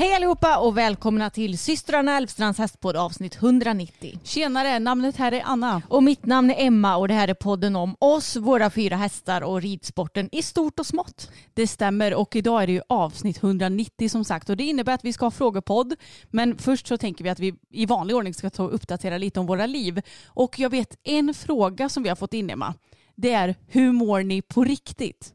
[0.00, 4.18] Hej allihopa och välkomna till systrarna Älvstrands hästpodd avsnitt 190.
[4.24, 5.82] Tjenare, namnet här är Anna.
[5.88, 9.42] Och mitt namn är Emma och det här är podden om oss, våra fyra hästar
[9.42, 11.30] och ridsporten i stort och smått.
[11.54, 15.04] Det stämmer och idag är det ju avsnitt 190 som sagt och det innebär att
[15.04, 15.94] vi ska ha frågepodd.
[16.30, 19.40] Men först så tänker vi att vi i vanlig ordning ska ta och uppdatera lite
[19.40, 20.02] om våra liv.
[20.26, 22.74] Och jag vet en fråga som vi har fått in Emma.
[23.16, 25.34] Det är hur mår ni på riktigt?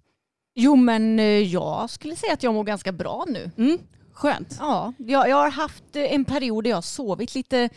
[0.55, 3.51] Jo men eh, jag skulle säga att jag mår ganska bra nu.
[3.57, 3.79] Mm,
[4.15, 4.57] skönt.
[4.59, 7.69] Ja, jag, jag har haft eh, en period där jag har sovit lite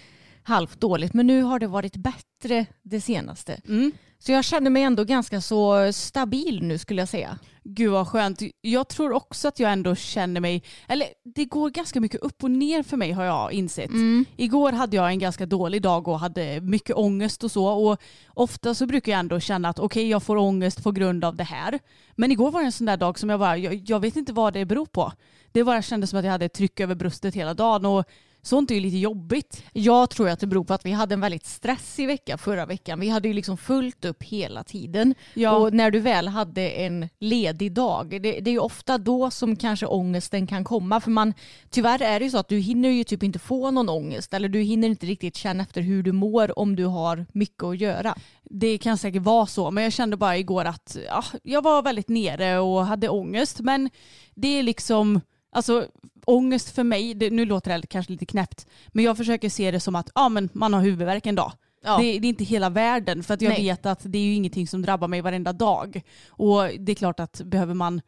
[0.43, 3.61] halvt dåligt men nu har det varit bättre det senaste.
[3.69, 3.93] Mm.
[4.19, 7.39] Så jag känner mig ändå ganska så stabil nu skulle jag säga.
[7.65, 8.43] Gud vad skönt.
[8.61, 12.51] Jag tror också att jag ändå känner mig, eller det går ganska mycket upp och
[12.51, 13.91] ner för mig har jag insett.
[14.37, 18.01] Igår hade jag en ganska dålig dag och hade mycket ångest och så och
[18.35, 21.45] ofta så brukar jag ändå känna att okej jag får ångest på grund av det
[21.45, 21.79] här.
[22.17, 24.33] Men igår var det en sån där dag som jag bara, jag, jag vet inte
[24.33, 25.13] vad det beror på.
[25.53, 28.05] Det bara kändes som att jag hade ett tryck över bröstet hela dagen och
[28.43, 29.63] sånt är ju lite jobbigt.
[29.73, 33.01] Jag tror att det beror på att vi hade en väldigt stressig vecka förra veckan.
[33.01, 35.15] Vi hade ju liksom fullt upp hela tiden.
[35.35, 35.57] Ja.
[35.57, 39.57] Och när du väl hade en ledig dag, det, det är ju ofta då som
[39.57, 41.01] kanske ångesten kan komma.
[41.01, 41.35] För man,
[41.71, 44.35] tyvärr är det ju så att du hinner ju typ inte få någon ångest.
[44.35, 47.79] Eller du hinner inte riktigt känna efter hur du mår om du har mycket att
[47.79, 48.15] göra.
[48.43, 52.09] Det kan säkert vara så, men jag kände bara igår att ja, jag var väldigt
[52.09, 53.61] nere och hade ångest.
[53.61, 53.91] Men
[54.35, 55.21] det är liksom,
[55.51, 55.89] alltså
[56.25, 59.81] ångest för mig, det, nu låter det kanske lite knäppt, men jag försöker se det
[59.81, 61.53] som att ja, men man har huvudvärk en dag.
[61.85, 61.99] Ja.
[61.99, 63.63] Det, det är inte hela världen för att jag Nej.
[63.63, 66.03] vet att det är ju ingenting som drabbar mig varenda dag.
[66.29, 68.01] Och det är klart att behöver man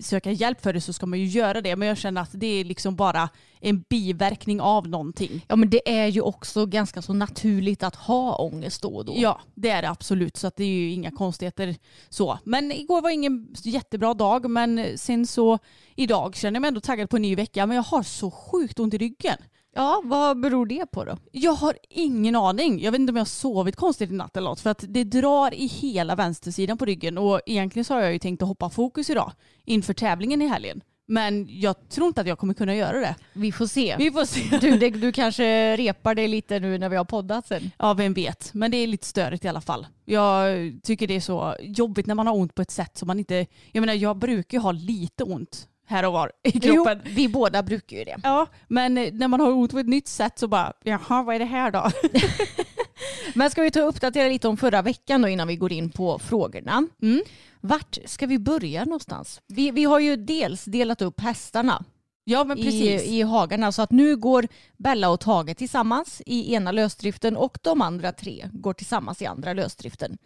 [0.00, 1.76] söka hjälp för det så ska man ju göra det.
[1.76, 3.28] Men jag känner att det är liksom bara
[3.60, 5.44] en biverkning av någonting.
[5.48, 9.14] Ja men det är ju också ganska så naturligt att ha ångest då och då.
[9.16, 10.36] Ja, det är det absolut.
[10.36, 11.76] Så att det är ju inga konstigheter
[12.08, 12.38] så.
[12.44, 14.50] Men igår var ingen jättebra dag.
[14.50, 15.58] Men sen så
[15.94, 17.66] idag känner jag mig ändå taggad på en ny vecka.
[17.66, 19.36] Men jag har så sjukt ont i ryggen.
[19.76, 21.16] Ja, vad beror det på då?
[21.32, 22.80] Jag har ingen aning.
[22.82, 24.60] Jag vet inte om jag har sovit konstigt i natt eller något.
[24.60, 27.18] För att det drar i hela vänstersidan på ryggen.
[27.18, 29.32] Och egentligen så har jag ju tänkt att hoppa fokus idag.
[29.64, 30.82] Inför tävlingen i helgen.
[31.08, 33.14] Men jag tror inte att jag kommer kunna göra det.
[33.32, 33.96] Vi får se.
[33.98, 34.58] Vi får se.
[34.60, 37.70] Du, det, du kanske repar dig lite nu när vi har poddat sen.
[37.78, 38.54] Ja, vem vet.
[38.54, 39.86] Men det är lite störigt i alla fall.
[40.04, 43.18] Jag tycker det är så jobbigt när man har ont på ett sätt som man
[43.18, 43.46] inte...
[43.72, 47.00] Jag menar, jag brukar ju ha lite ont här och var i kroppen.
[47.04, 48.16] Jo, vi båda brukar ju det.
[48.22, 51.38] Ja, men när man har ont på ett nytt sätt så bara, jaha, vad är
[51.38, 51.90] det här då?
[53.34, 55.90] Men ska vi ta och uppdatera lite om förra veckan då innan vi går in
[55.90, 56.86] på frågorna.
[57.02, 57.22] Mm.
[57.60, 59.40] Vart ska vi börja någonstans?
[59.46, 61.84] Vi, vi har ju dels delat upp hästarna
[62.28, 63.02] Ja, men i, precis.
[63.04, 67.80] i hagarna så att nu går Bella och Tage tillsammans i ena lösdriften och de
[67.80, 70.18] andra tre går tillsammans i andra lösdriften.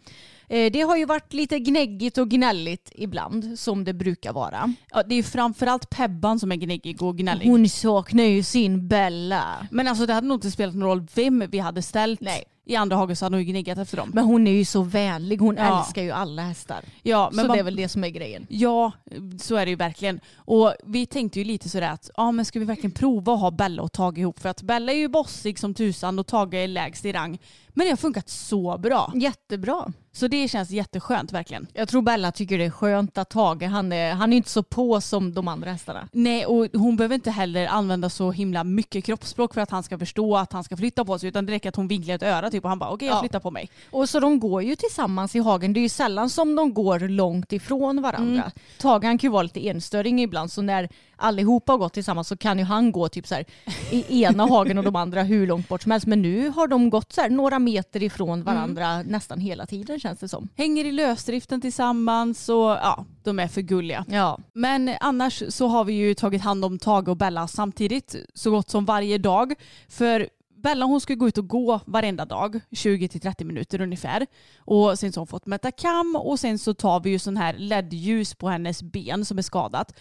[0.47, 4.73] Eh, Det har ju varit lite gnäggigt och gnälligt ibland som det brukar vara.
[4.91, 7.47] Ja, det är ju framförallt Pebban som är gnäggig och gnällig.
[7.49, 9.67] Hon saknar ju sin Bella.
[9.71, 12.43] Men alltså det hade nog inte spelat någon roll vem vi hade ställt Nej.
[12.65, 14.11] I andra hagen så hade hon ju gniggat efter dem.
[14.13, 15.37] Men hon är ju så vänlig.
[15.39, 15.79] Hon Ja.
[15.79, 16.79] älskar ju alla hästar.
[17.03, 18.45] Ja, men så man- det är väl det som är grejen.
[18.49, 18.91] Ja,
[19.39, 20.19] så är det ju verkligen.
[20.35, 23.51] Och vi tänkte ju lite sådär att ja, men ska vi verkligen prova att ha
[23.51, 24.39] Bella och Tage ihop?
[24.39, 27.39] För att Bella är ju bossig som tusan och Tage är lägst i rang.
[27.73, 29.11] Men det har funkat så bra.
[29.15, 29.91] Jättebra.
[30.13, 31.67] Så det känns jätteskönt verkligen.
[31.73, 34.63] Jag tror Bella tycker det är skönt att Tage, han är, han är inte så
[34.63, 36.07] på som de andra hästarna.
[36.11, 39.99] Nej, och hon behöver inte heller använda så himla mycket kroppsspråk för att han ska
[39.99, 42.49] förstå att han ska flytta på sig utan det räcker att hon vinklar ett öra
[42.51, 43.19] typ och han bara okej okay, jag Ja.
[43.19, 43.69] flyttar på mig.
[43.91, 45.73] Och så de går ju tillsammans i hagen.
[45.73, 48.51] Det är ju sällan som de går långt ifrån varandra.
[48.77, 50.89] Tage han kan ju vara lite enstöring ibland så när
[51.21, 53.45] allihopa har gått tillsammans så kan ju han gå typ så här
[53.91, 56.07] i ena hagen och de andra hur långt bort som helst.
[56.07, 60.19] Men nu har de gått så här några meter ifrån varandra nästan hela tiden känns
[60.19, 60.47] det som.
[60.55, 64.05] Hänger i lösdriften tillsammans och ja, de är för gulliga.
[64.07, 64.39] Ja.
[64.53, 68.69] Men annars så har vi ju tagit hand om Tage och Bella samtidigt så gott
[68.69, 69.53] som varje dag.
[69.89, 70.29] För
[70.63, 74.27] Bella hon ska gå ut och gå varenda dag, 20-30 minuter ungefär.
[74.57, 77.53] Och sen så har hon fått Metacam och sen så tar vi ju sån här
[77.53, 79.93] LED-ljus på hennes ben som är skadat.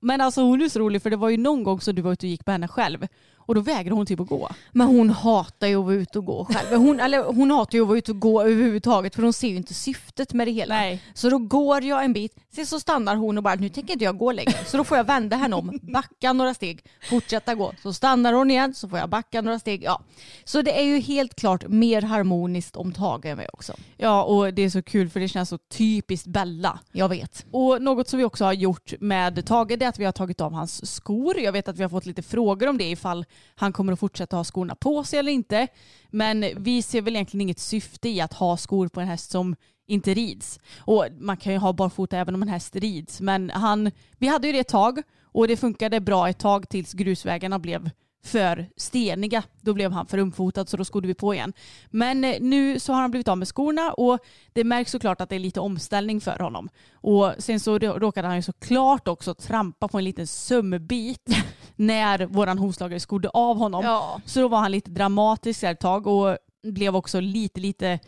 [0.00, 2.12] Men alltså hon är så rolig för det var ju någon gång som du var
[2.12, 3.06] ute och gick på henne själv
[3.50, 4.48] och då vägrade hon typ att gå.
[4.72, 6.78] Men hon hatar ju att vara ute och gå själv.
[6.78, 9.56] Hon, eller hon hatar ju att vara ute och gå överhuvudtaget för hon ser ju
[9.56, 10.74] inte syftet med det hela.
[10.74, 11.02] Nej.
[11.14, 14.04] Så då går jag en bit, sen så stannar hon och bara nu tänker inte
[14.04, 14.64] jag gå längre.
[14.66, 17.72] Så då får jag vända henne om, backa några steg, fortsätta gå.
[17.82, 19.82] Så stannar hon igen så får jag backa några steg.
[19.82, 20.02] Ja.
[20.44, 23.74] Så det är ju helt klart mer harmoniskt om Tage än mig också.
[23.96, 26.78] Ja och det är så kul för det känns så typiskt Bella.
[26.92, 27.46] Jag vet.
[27.50, 30.40] Och något som vi också har gjort med Tage det är att vi har tagit
[30.40, 31.38] av hans skor.
[31.38, 33.24] Jag vet att vi har fått lite frågor om det ifall
[33.54, 35.68] han kommer att fortsätta ha skorna på sig eller inte.
[36.10, 39.56] Men vi ser väl egentligen inget syfte i att ha skor på en häst som
[39.90, 40.60] inte rids.
[40.78, 43.20] Och man kan ju ha barfota även om en häst rids.
[43.20, 46.92] Men han, vi hade ju det ett tag och det funkade bra ett tag tills
[46.92, 47.90] grusvägarna blev
[48.24, 49.42] för steniga.
[49.60, 51.52] Då blev han för umfotad så då skodde vi på igen.
[51.90, 54.18] Men eh, nu så har han blivit av med skorna och
[54.52, 56.68] det märks såklart att det är lite omställning för honom.
[56.92, 61.28] Och sen så rå- råkade han ju såklart också trampa på en liten sömbit
[61.76, 63.84] när våran hovslagare skodde av honom.
[63.84, 64.20] Ja.
[64.24, 67.98] Så då var han lite dramatisk ett tag och blev också lite, lite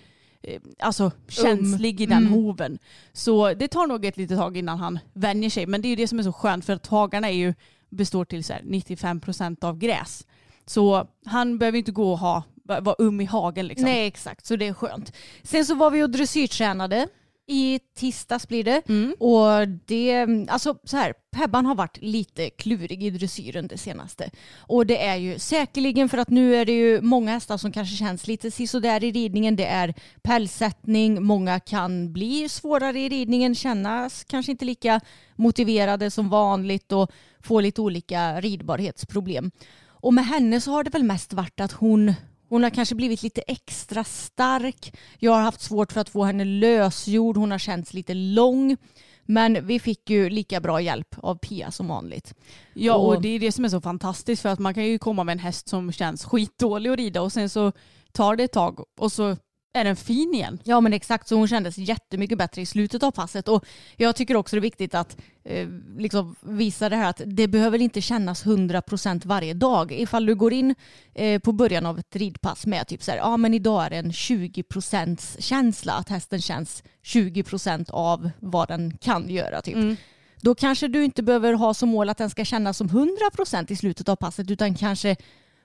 [0.79, 2.33] alltså känslig i den Mm.
[2.33, 2.79] hoven.
[3.13, 5.67] Så det tar nog ett litet tag innan han vänjer sig.
[5.67, 7.55] Men det är ju det som är så skönt för att hagarna är ju,
[7.91, 10.27] består till så här 95% av gräs.
[10.67, 13.85] Så han behöver inte gå och ha, vara um i hagen liksom.
[13.85, 15.13] Nej exakt, så det är skönt.
[15.43, 17.09] Sen så var vi och dressyrtränade.
[17.53, 18.83] I tisdags blir det.
[18.89, 19.15] Mm.
[19.19, 24.31] Och det, alltså så här, Pebban har varit lite klurig i dressyren det senaste.
[24.57, 27.97] Och det är ju säkerligen för att nu är det ju många hästar som kanske
[27.97, 29.57] känns lite sisådär i ridningen.
[29.57, 35.01] Det är pälssättning, många kan bli svårare i ridningen, kännas kanske inte lika
[35.37, 37.11] motiverade som vanligt och
[37.41, 39.51] få lite olika ridbarhetsproblem.
[39.85, 42.15] Och med henne så har det väl mest varit att hon
[42.53, 44.95] hon har kanske blivit lite extra stark.
[45.19, 47.37] Jag har haft svårt för att få henne lösgjord.
[47.37, 48.77] Hon har känts lite lång.
[49.25, 52.35] Men vi fick ju lika bra hjälp av Pia som vanligt.
[52.75, 54.99] Ja och Och- det är det som är så fantastiskt för att man kan ju
[54.99, 57.73] komma med en häst som känns skitdålig att rida och sen så
[58.13, 59.37] tar det ett tag och så
[59.73, 60.59] är den fin igen.
[60.65, 63.49] Ja men exakt, så hon kändes jättemycket bättre i slutet av passet.
[63.49, 63.65] Och
[63.97, 67.83] jag tycker också det är viktigt att eh, liksom visa det här att det behöver
[67.83, 69.93] inte kännas 100% varje dag.
[69.93, 70.75] Ifall du går in
[71.15, 73.97] eh, på början av ett ridpass med typ så här, ja men idag är det
[73.97, 79.99] en 20% känsla, att hästen känns 20% av vad den kan göra typ.
[80.41, 83.77] Då kanske du inte behöver ha som mål att den ska kännas som 100% i
[83.77, 85.17] slutet av passet utan kanske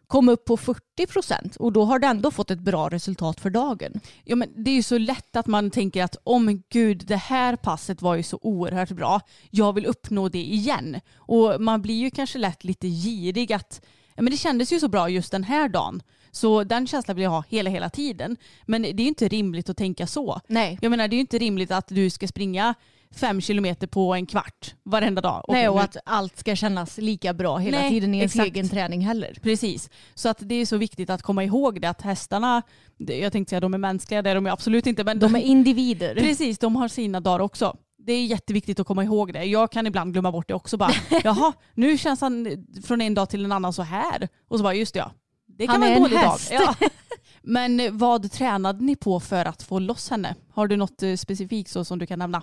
[0.08, 4.00] komma upp på 40% och då har du ändå fått ett bra resultat för dagen.
[4.24, 7.16] Ja, men det är ju så lätt att man tänker att om men gud det
[7.16, 9.22] här passet var ju så oerhört bra.
[9.50, 11.00] Jag vill uppnå det igen.
[11.16, 13.82] Och man blir ju kanske lätt lite girig att
[14.16, 16.02] ja, men det kändes ju så bra just den här dagen.
[16.32, 18.38] Så den känslan vill jag ha hela hela tiden.
[18.66, 20.42] Men det är ju inte rimligt att tänka så.
[20.48, 20.80] Nej.
[20.82, 22.76] Jag menar det är ju inte rimligt att du ska springa
[23.16, 25.46] fem kilometer på en kvart varenda dag.
[25.48, 28.48] Nej, och att allt ska kännas lika bra hela Nej, tiden i ens exakt.
[28.48, 29.38] egen träning heller.
[29.42, 29.90] Precis.
[30.16, 32.62] Så att det är så viktigt att komma ihåg det att hästarna,
[32.98, 35.04] jag tänkte säga de är mänskliga, det är de absolut inte.
[35.04, 36.16] Men De är individer.
[36.16, 37.78] Precis, de har sina dagar också.
[37.98, 39.44] Det är jätteviktigt att komma ihåg det.
[39.44, 40.78] Jag kan ibland glömma bort det också.
[40.78, 40.92] Bara,
[41.24, 44.28] Jaha, nu känns han från en dag till en annan så här.
[44.48, 45.12] Och så bara, just det, ja.
[45.58, 46.52] Det kan Han vara en dålig häst.
[46.52, 46.76] dag.
[46.80, 46.88] Ja.
[47.42, 50.36] Men vad tränade ni på för att få loss henne?
[50.54, 52.42] Har du något eh, specifikt så som du kan nämna?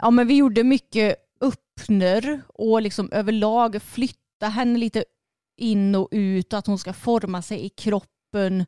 [0.00, 5.04] Ja, men vi gjorde mycket öppner och liksom överlag flytta henne lite
[5.60, 8.66] in och ut, att hon ska forma sig i kroppen.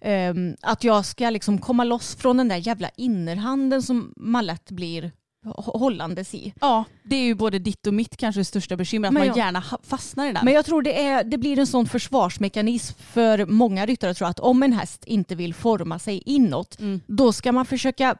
[0.00, 4.70] Ehm, att jag ska liksom komma loss från den där jävla innerhanden som man lätt
[4.70, 5.12] blir
[5.46, 6.54] hå- hållandes i.
[6.60, 9.36] Ja, det är ju både ditt och mitt kanske största bekymmer, att Men man jag-
[9.36, 10.44] gärna fastnar i den.
[10.44, 14.30] Men jag tror det, är, det blir en sån försvarsmekanism för många ryttare tror jag,
[14.30, 17.00] att om en häst inte vill forma sig inåt, Mm.
[17.06, 18.16] då ska man försöka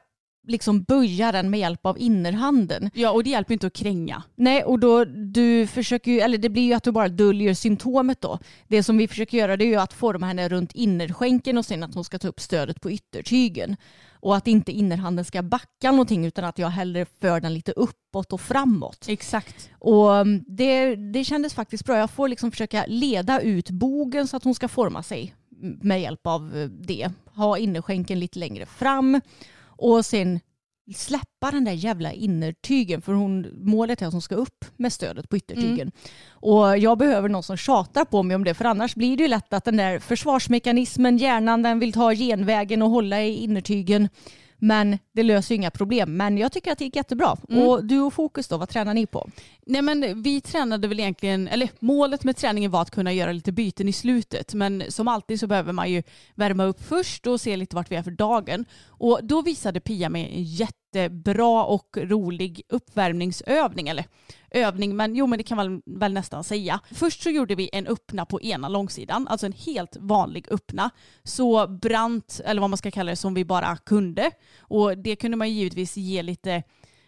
[0.47, 2.91] liksom böja den med hjälp av innerhanden.
[2.95, 4.23] Ja och det hjälper inte att kränga.
[4.37, 8.21] Nej, och då du försöker ju, eller det blir ju att du bara döljer symptomet
[8.21, 8.39] då.
[8.69, 11.83] Det som vi försöker göra det är ju att forma henne runt innerskänken och sen
[11.83, 13.77] att hon ska ta upp stödet på yttertygen.
[14.23, 18.33] Och att inte innerhanden ska backa någonting utan att jag hellre för den lite uppåt
[18.33, 19.07] och framåt.
[19.09, 19.71] Exakt.
[19.79, 21.99] Och mm, det, det kändes faktiskt bra.
[21.99, 26.27] Jag får liksom försöka leda ut bogen så att hon ska forma sig med hjälp
[26.27, 27.11] av eh, det.
[27.35, 29.21] Ha innerskänken lite längre fram
[29.81, 30.41] och sen
[30.95, 35.29] släppa den där jävla innertygen för hon, målet är att hon ska upp med stödet
[35.29, 35.81] på yttertygen.
[35.81, 35.93] Mm.
[36.33, 39.29] Och jag behöver någon som tjatar på mig om det för annars blir det ju
[39.29, 44.09] lätt att den där försvarsmekanismen, hjärnan, den vill ta genvägen och hålla i innertygen.
[44.61, 46.17] Men det löser ju inga problem.
[46.17, 47.37] Men jag tycker att det gick jättebra.
[47.49, 47.69] Mm.
[47.69, 49.31] Och du och Fokus då, vad tränar ni på?
[49.67, 53.53] Nej men vi tränade väl egentligen, eller målet med träningen var att kunna göra lite
[53.53, 54.55] byten i slutet.
[54.55, 56.03] Men som alltid så behöver man ju
[56.35, 58.65] värma upp först och se lite vart vi är för dagen.
[58.87, 60.45] Och då visade Pia mig en
[60.95, 63.89] jättebra och rolig uppvärmningsövning.
[63.89, 64.05] Eller
[64.51, 66.81] övning, men jo men det kan man väl nästan säga.
[66.91, 70.91] Först så gjorde vi en öppna på ena långsidan, alltså en helt vanlig öppna.
[71.23, 74.31] Så brant, eller vad man ska kalla det, som vi bara kunde.
[74.61, 76.63] Och det kunde man ju givetvis ge lite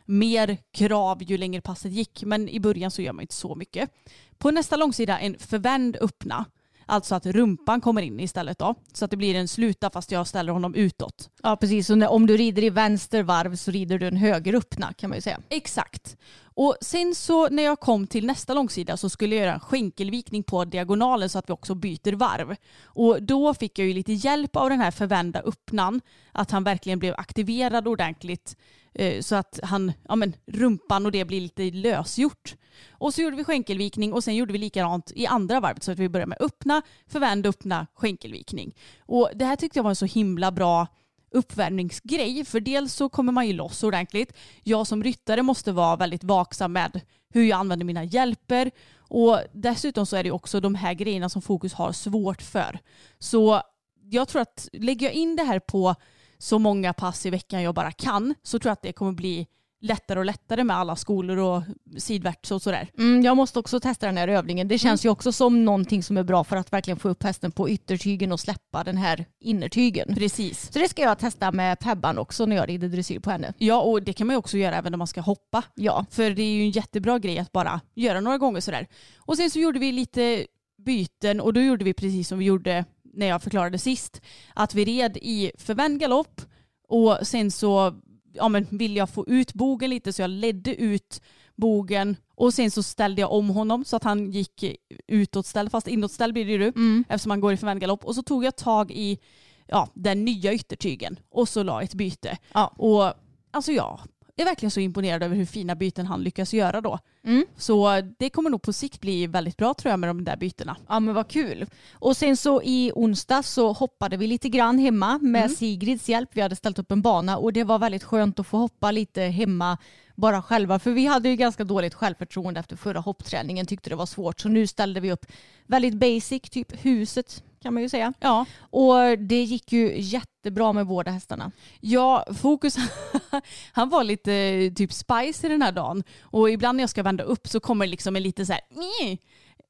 [0.04, 3.90] mer krav ju längre passet gick, men i början så gör man inte så mycket.
[4.38, 6.44] På nästa långsida en förvänd öppna.
[6.92, 8.74] Alltså att rumpan kommer in istället då.
[8.92, 11.30] Så att det blir en sluta fast jag ställer honom utåt.
[11.42, 14.92] Ja precis, så om du rider i vänster varv så rider du en höger öppna
[14.92, 15.40] kan man ju säga.
[15.48, 16.16] Exakt.
[16.54, 20.42] Och sen så när jag kom till nästa långsida så skulle jag göra en skänkelvikning
[20.42, 22.56] på diagonalen så att vi också byter varv.
[22.84, 26.00] Och då fick jag ju lite hjälp av den här förvända öppnan.
[26.32, 28.56] Att han verkligen blev aktiverad ordentligt.
[28.94, 32.54] Eh, så att han, ja men rumpan och det blir lite lösgjort.
[32.90, 35.98] Och så gjorde vi skänkelvikning och sen gjorde vi likadant i andra varvet så att
[35.98, 38.74] vi började med öppna, förvänd, öppna, skänkelvikning.
[39.00, 40.86] Och det här tyckte jag var en så himla bra
[41.30, 42.44] uppvärmningsgrej.
[42.44, 44.32] För dels så kommer man ju loss ordentligt.
[44.62, 48.70] Jag som ryttare måste vara väldigt vaksam med hur jag använder mina hjälper.
[48.98, 52.78] Och dessutom så är det också de här grejerna som Fokus har svårt för.
[53.18, 53.62] Så
[54.02, 55.94] jag tror att lägger jag in det här på
[56.38, 59.46] så många pass i veckan jag bara kan så tror jag att det kommer bli
[59.82, 61.62] lättare och lättare med alla skolor och
[61.96, 62.88] sidvärts och sådär.
[62.98, 64.68] Mm, jag måste också testa den här övningen.
[64.68, 65.08] Det känns mm.
[65.08, 68.32] ju också som någonting som är bra för att verkligen få upp hästen på yttertygen
[68.32, 70.14] och släppa den här innertygen.
[70.14, 70.72] Precis.
[70.72, 73.52] Så det ska jag testa med Pebban också när jag rider dressyr på henne.
[73.58, 75.64] Ja och det kan man ju också göra även när man ska hoppa.
[75.74, 76.06] Ja.
[76.10, 78.86] För det är ju en jättebra grej att bara göra några gånger sådär.
[79.16, 80.46] Och sen så gjorde vi lite
[80.78, 82.84] byten och då gjorde vi precis som vi gjorde
[83.14, 84.22] när jag förklarade sist.
[84.54, 86.40] Att vi red i förvänd galopp
[86.88, 87.94] och sen så
[88.32, 91.22] ja, men vill jag få ut bogen lite så jag ledde ut
[91.56, 94.64] bogen och sen så ställde jag om honom så att han gick
[95.06, 97.04] utåtställd fast inåtställd blir det ju mm.
[97.08, 99.18] eftersom han går i förvänd galopp och så tog jag tag i
[99.66, 102.38] ja, den nya yttertygen och så la ett byte.
[102.52, 102.74] Ja.
[102.76, 103.14] Och
[103.50, 104.00] alltså ja,
[104.36, 106.98] är verkligen så imponerad över hur fina byten han lyckas göra då.
[107.24, 107.46] Mm.
[107.56, 110.76] Så det kommer nog på sikt bli väldigt bra tror jag med de där bytena.
[110.88, 111.66] Ja men vad kul.
[111.92, 115.56] Och sen så i onsdag så hoppade vi lite grann hemma med mm.
[115.56, 116.30] Sigrids hjälp.
[116.32, 119.22] Vi hade ställt upp en bana och det var väldigt skönt att få hoppa lite
[119.22, 119.78] hemma
[120.14, 120.78] bara själva.
[120.78, 124.40] För vi hade ju ganska dåligt självförtroende efter förra hoppträningen, tyckte det var svårt.
[124.40, 125.26] Så nu ställde vi upp
[125.66, 128.12] väldigt basic, typ huset kan man ju säga.
[128.20, 128.46] Ja.
[128.58, 131.52] Och det gick ju jättebra med båda hästarna.
[131.80, 132.76] Ja, Fokus
[133.72, 136.02] han var lite typ spice i den här dagen.
[136.22, 138.62] Och ibland när jag ska vända upp så kommer det liksom en lite så här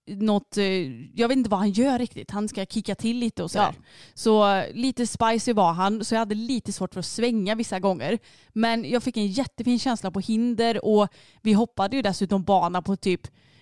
[0.06, 0.64] något, eh,
[1.14, 2.30] jag vet inte vad han gör riktigt.
[2.30, 3.74] Han ska kicka till lite och sådär.
[3.76, 3.82] Ja.
[4.14, 8.18] Så lite spicy var han, så jag hade lite svårt för att svänga vissa gånger.
[8.52, 11.08] Men jag fick en jättefin känsla på hinder och
[11.42, 13.20] vi hoppade ju dessutom bana på typ,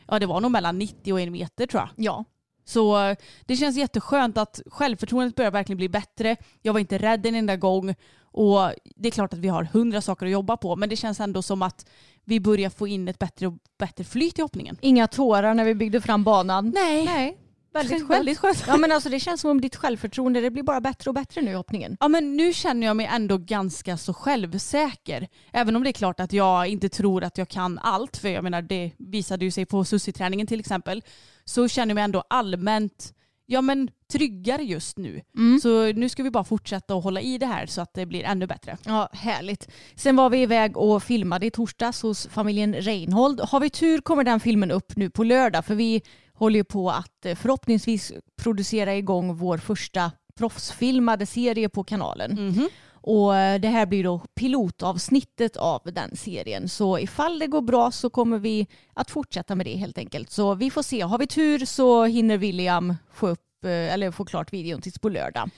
[0.09, 1.91] ja det var nog mellan 90 och en meter tror jag.
[1.97, 2.25] Ja.
[2.65, 6.37] Så det känns jätteskönt att självförtroendet börjar verkligen bli bättre.
[6.63, 7.95] Jag var inte rädd en enda gång
[8.33, 8.61] och
[8.97, 11.43] det är klart att vi har hundra saker att jobba på men det känns ändå
[11.43, 11.87] som att
[12.25, 14.77] vi börjar få in ett bättre och bättre flyt i hoppningen.
[14.81, 16.71] Inga tårar när vi byggde fram banan.
[16.75, 17.05] Nej.
[17.05, 17.39] Nej.
[17.73, 18.11] Väldigt skönt.
[18.11, 18.65] Väldigt skönt.
[18.67, 21.43] Ja, men alltså, det känns som om ditt självförtroende det blir bara bättre och bättre
[21.43, 21.97] nu i hoppningen.
[22.01, 25.29] Ja men nu känner jag mig ändå ganska så självsäker.
[25.53, 28.17] Även om det är klart att jag inte tror att jag kan allt.
[28.17, 31.03] För jag menar det visade ju sig på sussiträningen till exempel.
[31.45, 33.13] Så känner jag mig ändå allmänt
[33.51, 35.21] ja, men, tryggare just nu.
[35.37, 35.61] Mm.
[35.61, 38.25] Så nu ska vi bara fortsätta att hålla i det här så att det blir
[38.25, 38.77] ännu bättre.
[38.87, 39.69] Ja, härligt.
[39.95, 43.41] Sen var vi iväg och filmade i torsdags hos familjen Reinhold.
[43.41, 46.03] Har vi tur kommer den filmen upp nu på lördag för vi
[46.41, 52.33] håller ju på att eh, förhoppningsvis producera igång vår första proffsfilmade serie på kanalen.
[52.33, 52.69] Mm.
[52.93, 56.69] Och eh, det här blir då pilotavsnittet av den serien.
[56.69, 60.31] Så ifall det går bra så kommer vi att fortsätta med det helt enkelt.
[60.31, 61.01] Så vi får se.
[61.01, 65.09] Har vi tur så hinner William få upp eh, eller få klart videon tills på
[65.09, 65.51] lördag.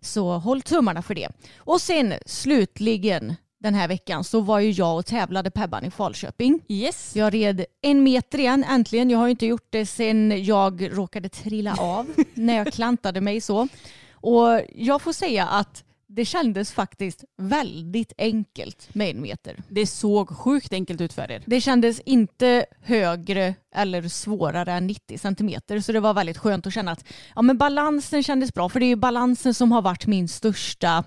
[0.00, 1.28] Så håll tummarna för det.
[1.56, 6.60] Och sen slutligen den här veckan så var ju jag och tävlade Pebban i Falköping.
[6.68, 7.16] Yes.
[7.16, 9.10] Jag red en meter igen äntligen.
[9.10, 13.40] Jag har ju inte gjort det sedan jag råkade trilla av när jag klantade mig
[13.40, 13.68] så.
[14.12, 19.56] Och jag får säga att det kändes faktiskt väldigt enkelt med en meter.
[19.68, 21.42] Det såg sjukt enkelt ut för er.
[21.46, 26.72] Det kändes inte högre eller svårare än 90 centimeter så det var väldigt skönt att
[26.72, 27.04] känna att
[27.34, 31.04] ja, men balansen kändes bra för det är ju balansen som har varit min största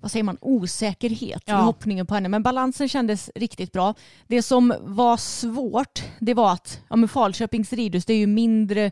[0.00, 1.60] vad säger man, osäkerhet Ja.
[1.60, 2.28] i hoppningen på henne.
[2.28, 3.94] Men balansen kändes riktigt bra.
[4.26, 8.90] Det som var svårt det var att ja, men Falköpings ridhus det är ju mindre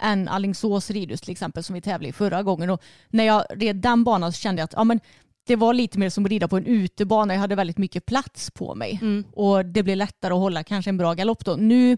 [0.00, 2.70] än Alingsås ridhus till exempel som vi tävlade i förra gången.
[2.70, 5.00] Och när jag red den banan så kände jag att ja, men
[5.46, 7.34] det var lite mer som att rida på en utebana.
[7.34, 9.00] Jag hade väldigt mycket plats på mig
[9.32, 11.56] och det blev lättare att hålla kanske en bra galopp då.
[11.56, 11.96] Nu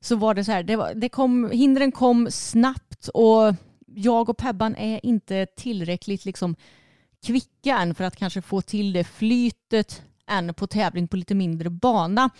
[0.00, 3.54] så var det så här, det var, det kom, hindren kom snabbt och
[3.94, 6.56] jag och Pebban är inte tillräckligt liksom
[7.26, 11.70] kvicka än för att kanske få till det flytet än på tävling på lite mindre
[11.70, 12.30] bana.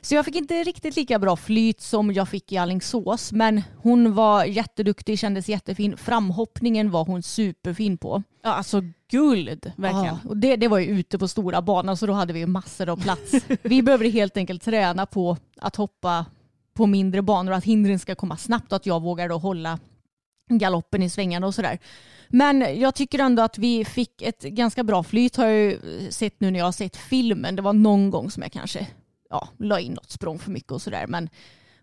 [0.00, 4.14] Så jag fick inte riktigt lika bra flyt som jag fick i Alingsås men hon
[4.14, 5.96] var jätteduktig, kändes jättefin.
[5.96, 8.22] Framhoppningen var hon superfin på.
[8.42, 10.04] Ja, alltså guld, verkligen.
[10.04, 12.88] Ja, och det, det var ju ute på stora banan så då hade vi massor
[12.88, 13.32] av plats.
[13.62, 16.26] vi behövde helt enkelt träna på att hoppa
[16.74, 19.78] på mindre banor och att hindren ska komma snabbt och att jag vågar då hålla
[20.48, 21.78] galoppen i svängarna och sådär.
[22.28, 26.40] Men jag tycker ändå att vi fick ett ganska bra flyt har jag ju sett
[26.40, 27.56] nu när jag har sett filmen.
[27.56, 28.86] Det var någon gång som jag kanske
[29.30, 31.28] ja, la in något språng för mycket och sådär men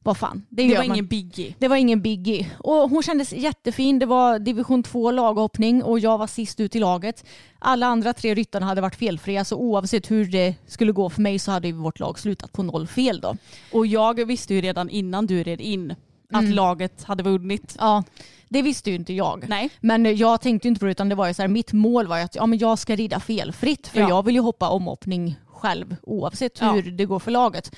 [0.06, 0.46] vad fan.
[0.50, 0.96] Det gör var man.
[0.96, 1.56] ingen biggie.
[1.60, 2.52] Det var ingen biggie.
[2.60, 4.00] Och hon kändes jättefin.
[4.00, 7.26] Det var division 2 laghoppning och jag var sist ut i laget.
[7.60, 11.40] Alla andra tre ryttarna hade varit felfria så oavsett hur det skulle gå för mig
[11.40, 13.38] så hade vårt lag slutat på noll fel då.
[13.72, 15.96] Och jag visste ju redan innan du red in
[16.34, 16.54] att Mm.
[16.56, 17.76] laget hade vunnit.
[17.80, 18.04] Ja,
[18.50, 19.46] det visste ju inte jag.
[19.50, 19.70] Nej.
[19.80, 22.18] Men jag tänkte inte på det utan det var ju så här, mitt mål var
[22.18, 24.10] ju att ja, men jag ska rida felfritt för Ja.
[24.10, 26.72] jag vill ju hoppa omhoppning själv oavsett Ja.
[26.72, 27.76] hur det går för laget.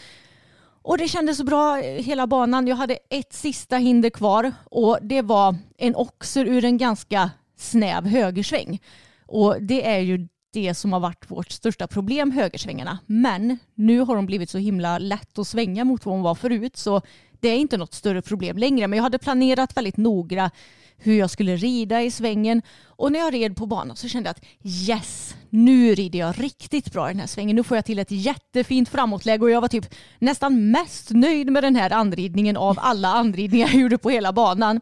[0.82, 2.68] Och det kändes så bra eh, hela banan.
[2.68, 8.06] Jag hade ett sista hinder kvar och det var en oxer ur en ganska snäv
[8.08, 8.80] högersväng.
[9.26, 12.98] Och det är ju det som har varit vårt största problem, högersvängarna.
[13.06, 16.78] Men nu har de blivit så himla lätt att svänga mot vad de var förut
[16.78, 17.02] så
[17.40, 18.88] det är inte något större problem längre.
[18.88, 20.52] Men jag hade planerat väldigt noga
[20.98, 24.36] hur jag skulle rida i svängen och när jag red på banan så kände jag
[24.36, 24.44] att
[24.90, 27.56] yes, nu rider jag riktigt bra i den här svängen.
[27.56, 31.64] Nu får jag till ett jättefint framåtläge och jag var typ nästan mest nöjd med
[31.64, 34.82] den här anridningen av alla anridningar jag gjorde på hela banan.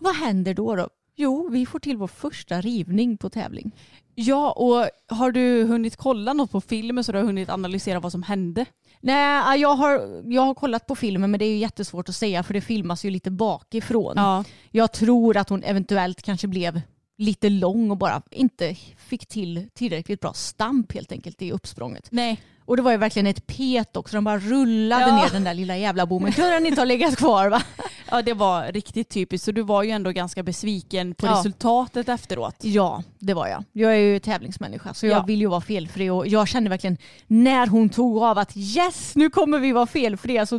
[0.00, 0.76] Vad händer då?
[0.76, 0.88] då?
[1.16, 3.72] Jo, vi får till vår första rivning på tävling.
[4.14, 8.12] Ja, och har du hunnit kolla något på filmen så du har hunnit analysera vad
[8.12, 8.66] som hände?
[9.00, 12.42] Nej, jag har, jag har kollat på filmen men det är ju jättesvårt att säga
[12.42, 14.12] för det filmas ju lite bakifrån.
[14.16, 14.44] Ja.
[14.70, 16.80] Jag tror att hon eventuellt kanske blev
[17.18, 18.76] lite lång och bara inte
[19.10, 22.08] fick till tillräckligt bra stamp helt enkelt i uppsprånget.
[22.10, 22.40] Nej.
[22.64, 24.16] Och det var ju verkligen ett pet också.
[24.16, 25.16] De bara rullade Ja.
[25.16, 26.32] ner den där lilla jävla bommen.
[26.32, 27.62] Kunde den inte ha legat kvar va?
[28.10, 29.44] Ja, det var riktigt typiskt.
[29.44, 31.32] Så du var ju ändå ganska besviken på Ja.
[31.32, 32.56] resultatet efteråt.
[32.60, 33.64] Ja, det var jag.
[33.72, 35.22] Jag är ju tävlingsmänniska så jag Ja.
[35.22, 36.96] vill ju vara felfri och jag kände verkligen
[37.26, 40.46] när hon tog av att yes, nu kommer vi vara felfria.
[40.46, 40.58] Så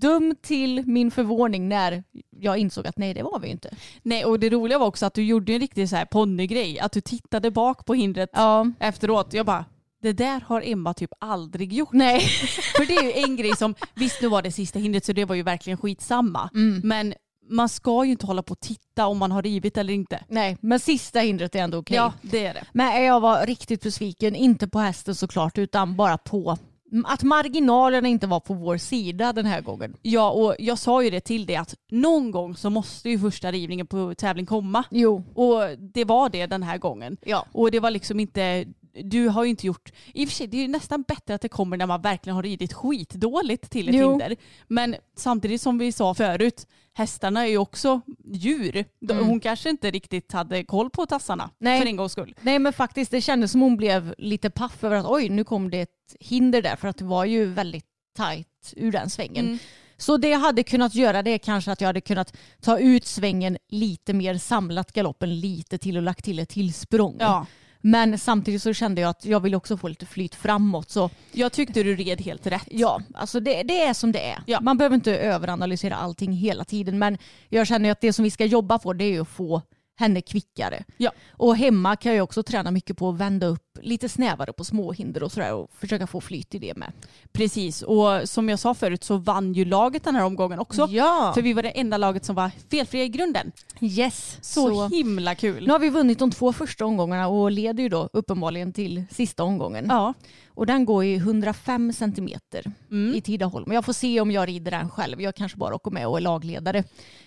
[0.00, 2.04] dum till min förvåning när
[2.40, 3.70] jag insåg att nej, det var vi inte.
[4.02, 6.78] Nej, och det roliga var också att du gjorde en riktig så här ponnygrej.
[6.80, 9.32] Att du tittade bak på hindret Ja, efteråt.
[9.32, 9.64] Jag bara,
[10.02, 11.92] det där har Emma typ aldrig gjort.
[11.92, 12.20] nej.
[12.76, 15.24] För det är ju en grej som, visst nu var det sista hindret så det
[15.24, 16.50] var ju verkligen skitsamma.
[16.54, 16.80] Mm.
[16.84, 17.14] Men
[17.50, 20.24] man ska ju inte hålla på och titta om man har rivit eller inte.
[20.28, 21.96] nej, men sista hindret är ändå okej.
[21.96, 22.64] Ja, det är det.
[22.72, 26.58] Men jag var riktigt besviken, inte på hästen såklart utan bara på
[27.04, 29.96] att marginalerna inte var på vår sida den här gången.
[30.02, 33.52] Ja, och jag sa ju det till dig att någon gång så måste ju första
[33.52, 34.84] rivningen på tävling komma.
[34.90, 35.24] Jo.
[35.34, 37.16] Och det var det den här gången.
[37.22, 37.46] Ja.
[37.52, 38.64] Och det var liksom inte,
[39.04, 41.40] du har ju inte gjort, i och för sig det är ju nästan bättre att
[41.40, 44.10] det kommer när man verkligen har ridit skitdåligt till ett Jo.
[44.10, 44.36] hinder.
[44.68, 48.84] Men samtidigt som vi sa förut, hästarna är ju också djur.
[49.10, 49.26] Mm.
[49.26, 51.80] Hon kanske inte riktigt hade koll på tassarna Nej.
[51.80, 52.34] för en gångs skull.
[52.40, 55.70] Nej men faktiskt det kändes som hon blev lite paff över att oj nu kom
[55.70, 59.46] det ett hinder där för att det var ju väldigt tajt ur den svängen.
[59.46, 59.58] Mm.
[59.96, 63.06] Så det jag hade kunnat göra det är kanske att jag hade kunnat ta ut
[63.06, 67.16] svängen lite mer, samlat galoppen lite till och lagt till ett till språng.
[67.18, 67.46] Ja.
[67.86, 70.90] Men samtidigt så kände jag att jag vill också få lite flyt framåt.
[70.90, 72.68] Så Jag tyckte du red helt rätt.
[72.70, 74.42] ja, alltså det, det är som det är.
[74.46, 74.60] Ja.
[74.60, 76.98] Man behöver inte överanalysera allting hela tiden.
[76.98, 77.18] Men
[77.48, 79.62] jag känner att det som vi ska jobba på det är att få
[79.96, 80.84] henne kvickare.
[80.96, 81.10] Ja.
[81.32, 85.22] Och hemma kan jag också träna mycket på att vända upp lite snävare på småhinder
[85.22, 86.92] och sådär och försöka få flyt i det med.
[87.32, 90.86] Precis, och som jag sa förut så vann ju laget den här omgången också.
[90.90, 93.52] Ja, För vi var det enda laget som var felfria i grunden.
[93.80, 94.38] yes.
[94.42, 95.66] Så, himla kul.
[95.66, 99.44] Nu har vi vunnit de två första omgångarna och leder ju då uppenbarligen till sista
[99.44, 99.86] omgången.
[99.88, 100.14] Ja.
[100.48, 103.14] Och den går i 105 centimeter Mm.
[103.14, 103.72] i Tidaholm.
[103.72, 105.20] Jag får se om jag rider den själv.
[105.22, 106.84] Jag kanske bara åker med och är lagledare.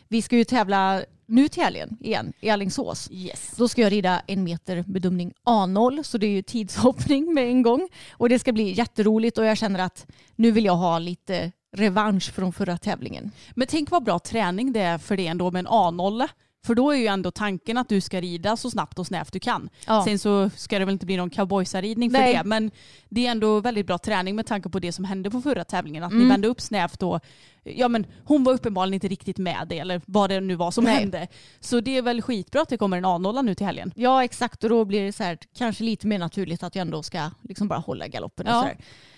[0.07, 3.09] Vi ska ju tävla nu till helgen igen i Alingsås.
[3.11, 3.53] Yes.
[3.57, 7.61] Då ska jag rida en meter bedömning A0 så det är ju tidshoppning med en
[7.61, 7.89] gång.
[8.11, 12.33] Och det ska bli jätteroligt och jag känner att nu vill jag ha lite revansch
[12.33, 13.31] från förra tävlingen.
[13.55, 16.27] Men tänk vad bra träning det är för det ändå med en A0.
[16.65, 19.39] För då är ju ändå tanken att du ska rida så snabbt och snävt du
[19.39, 19.69] kan.
[19.87, 20.03] Ja.
[20.05, 22.33] Sen så ska det väl inte bli någon cowboysaridning för Nej.
[22.33, 22.43] det.
[22.43, 22.71] Men
[23.09, 26.03] det är ändå väldigt bra träning med tanke på det som hände på förra tävlingen.
[26.03, 26.29] Att ni Mm.
[26.29, 27.19] vände upp snävt och
[27.63, 30.83] ja, men hon var uppenbarligen inte riktigt med det eller vad det nu var som
[30.83, 30.95] Nej.
[30.95, 31.27] hände.
[31.59, 33.91] Så det är väl skitbra att det kommer en A0 nu till helgen.
[33.95, 37.03] Ja exakt och då blir det så här, kanske lite mer naturligt att jag ändå
[37.03, 38.47] ska liksom bara hålla galoppen.
[38.47, 38.61] Och Ja.
[38.61, 38.77] så, här.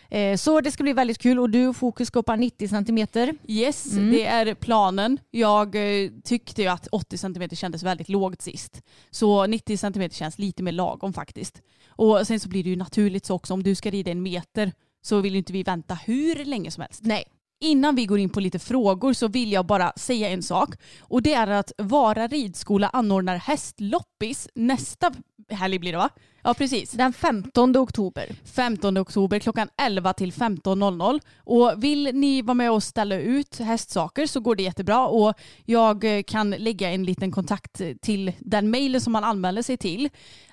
[0.09, 3.35] Eh, så det ska bli väldigt kul och du och Fokus ska hoppa 90 centimeter.
[3.47, 4.11] Yes, Mm.
[4.11, 5.17] det är planen.
[5.31, 8.81] Jag eh, tyckte ju att 80 cm kändes väldigt lågt sist.
[9.11, 11.61] Så 90 cm känns lite mer lagom faktiskt.
[11.89, 14.71] Och sen så blir det ju naturligt så också om du ska rida en meter
[15.01, 17.01] så vill inte vi vänta hur länge som helst.
[17.03, 17.23] Nej.
[17.61, 20.69] Innan vi går in på lite frågor så vill jag bara säga en sak.
[21.01, 25.11] Och det är att Vara ridskola anordnar hästloppis nästa
[25.49, 26.09] helg blir det va?
[26.43, 26.91] Ja precis.
[26.91, 28.35] Den 15 oktober.
[28.45, 31.19] 15 oktober klockan 11 till 15.00.
[31.37, 35.33] Och vill ni vara med och ställa ut hästsaker så går det jättebra och
[35.65, 40.09] jag kan lägga en liten kontakt till den mejlen som man anmäler sig till.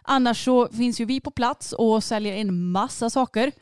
[0.09, 3.53] Annars så finns ju vi på plats och säljer en massa saker.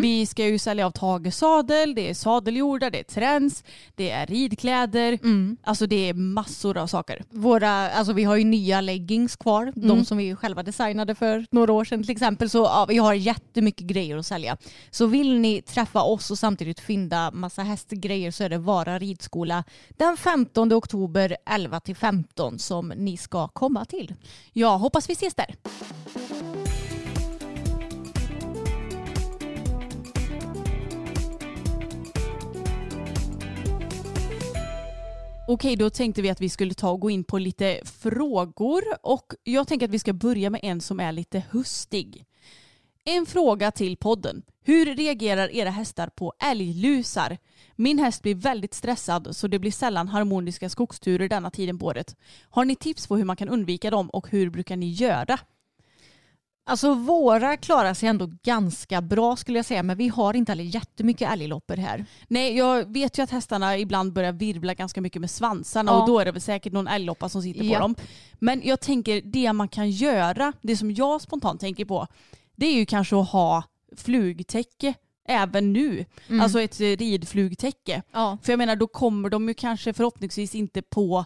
[0.00, 4.26] Vi ska ju sälja av Tage sadel, det är sadeljordar, det är träns, det är
[4.26, 5.18] ridkläder.
[5.62, 7.24] Alltså det är massor av saker.
[7.30, 11.72] Våra, alltså vi har ju nya leggings kvar, de som vi själva designade för några
[11.72, 12.50] år sedan till exempel.
[12.50, 14.56] Så ja, vi har jättemycket grejer att sälja.
[14.90, 19.64] Så vill ni träffa oss och samtidigt fynda massa hästgrejer så är det Vara ridskola
[19.96, 24.14] den 15 oktober 11 till 15 som ni ska komma till.
[24.52, 25.54] Ja, hoppas vi ses där.
[35.50, 39.34] Okej, då tänkte vi att vi skulle ta och gå in på lite frågor och
[39.44, 42.24] jag tänker att vi ska börja med en som är lite hustig.
[43.04, 44.42] En fråga till podden.
[44.64, 47.38] Hur reagerar era hästar på älglusar?
[47.76, 52.16] Min häst blir väldigt stressad så det blir sällan harmoniska skogsturer denna tiden på året.
[52.50, 55.38] Har ni tips på hur man kan undvika dem och hur brukar ni göra?
[56.68, 61.32] Alltså våra klarar sig ändå ganska bra skulle jag säga men vi har inte jättemycket
[61.32, 62.04] älgloppor här.
[62.28, 66.00] Nej, jag vet ju att hästarna ibland börjar virvla ganska mycket med svansarna Ja.
[66.00, 67.80] och då är det väl säkert någon älgloppa som sitter på Japp.
[67.80, 67.94] dem.
[68.34, 72.06] Men jag tänker det man kan göra, det som jag spontant tänker på,
[72.56, 73.62] det är ju kanske att ha
[73.96, 74.94] flugtäcke
[75.28, 76.04] även nu.
[76.28, 76.40] Mm.
[76.40, 78.02] Alltså ett ridflugtäcke.
[78.12, 78.38] Ja.
[78.42, 81.24] För jag menar då kommer de ju kanske förhoppningsvis inte på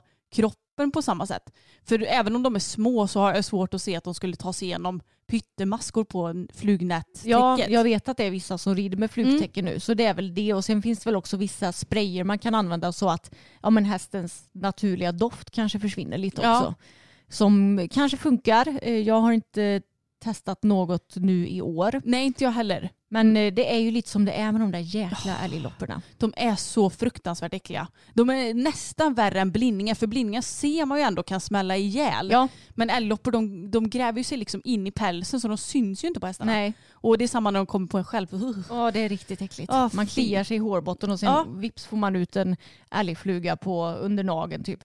[0.77, 1.53] kroppen på samma sätt.
[1.85, 4.37] För även om de är små så har jag svårt att se att de skulle
[4.37, 7.25] ta sig igenom pyttemaskor på en flugnättäcket.
[7.27, 10.15] Ja, jag vet att det är vissa som rider med flugtäcke nu så det är
[10.15, 13.31] väl det och sen finns det väl också vissa sprayer man kan använda så att
[13.63, 16.59] ja, men hästens naturliga doft kanske försvinner lite Ja.
[16.59, 16.75] också.
[17.29, 18.79] Som kanske funkar.
[18.83, 19.83] Eh, Jag har inte
[20.23, 22.91] testat något nu i år Nej, inte jag heller.
[23.11, 26.03] men eh, det är ju lite som det är med de där jäkla älglopporna.
[26.19, 27.89] De är så fruktansvärt äckliga.
[28.15, 32.29] De är nästan värre än blindningar för blindningar ser man ju ändå kan smälla ihjäl.
[32.31, 36.05] Ja, Men älgloppor de, de gräver ju sig liksom in i pälsen så de syns
[36.05, 36.53] ju inte på hästarna.
[36.53, 36.73] nej.
[36.93, 38.27] Och det är samma när de kommer på en själv.
[38.69, 39.73] Ja, det är riktigt äckligt.
[39.73, 42.57] Ja, man kliar sig i hårbotten och sen vips får man ut en
[42.91, 44.81] älgfluga på under nageln typ.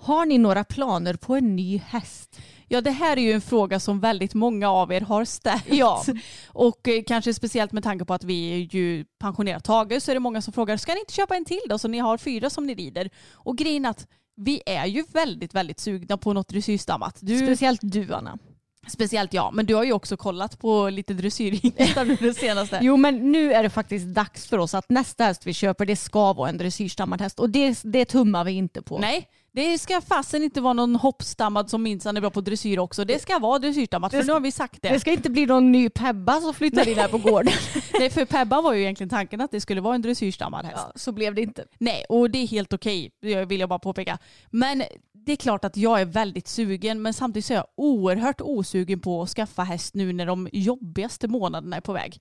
[0.00, 2.40] Har ni några planer på en ny häst?
[2.68, 5.72] Ja det här är ju en fråga som väldigt många av er har ställt.
[5.72, 6.04] Ja.
[6.48, 10.14] Och eh, kanske speciellt med tanke på att vi är ju pensionerat Tage så är
[10.14, 12.50] det många som frågar ska ni inte köpa en till då så ni har fyra
[12.50, 13.10] som ni rider?
[13.32, 17.18] Och grejen är att vi är ju väldigt väldigt sugna på något dressyrstammat.
[17.20, 18.38] Du, Speciellt du Anna.
[18.88, 22.78] Speciellt jag, men du har ju också kollat på lite dressyrhingstar nu det senaste.
[22.82, 25.96] Jo men nu är det faktiskt dags för oss att nästa häst vi köper det
[25.96, 28.98] ska vara en dressyrstammad häst och det, det tummar vi inte på.
[28.98, 33.04] Nej, det ska fasen inte vara någon hoppstammad som minsann är bra på dressyr också.
[33.04, 34.88] Det ska vara dressyrstammat för nu har vi sagt det.
[34.88, 37.52] Det ska inte bli någon ny Pebba som flyttar in här på gården.
[37.98, 40.84] Nej, för Pebba var ju egentligen tanken att det skulle vara en dressyrstammad häst.
[40.86, 41.64] Ja, så blev det inte.
[41.78, 44.18] Nej, och det är helt okej, det vill jag bara påpeka.
[44.50, 44.82] Men
[45.26, 49.00] det är klart att jag är väldigt sugen, men samtidigt så är jag oerhört osugen
[49.00, 52.20] på att skaffa häst nu när de jobbigaste månaderna är på väg.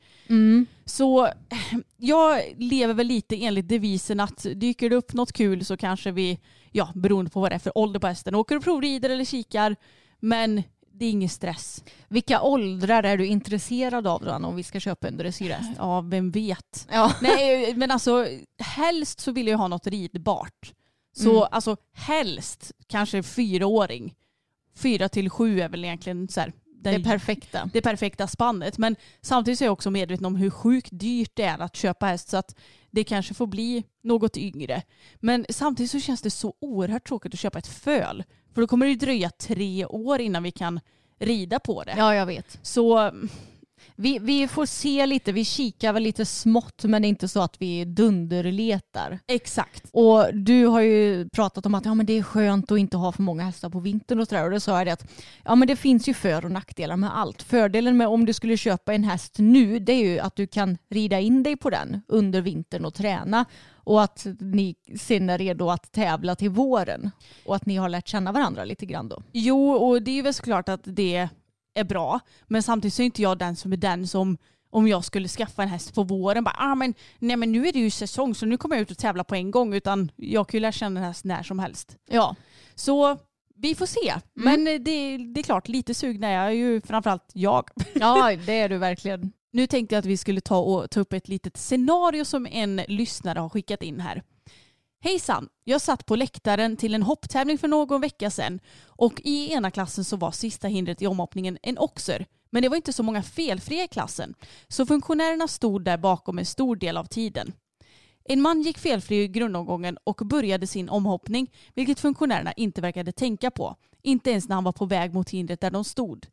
[0.86, 1.30] Så
[1.98, 6.40] jag lever väl lite enligt devisen att dyker det upp något kul så kanske vi,
[6.72, 9.76] ja beroende på vad det är för ålder på hästen, åker och provrider eller kikar.
[10.20, 10.64] Men
[10.94, 11.84] det är ingen stress.
[12.08, 15.72] Vilka åldrar är du intresserad av då om vi ska köpa en dressyrhäst?
[15.78, 16.88] Ja, vem vet.
[16.92, 17.14] Ja.
[17.22, 18.28] Nej, men alltså
[18.60, 20.74] helst så vill jag ha något ridbart.
[21.14, 21.48] Så Mm.
[21.52, 24.16] alltså helst kanske fyraåring.
[24.76, 27.70] Fyra till sju är väl egentligen så här, Det den, är perfekta.
[27.74, 28.78] det perfekta spannet.
[28.78, 32.30] Men samtidigt är jag också medveten om hur sjukt dyrt det är att köpa häst
[32.30, 32.56] så att
[32.92, 34.82] det kanske får bli något yngre.
[35.20, 38.24] Men samtidigt så känns det så oerhört tråkigt att köpa ett föl.
[38.54, 40.80] För då kommer det dröja tre år innan vi kan
[41.20, 41.94] rida på det.
[41.98, 42.60] Ja, jag vet.
[42.62, 43.12] Så
[43.96, 47.42] Vi, vi får se lite, vi kikar väl lite smått men det är inte så
[47.42, 49.20] att vi dunderletar.
[49.28, 49.84] exakt.
[49.92, 53.12] Och du har ju pratat om att ja, men det är skönt att inte ha
[53.12, 54.46] för många hästar på vintern och sådär.
[54.46, 55.12] Och då sa jag det att
[55.44, 57.44] ja, men det finns ju för och nackdelar med allt.
[57.44, 60.78] Fördelen med om du skulle köpa en häst nu det är ju att du kan
[60.90, 63.46] rida in dig på den under vintern och träna.
[63.86, 67.12] Och att ni sen är redo att tävla till våren.
[67.46, 69.24] Och att ni har lärt känna varandra lite grann då.
[69.32, 71.30] Jo, och det är väl såklart att det
[71.74, 72.20] är bra.
[72.48, 74.38] Men samtidigt så är inte jag den som är den som
[74.70, 77.74] om jag skulle skaffa en häst på våren bara, ah, men, nej men nu är
[77.74, 80.48] det ju säsong så nu kommer jag ut och tävla på en gång utan jag
[80.48, 81.98] kan ju lära känna en häst när som helst.
[82.10, 82.36] Ja,
[82.76, 83.18] Så
[83.56, 84.14] vi får se.
[84.34, 87.70] Men eh, det, det är klart, lite sugna är jag ju framförallt jag.
[87.94, 89.32] ja det är du verkligen.
[89.52, 92.76] Nu tänkte jag att vi skulle ta, och, ta upp ett litet scenario som en
[92.88, 94.24] lyssnare har skickat in här.
[95.04, 95.50] Hejsan!
[95.64, 100.04] Jag satt på läktaren till en hopptävling för någon vecka sedan och i ena klassen
[100.04, 102.26] så var sista hindret i omhoppningen en oxer.
[102.50, 104.34] Men det var inte så många felfria i klassen,
[104.68, 107.54] så funktionärerna stod där bakom en stor del av tiden.
[108.24, 113.52] En man gick felfri i grundomgången och började sin omhoppning, vilket funktionärerna inte verkade tänka
[113.52, 113.76] på.
[114.02, 116.28] Inte ens när han var på väg mot hindret där de stod.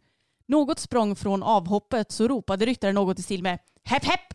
[0.46, 4.34] Något språng från avhoppet så ropade ryttaren något i stil med hepp hepp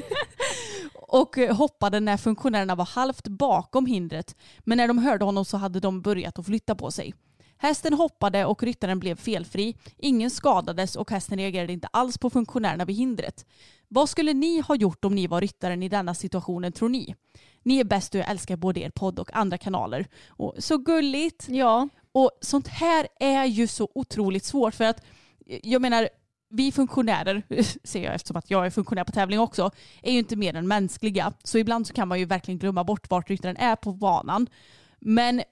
[1.08, 4.36] och eh, hoppade när funktionärerna var halvt bakom hindret.
[4.58, 7.14] Men när de hörde honom så hade de börjat att flytta på sig.
[7.58, 9.76] Hästen hoppade och ryttaren blev felfri.
[9.98, 13.46] Ingen skadades och hästen reagerade inte alls på funktionärerna vid hindret.
[13.88, 17.14] Vad skulle ni ha gjort om ni var ryttaren i denna situationen tror ni?
[17.62, 20.06] Ni är bäst och jag älskar både er podd och andra kanaler.
[20.28, 21.46] Och så gulligt.
[21.48, 25.02] Ja, Och sånt här är ju så otroligt svårt för att
[25.46, 26.08] jag menar
[26.50, 27.42] vi funktionärer,
[27.86, 29.70] ser jag eftersom att jag är funktionär på tävling också,
[30.02, 31.32] är ju inte mer än mänskliga.
[31.44, 34.46] Så ibland så kan man ju verkligen glömma bort vart ryttaren är på banan.
[35.00, 35.42] Men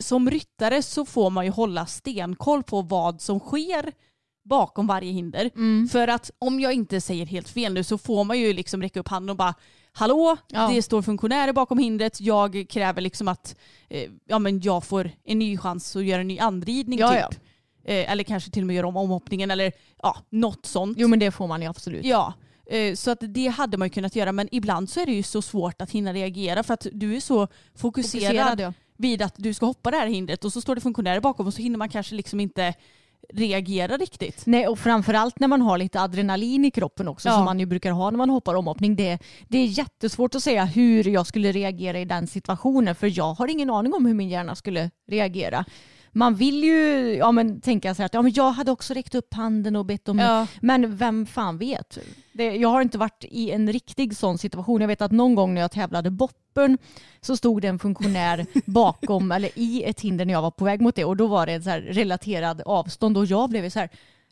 [0.00, 3.92] som ryttare så får man ju hålla stenkoll på vad som sker
[4.44, 5.50] bakom varje hinder.
[5.54, 5.88] Mm.
[5.88, 9.00] För att om jag inte säger helt fel nu så får man ju liksom räcka
[9.00, 9.54] upp handen och bara
[9.92, 10.68] Hallå, Ja.
[10.74, 12.20] det står funktionärer bakom hindret.
[12.20, 13.56] Jag kräver liksom att
[13.88, 17.18] eh, ja, men jag får en ny chans att göra en ny anridning Ja, typ.
[17.20, 17.30] ja.
[17.88, 19.72] Eh, eller kanske till och med göra om omhoppningen eller
[20.02, 20.98] ja, något sånt.
[21.00, 22.04] jo men det får man ju absolut.
[22.04, 22.32] Ja,
[22.70, 25.22] eh, så att det hade man ju kunnat göra men ibland så är det ju
[25.22, 28.72] så svårt att hinna reagera för att du är så fokuserad, Fokuserad, ja.
[28.96, 31.54] vid att du ska hoppa det här hindret och så står det funktionärer bakom och
[31.54, 32.74] så hinner man kanske liksom inte
[33.34, 34.42] reagera riktigt.
[34.46, 37.34] Nej, och framförallt när man har lite adrenalin i kroppen också Ja.
[37.34, 38.96] som man ju brukar ha när man hoppar omhoppning.
[38.96, 43.34] Det, det är jättesvårt att säga hur jag skulle reagera i den situationen för jag
[43.34, 45.64] har ingen aning om hur min hjärna skulle reagera.
[46.12, 49.34] Man vill ju ja, men, tänka sig att ja, men jag hade också räckt upp
[49.34, 50.46] handen och bett om Ja.
[50.60, 51.98] Men vem fan vet?
[52.32, 54.80] Det, jag har inte varit i en riktig sån situation.
[54.80, 56.78] Jag vet att någon gång när jag tävlade boppen
[57.20, 60.80] så stod det en funktionär bakom eller i ett hinder när jag var på väg
[60.80, 63.78] mot det och då var det en så här relaterad avstånd och jag blev så
[63.78, 63.90] här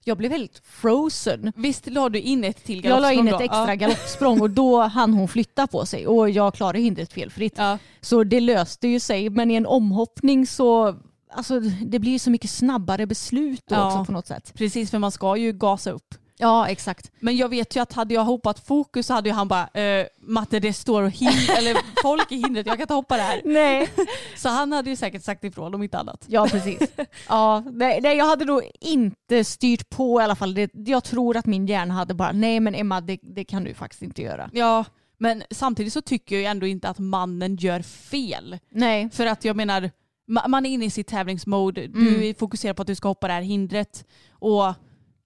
[0.09, 1.53] jag blev helt frozen.
[1.57, 4.81] Visst la du in ett till Jag la in galoppsprång ett extra galoppsprång och då
[4.81, 7.55] hann hon flytta på sig och jag klarade hindret felfritt.
[7.57, 7.79] Ja.
[8.01, 10.97] Så det löste ju sig men i en omhoppning så
[11.31, 13.87] alltså, det blir ju så mycket snabbare beslut då Ja.
[13.87, 14.53] också på något sätt.
[14.55, 16.15] Precis för man ska ju gasa upp.
[16.39, 17.11] Ja exakt.
[17.21, 20.07] Men jag vet ju att hade jag hoppat fokus så hade ju han bara eh,
[20.21, 23.41] Matte det står hind- eller folk i hindret, jag kan inte hoppa det här.
[23.45, 23.89] Nej.
[24.37, 26.25] Så han hade ju säkert sagt ifrån om inte annat.
[26.27, 26.79] Ja, precis.
[27.29, 30.55] Ja, nej, nej, jag hade nog inte styrt på i alla fall.
[30.55, 33.75] Det, jag tror att min hjärna hade bara, nej men Emma det, det kan du
[33.75, 34.51] faktiskt inte göra.
[34.53, 34.85] Ja,
[35.19, 38.59] men samtidigt så tycker jag ju ändå inte att mannen gör fel.
[38.71, 39.11] Nej.
[39.12, 39.91] För att jag menar,
[40.27, 43.33] man är inne i sitt tävlingsmode, du är fokuserad på att du ska hoppa det
[43.33, 44.75] här hindret och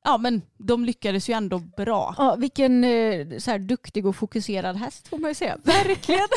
[0.04, 2.14] ja men de lyckades ju ändå bra.
[2.18, 5.56] Ja, vilken eh, så här, duktig och fokuserad häst får man ju säga.
[5.64, 6.28] Verkligen.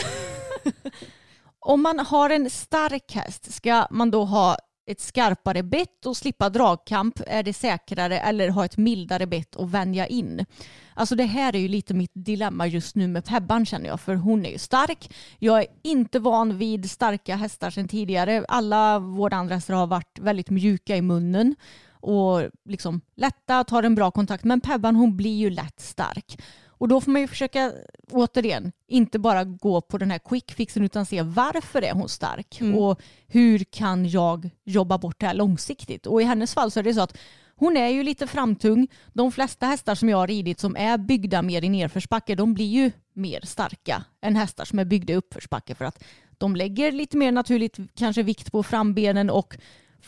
[1.60, 6.50] Om man har en stark häst, ska man då ha ett skarpare bett och slippa
[6.50, 7.20] dragkamp?
[7.28, 10.46] Är det säkrare eller ha ett mildare bett och vänja in?
[10.94, 14.16] Alltså det här är ju lite mitt dilemma just nu med Pebban känner jag, för
[14.16, 15.16] hon är ju stark.
[15.40, 18.46] Jag är inte van vid starka hästar sedan tidigare.
[18.48, 21.56] Alla våra andra hästar har varit väldigt mjuka i munnen
[22.04, 24.44] och liksom lätta, tar en bra kontakt.
[24.44, 26.38] Men Pebban hon blir ju lätt stark.
[26.84, 27.72] Och då får man ju försöka,
[28.12, 32.62] återigen, inte bara gå på den här quick fixen utan se varför är hon stark
[32.62, 32.76] Mm.
[32.76, 36.06] och hur kan jag jobba bort det här långsiktigt.
[36.06, 37.18] Och i hennes fall så är det så att
[37.56, 38.88] hon är ju lite framtung.
[39.14, 42.66] De flesta hästar som jag har ridit som är byggda mer i nedförsbacke de blir
[42.66, 46.04] ju mer starka än hästar som är byggda i uppförsbacke för att
[46.38, 49.58] de lägger lite mer naturligt kanske vikt på frambenen och,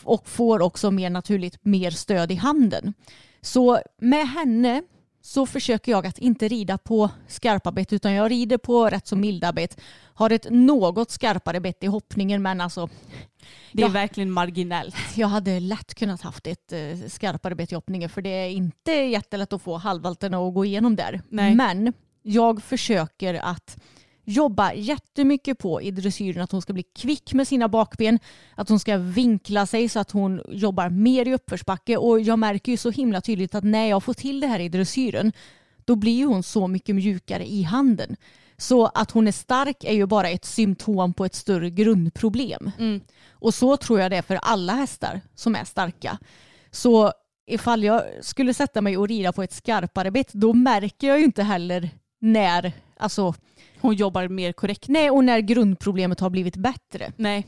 [0.02, 2.94] och får också mer naturligt mer stöd i handen.
[3.40, 4.82] Så med henne
[5.26, 9.16] så försöker jag att inte rida på skarpa bett utan jag rider på rätt så
[9.16, 9.80] milda bett.
[10.14, 12.88] Har ett något skarpare bett i hoppningen men alltså
[13.72, 13.92] Det är Ja.
[13.92, 14.96] verkligen marginellt.
[15.16, 18.92] jag hade lätt kunnat haft ett eh, skarpare bett i hoppningen för det är inte
[18.92, 21.20] jättelätt att få halvvalterna att gå igenom där.
[21.28, 21.54] Nej.
[21.54, 23.76] Men jag försöker att
[24.26, 28.18] jobba jättemycket på i dressyren att hon ska bli kvick med sina bakben,
[28.54, 32.72] att hon ska vinkla sig så att hon jobbar mer i uppförsbacke och jag märker
[32.72, 35.32] ju så himla tydligt att när jag får till det här i dressyren
[35.84, 38.16] då blir hon så mycket mjukare i handen.
[38.56, 42.70] Så att hon är stark är ju bara ett symptom på ett större grundproblem.
[42.78, 43.00] Mm.
[43.30, 46.18] Och så tror jag det är för alla hästar som är starka.
[46.70, 47.12] Så
[47.46, 51.24] ifall jag skulle sätta mig och rida på ett skarpare bett då märker jag ju
[51.24, 53.34] inte heller när, alltså,
[53.80, 54.88] Hon jobbar mer korrekt.
[54.88, 57.12] nej, och när grundproblemet har blivit bättre.
[57.16, 57.46] Nej.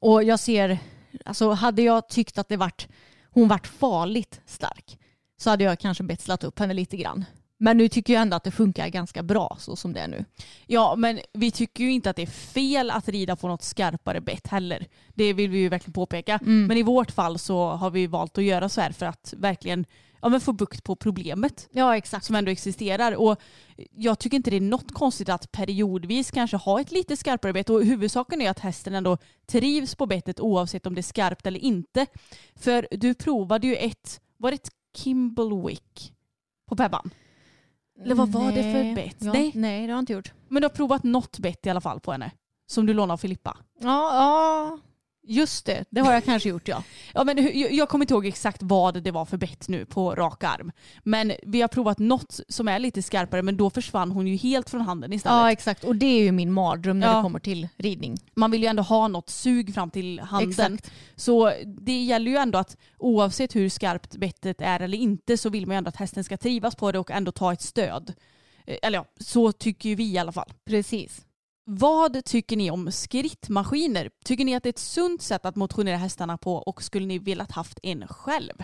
[0.00, 0.78] Och jag ser,
[1.24, 2.88] alltså hade jag tyckt att det vart,
[3.30, 4.98] hon vart farligt stark
[5.40, 7.24] så hade jag kanske betslat upp henne lite grann.
[7.60, 10.24] Men nu tycker jag ändå att det funkar ganska bra så som det är nu.
[10.66, 14.20] Ja, men vi tycker ju inte att det är fel att rida på något skarpare
[14.20, 14.86] bett heller.
[15.14, 16.38] Det vill vi ju verkligen påpeka.
[16.42, 19.84] Men i vårt fall så har vi valt att göra så här för att verkligen
[20.22, 22.24] ja, men få bukt på problemet Ja, exakt.
[22.24, 23.16] som ändå existerar.
[23.16, 23.40] Och
[23.92, 27.70] jag tycker inte det är något konstigt att periodvis kanske ha ett lite skarpare bett
[27.70, 31.60] och huvudsaken är att hästen ändå trivs på bettet oavsett om det är skarpt eller
[31.60, 32.06] inte.
[32.56, 36.12] För du provade ju ett, var det ett Kimblewick
[36.68, 37.10] på Pebban?
[38.04, 38.94] Eller vad var det för Nej.
[38.94, 39.16] bett?
[39.18, 39.52] Ja, Nej.
[39.54, 40.32] nej, det har jag inte gjort.
[40.48, 42.30] Men du har provat något bett i alla fall på henne.
[42.70, 43.56] Som du lånade av Filippa.
[43.80, 44.78] Ja, ja,
[45.28, 45.84] just det.
[45.90, 46.82] Det har jag kanske gjort ja.
[47.14, 50.44] Ja, men jag kommer inte ihåg exakt vad det var för bett nu på rak
[50.44, 50.72] arm.
[51.02, 54.70] Men vi har provat något som är lite skarpare men då försvann hon ju helt
[54.70, 55.36] från handen istället.
[55.38, 55.84] Ja, exakt.
[55.84, 57.16] Och det är ju min mardröm när Ja.
[57.16, 58.16] det kommer till ridning.
[58.34, 60.50] Man vill ju ändå ha något sug fram till handen.
[60.50, 60.90] Exakt.
[61.16, 65.66] Så det gäller ju ändå att oavsett hur skarpt bettet är eller inte så vill
[65.66, 68.12] man ju ändå att hästen ska trivas på det och ändå ta ett stöd.
[68.66, 70.52] Eh, Eller ja, så tycker ju vi i alla fall.
[70.64, 71.20] Precis.
[71.70, 74.10] Vad tycker ni om skrittmaskiner?
[74.24, 77.18] Tycker ni att det är ett sunt sätt att motionera hästarna på och skulle ni
[77.18, 78.54] velat haft en själv?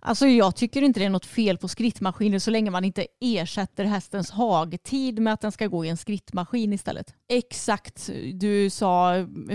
[0.00, 3.84] Alltså jag tycker inte det är något fel på skrittmaskiner så länge man inte ersätter
[3.84, 7.14] hästens hagtid med att den ska gå i en skrittmaskin istället.
[7.28, 9.12] Exakt, du sa,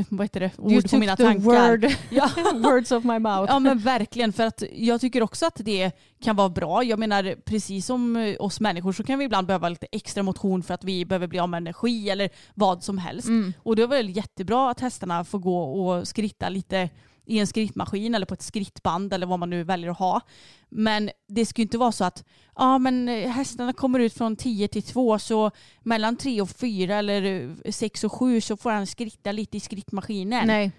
[0.10, 1.70] vad heter det, ord på mina tankar.
[1.70, 2.30] Word, Ja.
[2.54, 3.54] words of my mouth.
[3.54, 5.92] Ja men verkligen för att jag tycker också att det
[6.24, 6.84] kan vara bra.
[6.84, 10.74] Jag menar precis som oss människor så kan vi ibland behöva lite extra motion för
[10.74, 13.28] att vi behöver bli av med energi eller vad som helst.
[13.28, 13.54] Mm.
[13.58, 16.90] Och det är väl jättebra att hästarna får gå och skritta lite
[17.26, 20.22] i en skrittmaskin eller på ett skrittband eller vad man nu väljer att ha.
[20.70, 22.24] Men det ska ju inte vara så att
[22.56, 26.96] ja, men eh, hästarna kommer ut från 10 till 2 så mellan 3 och 4
[26.96, 30.48] eller 6 och 7 så får han skritta lite i skrittmaskinen.
[30.48, 30.72] Nej,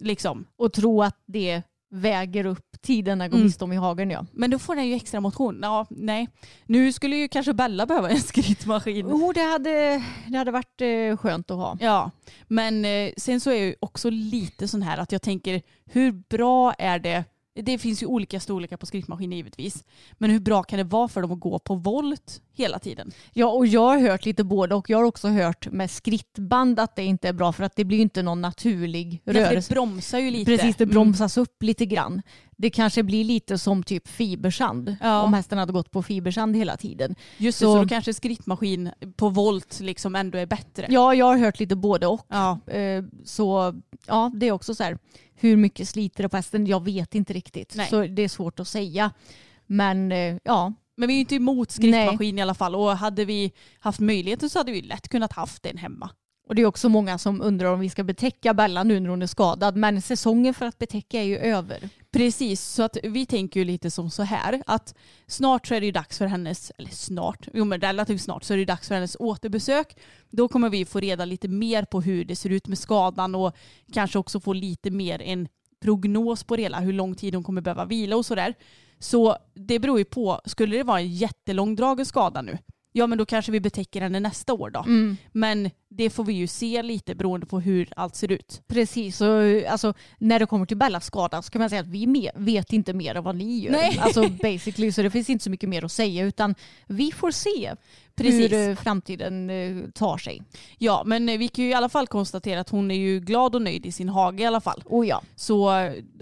[0.00, 0.46] Liksom.
[0.56, 1.62] och tro att det
[1.96, 3.46] väger upp tiden den går Mm.
[3.46, 4.26] miste om i hagen ja.
[4.32, 5.58] Men då får den ju extra motion.
[5.62, 6.28] Ja, nej.
[6.66, 9.06] Nu skulle ju kanske Bella behöva en skrittmaskin.
[9.06, 11.76] Oh, det, hade, det hade varit eh, skönt att ha.
[11.80, 12.10] Ja,
[12.48, 16.12] men eh, sen så är jag ju också lite sån här att jag tänker hur
[16.12, 17.24] bra är det
[17.62, 19.84] det finns ju olika storlekar på skrittmaskiner givetvis.
[20.12, 23.10] Men hur bra kan det vara för dem att gå på volt hela tiden?
[23.32, 26.96] Ja, och jag har hört lite både och jag har också hört med skrittband att
[26.96, 29.68] det inte är bra för att det blir ju inte någon naturlig Ja, rörelse.
[29.70, 30.44] det bromsar ju lite.
[30.56, 30.92] Precis, det Mm.
[30.94, 32.22] bromsas upp lite grann.
[32.58, 35.22] Det kanske blir lite som typ fibersand Ja.
[35.22, 37.14] om hästen hade gått på fibersand hela tiden.
[37.38, 40.86] Just det, så- så då kanske skrittmaskin på volt liksom ändå är bättre.
[40.90, 42.26] Ja, jag har hört lite både och.
[42.28, 42.58] Ja.
[42.66, 43.74] Eh, Så
[44.06, 44.98] ja, det är också så här,
[45.34, 46.66] hur mycket sliter det på hästen?
[46.66, 47.74] Jag vet inte riktigt.
[47.76, 47.86] Nej.
[47.90, 49.10] Så det är svårt att säga.
[49.66, 53.24] Men eh, ja, Men vi är ju inte emot skrittmaskin i alla fall och hade
[53.24, 56.10] vi haft möjligheten så hade vi lätt kunnat haft den hemma.
[56.48, 59.22] och det är också många som undrar om vi ska betäcka Bella nu när hon
[59.22, 59.76] är skadad.
[59.76, 61.88] Men säsongen för att betäcka är ju över.
[62.10, 64.94] Precis, så att vi tänker ju lite som så här att
[65.26, 68.54] snart så är det ju dags för hennes, eller snart, jo men relativt snart så
[68.54, 69.96] är det dags för hennes återbesök.
[70.30, 73.56] Då kommer vi få reda lite mer på hur det ser ut med skadan och
[73.92, 75.48] kanske också få lite mer en
[75.82, 78.54] prognos på det hela, hur lång tid hon kommer behöva vila och sådär.
[78.98, 82.58] Så det beror ju på, skulle det vara en jättelångdragen skada nu,
[82.92, 84.80] ja men då kanske vi betäcker henne nästa år då.
[84.80, 85.16] Mm.
[85.32, 88.62] Men det får vi ju se lite beroende på hur allt ser ut.
[88.66, 89.28] Precis, och
[89.68, 92.92] alltså, när det kommer till Bellas skada så kan man säga att vi vet inte
[92.92, 93.72] mer än vad ni gör.
[93.72, 93.98] Nej.
[94.02, 96.54] Alltså basically, så det finns inte så mycket mer att säga utan
[96.86, 97.74] vi får se
[98.16, 98.52] Precis.
[98.52, 100.42] hur eh, framtiden eh, tar sig.
[100.78, 103.54] Ja, men eh, vi kan ju i alla fall konstatera att hon är ju glad
[103.54, 104.82] och nöjd i sin hage i alla fall.
[104.86, 105.70] Och ja, Så,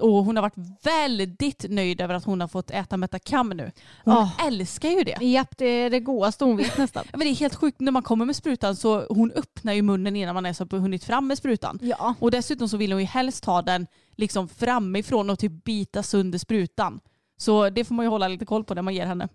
[0.00, 3.70] och hon har varit väldigt nöjd över att hon har fått äta Metacam nu.
[4.04, 4.30] Hon Ah.
[4.46, 5.24] älskar ju det.
[5.24, 7.04] japp, det är det godaste hon vet nästan.
[7.12, 10.16] Men det är helt sjukt när man kommer med sprutan så hon öppnar ju munnen
[10.16, 11.78] innan man ens har hunnit fram med sprutan.
[11.82, 12.14] Ja.
[12.20, 13.86] Och dessutom så vill hon ju helst ha den
[14.16, 17.00] liksom framifrån och typ bita sönder sprutan.
[17.36, 19.28] Så det får man ju hålla lite koll på när man ger henne.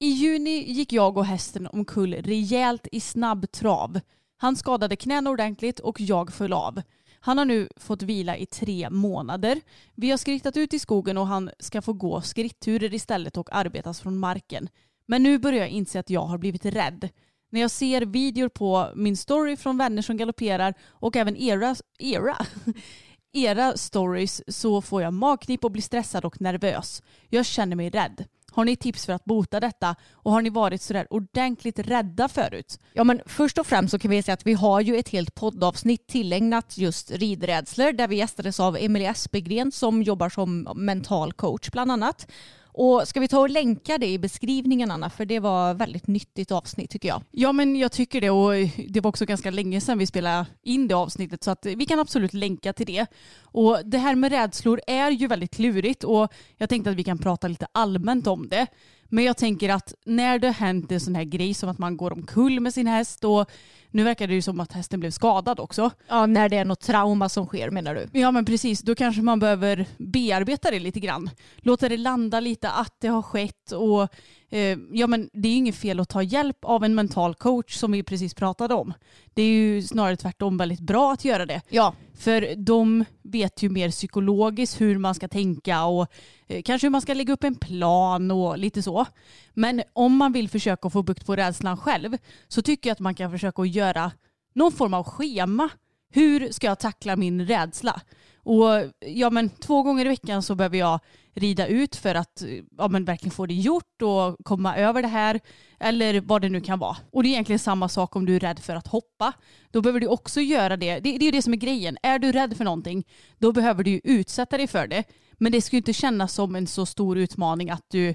[0.00, 4.00] I juni gick jag och hästen omkull rejält i snabb trav.
[4.36, 6.82] Han skadade knäna ordentligt och jag föll av.
[7.20, 9.60] Han har nu fått vila i tre månader.
[9.94, 14.00] Vi har skrittat ut i skogen och han ska få gå skritturer istället och arbetas
[14.00, 14.68] från marken.
[15.06, 17.08] Men nu börjar jag inse att jag har blivit rädd.
[17.52, 22.36] När jag ser videor på min story från vänner som galopperar och även era, era,
[23.32, 27.02] era stories så får jag magknip och blir stressad och nervös.
[27.28, 28.24] Jag känner mig rädd.
[28.50, 29.96] Har ni tips för att bota detta?
[30.12, 32.80] Och har ni varit sådär ordentligt rädda förut?
[32.92, 35.34] Ja men först och främst så kan vi säga att vi har ju ett helt
[35.34, 41.70] poddavsnitt tillägnat just ridrädslor där vi gästades av Emelie Espegren som jobbar som mental coach
[41.70, 42.26] bland annat.
[42.74, 46.52] Och ska vi ta och länka det i beskrivningen Anna för det var väldigt nyttigt
[46.52, 47.22] avsnitt tycker jag.
[47.30, 48.52] Ja men jag tycker det och
[48.88, 51.98] det var också ganska länge sedan vi spelade in det avsnittet så att vi kan
[51.98, 53.06] absolut länka till det.
[53.40, 57.18] Och det här med rädslor är ju väldigt klurigt och jag tänkte att vi kan
[57.18, 58.66] prata lite allmänt om det.
[59.08, 62.12] Men jag tänker att när det hänt en sån här grej som att man går
[62.12, 63.50] omkull med sin häst och
[63.92, 65.90] nu verkar det ju som att hästen blev skadad också.
[66.08, 68.20] Ja när det är något trauma som sker menar du?
[68.20, 71.30] Ja men precis, då kanske man behöver bearbeta det lite grann.
[71.56, 74.08] Låta det landa lite att det har skett och
[74.50, 77.74] eh, ja men det är ju inget fel att ta hjälp av en mental coach
[77.74, 78.94] som vi precis pratade om.
[79.34, 81.60] Det är ju snarare tvärtom väldigt bra att göra det.
[81.68, 81.94] Ja.
[82.18, 86.06] För de vet ju mer psykologiskt hur man ska tänka och
[86.46, 89.06] eh, kanske hur man ska lägga upp en plan och lite så.
[89.54, 92.16] Men om man vill försöka få bukt på rädslan själv
[92.48, 94.12] så tycker jag att man kan försöka att göra
[94.54, 95.68] någon form av schema.
[96.10, 98.00] Hur ska jag tackla min rädsla?
[98.44, 98.66] Och
[99.06, 101.00] ja, men två gånger i veckan så behöver jag
[101.34, 102.42] rida ut för att
[102.78, 105.40] ja, men verkligen få det gjort och komma över det här.
[105.80, 106.96] Eller vad det nu kan vara.
[107.12, 109.32] Och det är egentligen samma sak om du är rädd för att hoppa.
[109.70, 110.94] Då behöver du också göra det.
[110.94, 111.96] Det, det är ju det som är grejen.
[112.02, 113.04] Är du rädd för någonting
[113.38, 115.04] då behöver du ju utsätta dig för det.
[115.38, 118.14] Men det ska ju inte kännas som en så stor utmaning att du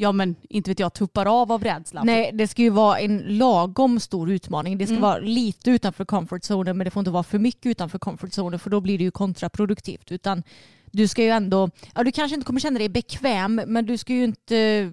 [0.00, 2.04] ja men inte vet jag, tuppar av av rädsla.
[2.04, 4.78] Nej, det ska ju vara en lagom stor utmaning.
[4.78, 5.02] Det ska Mm.
[5.02, 8.58] vara lite utanför comfort zonen men det får inte vara för mycket utanför comfort zonen
[8.58, 10.12] för då blir det ju kontraproduktivt.
[10.12, 10.42] Utan
[10.92, 14.12] du ska ju ändå, ja du kanske inte kommer känna dig bekväm men du ska
[14.12, 14.90] ju inte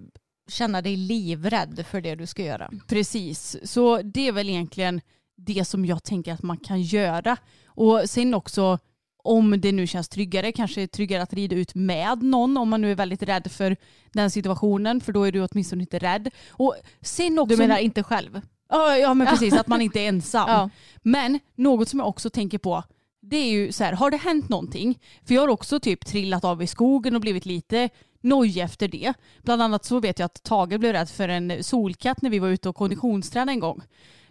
[0.49, 2.72] känna dig livrädd för det du ska göra.
[2.88, 5.01] Precis, så det är väl egentligen
[5.38, 7.38] det som jag tänker att man kan göra.
[7.68, 8.80] Och sen också
[9.26, 12.92] om det nu känns tryggare, kanske tryggare att rida ut med någon om man nu
[12.92, 13.76] är väldigt rädd för
[14.14, 16.30] den situationen för då är du åtminstone inte rädd.
[16.50, 18.42] Och sen också, Du menar inte själv?
[18.70, 20.50] Ja, ja men precis, att man inte är ensam.
[20.50, 20.70] Ja.
[21.02, 22.84] Men något som jag också tänker på
[23.30, 25.00] det är ju så här, har det hänt någonting?
[25.28, 27.90] För jag har också typ trillat av i skogen och blivit lite
[28.22, 29.14] nojig efter det.
[29.44, 32.48] Bland annat så vet jag att Tage blev rädd för en solkatt när vi var
[32.48, 33.82] ute och konditionstränade en gång.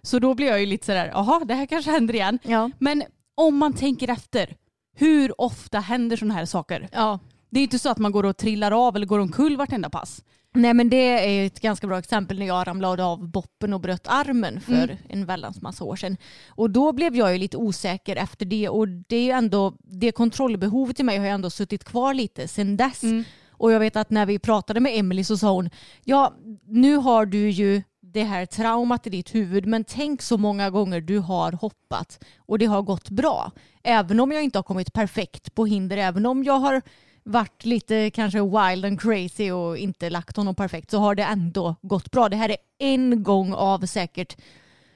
[0.03, 2.39] Så då blev jag ju lite sådär, jaha det här kanske händer igen.
[2.43, 2.71] Ja.
[2.79, 3.03] Men
[3.35, 4.57] om man tänker efter,
[4.95, 6.89] hur ofta händer sådana här saker?
[6.93, 7.19] ja.
[7.51, 10.25] Det är inte så att man går och trillar av eller går omkull vartenda pass.
[10.55, 14.07] Nej men det är ett ganska bra exempel när jag ramlade av boppen och bröt
[14.09, 14.97] armen för Mm.
[15.09, 16.17] en väldans massa år sedan.
[16.49, 20.13] Och då blev jag ju lite osäker efter det och det är ju ändå, det
[20.13, 23.03] kontrollbehovet i mig har ju ändå suttit kvar lite sedan dess.
[23.03, 23.25] Mm.
[23.51, 25.71] Och jag vet att när vi pratade med Emily så sa hon,
[26.05, 26.35] ja
[26.67, 27.83] nu har du ju
[28.15, 32.59] det här traumat i ditt huvud men tänk så många gånger du har hoppat och
[32.59, 33.51] det har gått bra.
[33.83, 36.83] Även om jag inte har kommit perfekt på hinder, även om jag har
[37.23, 41.77] varit lite kanske wild and crazy och inte lagt honom perfekt så har det ändå
[41.83, 42.29] gått bra.
[42.29, 44.37] Det här är en gång av säkert,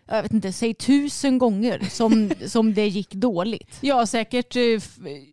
[0.08, 3.78] jag vet inte, säg tusen gånger som, som det gick dåligt.
[3.80, 4.62] Ja, säkert, eh,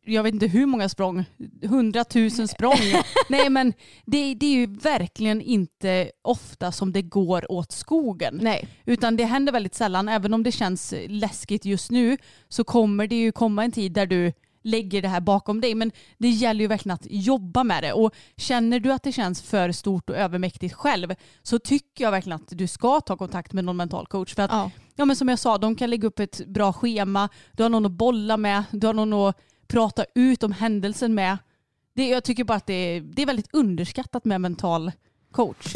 [0.04, 1.26] jag vet inte hur många språng,
[1.64, 2.80] hundratusen språng.
[3.30, 3.74] Nej men
[4.06, 8.40] det, det är ju verkligen inte ofta som det går åt skogen.
[8.42, 8.68] Nej.
[8.86, 12.18] Utan det händer väldigt sällan, även om det känns läskigt just nu
[12.50, 14.34] så kommer det ju komma en tid där du
[14.66, 15.76] lägger det här bakom dig.
[15.76, 17.94] Men det gäller ju verkligen att jobba med det.
[17.94, 22.36] Och känner du att det känns för stort och övermäktigt själv så tycker jag verkligen
[22.36, 24.36] att du ska ta kontakt med någon mental coach.
[24.36, 24.72] För att Ja.
[24.96, 27.86] ja, men som jag sa, de kan lägga upp ett bra schema, du har någon
[27.86, 29.36] att bolla med, du har någon att
[29.68, 31.38] prata ut om händelsen med.
[31.96, 34.92] Det, jag tycker bara att det det är väldigt underskattat med mental
[35.32, 35.76] coach.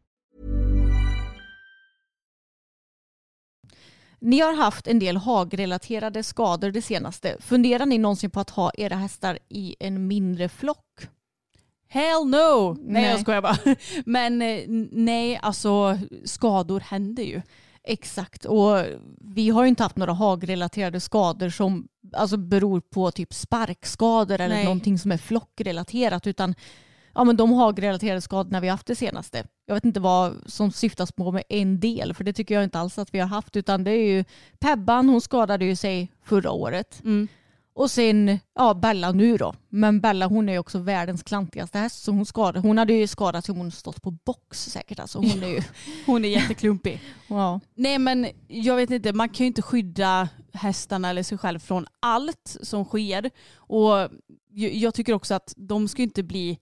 [4.21, 7.37] Ni har haft en del hagrelaterade skador det senaste.
[7.39, 11.07] Funderar ni någonsin på att ha era hästar i en mindre flock?
[11.87, 12.73] Hell no!
[12.73, 13.11] Nej, Nej.
[13.11, 13.57] jag skojar bara.
[14.05, 17.41] Men eh, nej, alltså skador händer ju.
[17.83, 18.85] Exakt, och
[19.21, 24.55] vi har ju inte haft några hagrelaterade skador som alltså, beror på typ sparkskador eller
[24.55, 24.63] Nej.
[24.63, 26.55] någonting som är flockrelaterat utan
[27.15, 29.43] ja, men de hagrelaterade skadorna vi haft det senaste.
[29.65, 32.79] Jag vet inte vad som syftas på med en del för det tycker jag inte
[32.79, 34.23] alls att vi har haft utan det är ju
[34.59, 37.27] Pebban hon skadade ju sig förra året Mm.
[37.73, 39.53] och sen ja, Bella nu då.
[39.69, 43.07] Men Bella hon är ju också världens klantigaste häst så hon, skadade, hon hade ju
[43.07, 45.17] skadat sig om hon stått på box säkert alltså.
[45.17, 45.61] Hon är ju,
[46.05, 47.01] Hon är jätteklumpig.
[47.27, 47.59] ja.
[47.75, 51.85] Nej men jag vet inte, man kan ju inte skydda hästarna eller sig själv från
[51.99, 53.29] allt som sker.
[53.55, 54.09] Och
[54.53, 56.59] jag tycker också att de ska inte bli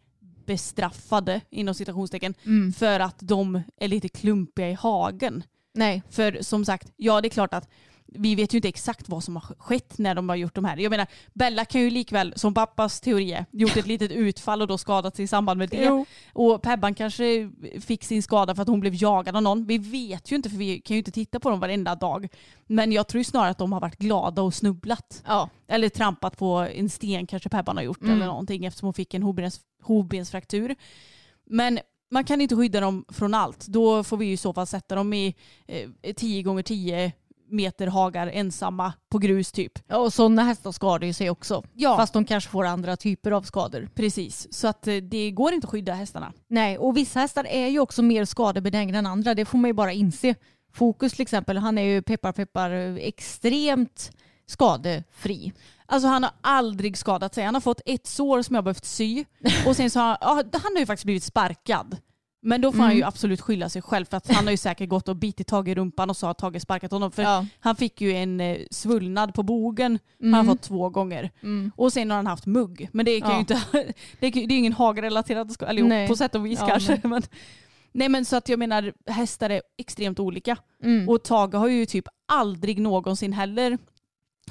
[0.49, 2.73] bestraffade inom citationstecken Mm.
[2.73, 5.43] för att de är lite klumpiga i hagen.
[5.73, 7.69] Nej, För som sagt, ja det är klart att
[8.13, 10.77] vi vet ju inte exakt vad som har skett när de har gjort de här.
[10.77, 14.67] Jag menar, Bella kan ju likväl, som pappas teori är, gjort ett litet utfall och
[14.67, 15.83] då skadat sig i samband med det.
[15.83, 16.05] Jo.
[16.33, 17.51] Och Pebban kanske
[17.81, 19.65] fick sin skada för att hon blev jagad av någon.
[19.65, 22.27] Vi vet ju inte för vi kan ju inte titta på dem varenda dag.
[22.67, 25.23] Men jag tror ju snarare att de har varit glada och snubblat.
[25.27, 25.49] ja.
[25.67, 28.15] Eller trampat på en sten kanske Pebban har gjort Mm.
[28.15, 30.75] eller någonting eftersom hon fick en hovbens, hovbensfraktur.
[31.45, 31.79] Men
[32.11, 33.67] man kan inte skydda dem från allt.
[33.67, 35.35] Då får vi ju i så fall sätta dem i
[35.67, 37.11] eh, 10 gånger 10
[37.49, 39.79] meter hagar ensamma på grus typ.
[39.87, 41.63] Ja, och sådana hästar skadar ju sig också.
[41.73, 41.97] Ja.
[41.97, 43.89] Fast de kanske får andra typer av skador.
[43.95, 46.33] Precis, så att eh, det går inte att skydda hästarna.
[46.47, 49.33] Nej, och vissa hästar är ju också mer skadebenägna än andra.
[49.33, 50.35] Det får man ju bara inse.
[50.73, 54.11] Fokus till exempel, han är ju peppar peppar extremt
[54.45, 55.53] skadefri.
[55.85, 57.43] Alltså han har aldrig skadat sig.
[57.43, 59.25] Han har fått ett sår som jag behövt sy.
[59.67, 61.97] Och sen så har han, han har ju faktiskt blivit sparkad.
[62.41, 64.89] Men då får han ju absolut skylla sig själv för att han har ju säkert
[64.89, 67.11] gått och bitit tag i rumpan och så har Tage sparkat honom.
[67.11, 67.45] För Ja.
[67.59, 69.99] han fick ju en eh, svullnad på bogen.
[70.21, 71.31] Han har fått två gånger.
[71.75, 72.89] Och sen har han haft mugg.
[72.93, 73.35] Men det kan Ja.
[73.35, 73.61] ju inte,
[74.19, 75.69] det, kan, det är ju ingen hagrelaterad skada.
[75.71, 76.07] Eller Nej.
[76.07, 77.01] på sätt och vis Ja, kanske.
[77.03, 77.21] Men,
[77.91, 80.57] nej men så att jag menar hästar är extremt olika.
[80.83, 81.09] Mm.
[81.09, 83.77] Och Tage har ju typ aldrig någonsin heller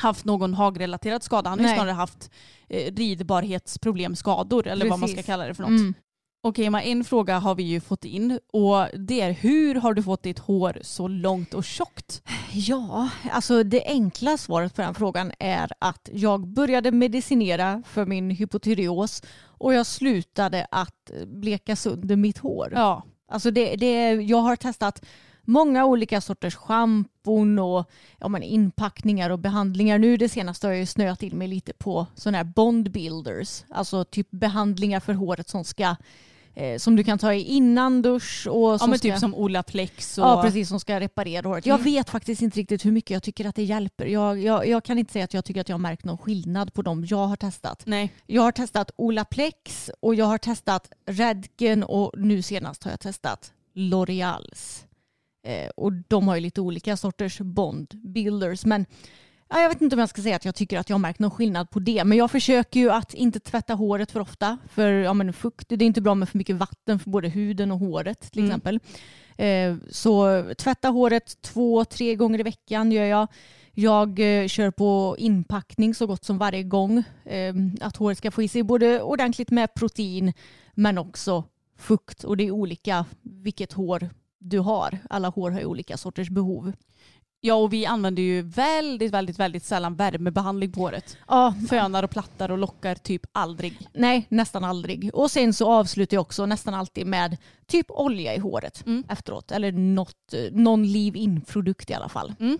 [0.00, 1.50] haft någon hagrelaterad skada.
[1.50, 2.30] Han har ju snarare haft
[2.68, 5.26] eh, ridbarhetsproblem, skador eller vad man ska Precis.
[5.26, 5.70] kalla det för något.
[5.80, 5.94] Mm.
[6.42, 10.02] Okej Emma, en fråga har vi ju fått in och det är hur har du
[10.02, 12.22] fått ditt hår så långt och tjockt?
[12.52, 18.30] Ja, alltså det enkla svaret på den frågan är att jag började medicinera för min
[18.30, 22.72] hypotyreos och jag slutade att bleka sönder mitt hår.
[22.74, 25.04] Ja, Alltså det, det, jag har testat
[25.48, 29.98] många olika sorters schampon och ja, men inpackningar och behandlingar.
[29.98, 33.64] Nu det senaste har jag ju snöat in mig lite på sådana här bond builders.
[33.68, 35.96] Alltså typ behandlingar för håret som ska
[36.54, 39.34] eh, som du kan ta i innan dusch och ja som men ska, typ som
[39.34, 40.24] Olaplex och...
[40.26, 41.66] Ja precis, som ska reparera håret.
[41.66, 41.84] Jag Mm.
[41.92, 44.06] vet faktiskt inte riktigt hur mycket jag tycker att det hjälper.
[44.06, 46.74] Jag, jag, jag kan inte säga att jag tycker att jag har märkt någon skillnad
[46.74, 47.82] på dem jag har testat.
[47.86, 48.12] Nej.
[48.26, 53.52] Jag har testat Olaplex och jag har testat Redken och nu senast har jag testat
[53.74, 54.84] L'Oreals.
[55.48, 58.64] Eh, och de har ju lite olika sorters bond builders.
[58.64, 58.86] Men
[59.48, 61.18] ja, jag vet inte om jag ska säga att jag tycker att jag har märkt
[61.18, 62.04] någon skillnad på det.
[62.04, 64.58] Men jag försöker ju att inte tvätta håret för ofta.
[64.68, 67.72] För ja, men fukt, det är inte bra med för mycket vatten för både huden
[67.72, 68.50] och håret till Mm.
[68.50, 68.80] exempel.
[69.36, 73.26] Eh, så tvätta håret två, tre gånger i veckan gör jag.
[73.72, 76.98] Jag eh, kör på inpackning så gott som varje gång.
[77.24, 80.32] Eh, att håret ska få i sig både ordentligt med protein
[80.74, 81.44] men också
[81.78, 82.24] fukt.
[82.24, 84.98] Och det är olika vilket hår du har.
[85.10, 86.72] Alla hår har ju olika sorters behov.
[87.40, 91.16] Ja och vi använder ju väldigt, väldigt, väldigt sällan värmebehandling på håret.
[91.28, 93.78] Ja, Fönar och plattar och lockar typ aldrig.
[93.92, 95.10] nej, nästan aldrig.
[95.14, 97.36] Och sen så avslutar jag också nästan alltid med
[97.66, 99.04] typ olja i håret Mm.
[99.08, 99.50] efteråt.
[99.52, 102.34] Eller något, eh, någon leave-in-produkt i alla fall.
[102.40, 102.58] Mm.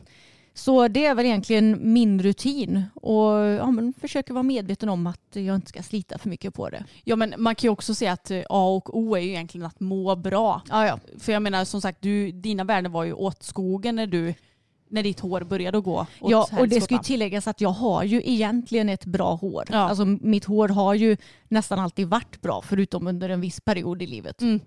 [0.58, 5.20] Så det är väl egentligen min rutin och ja, men försöker vara medveten om att
[5.32, 6.84] jag inte ska slita för mycket på det.
[7.04, 9.66] Ja men man kan ju också säga att eh, A och O är ju egentligen
[9.66, 10.62] att må bra.
[10.68, 10.98] Ja, ja.
[11.18, 14.34] För jag menar som sagt, du, dina värden var ju åt skogen när du
[14.90, 17.68] när ditt hår började att gå åt Ja, och det ska ju tilläggas att jag
[17.68, 19.64] har ju egentligen ett bra hår.
[19.68, 19.78] Ja.
[19.78, 21.16] Alltså mitt hår har ju
[21.48, 24.40] nästan alltid varit bra förutom under en viss period i livet.
[24.40, 24.60] Mm.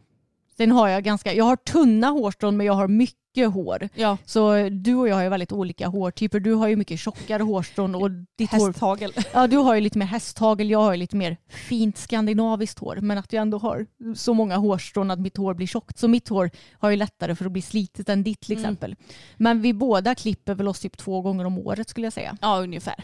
[0.58, 3.90] Sen har jag ganska, jag har tunna hårstrån men jag har mycket hår.
[3.96, 6.40] Ja, Så du och jag har ju väldigt olika hårtyper.
[6.40, 9.12] Du har ju mycket tjockare hårstrån och ditt hår hästhagel.
[9.34, 12.98] Ja, du har ju lite mer hästhagel, jag har ju lite mer fint skandinaviskt hår.
[13.02, 16.00] Men att jag ändå har så många hårstrån att mitt hår blir tjockt.
[16.00, 18.64] Så mitt hår har ju lättare för att bli slitet än ditt till Mm.
[18.64, 18.96] exempel.
[19.38, 22.38] Men vi båda klipper väl oss typ två gånger om året skulle jag säga.
[22.42, 22.96] Ja, ungefär.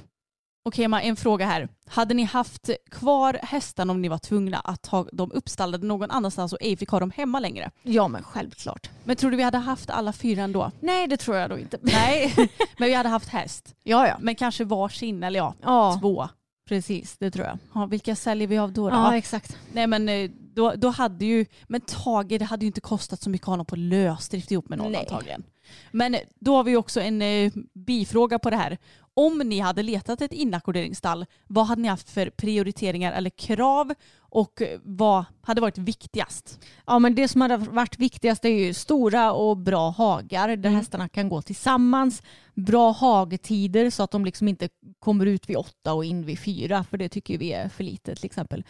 [0.68, 1.68] Okej Emma, en fråga här.
[1.86, 6.54] Hade ni haft kvar hästarna om ni var tvungna att ha dem uppstallade någon annanstans
[6.54, 7.72] och ej fick ha dem hemma längre?
[7.84, 8.90] Ja men självklart.
[9.04, 10.72] Men tror du vi hade haft alla fyra ändå?
[10.80, 11.78] Nej det tror jag då inte.
[11.82, 12.34] Nej,
[12.78, 13.76] men vi hade haft häst.
[13.84, 14.16] Ja ja.
[14.20, 16.28] Men kanske varsin eller ja, Ja två.
[16.70, 17.58] precis det tror jag.
[17.74, 18.90] Ja, vilka säljer vi av då?
[18.90, 18.96] då?
[18.96, 19.58] Ja exakt.
[19.74, 23.30] Nej men eh, då, då hade ju, men Tage det hade ju inte kostat så
[23.30, 25.02] mycket att ha honom på lösdrift ihop med någon Nej.
[25.02, 25.44] antagligen.
[25.92, 28.78] Men eh, då har vi också en eh, bifråga på det här.
[29.14, 34.62] Om ni hade letat ett inackorderingsstall, vad hade ni haft för prioriteringar eller krav och
[34.62, 36.60] eh, vad hade varit viktigast?
[36.86, 40.76] Ja men det som hade varit viktigast är ju stora och bra hagar där Mm.
[40.76, 42.24] hästarna kan gå tillsammans.
[42.54, 46.84] Bra hagetider så att de liksom inte kommer ut vid åtta och in vid fyra
[46.84, 48.64] för det tycker vi är för lite till exempel.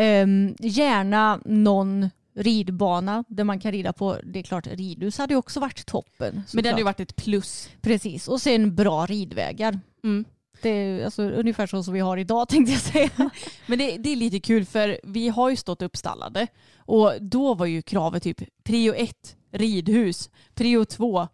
[0.00, 5.60] Ehm, gärna någon ridbana där man kan rida på, det är klart ridhus hade också
[5.60, 6.34] varit toppen.
[6.34, 6.66] Men det såklart.
[6.66, 7.70] hade ju varit ett plus.
[7.80, 9.80] Precis och sen bra ridvägar.
[10.04, 10.24] Mm.
[10.62, 13.30] Det är alltså ungefär så som vi har idag tänkte jag säga.
[13.66, 16.46] Men det, det är lite kul för vi har ju stått uppstallade
[16.76, 21.28] och då var ju kravet typ prio ett ridhus, prio två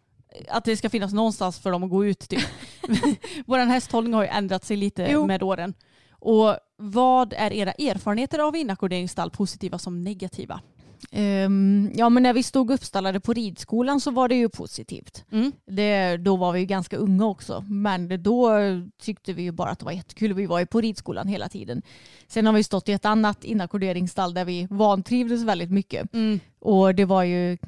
[0.49, 2.43] att det ska finnas någonstans för dem att gå ut typ.
[3.47, 5.27] Vår hästhållning har ju ändrat sig lite Jo.
[5.27, 5.75] med åren.
[6.11, 10.61] Och vad är era erfarenheter av inackorderingsstall, positiva som negativa?
[11.11, 15.25] Ehm, ja men när vi stod uppstallade på ridskolan så var det ju positivt.
[15.33, 15.53] Mm.
[15.67, 17.65] Det, då var vi ju ganska unga också.
[17.69, 18.51] Men då
[19.03, 20.33] tyckte vi ju bara att det var jättekul.
[20.33, 21.83] Vi var ju på ridskolan hela tiden.
[22.27, 26.11] Sen har vi stått i ett annat inackorderingsstall där vi vantrivdes väldigt mycket.
[26.61, 27.59] Och det var ju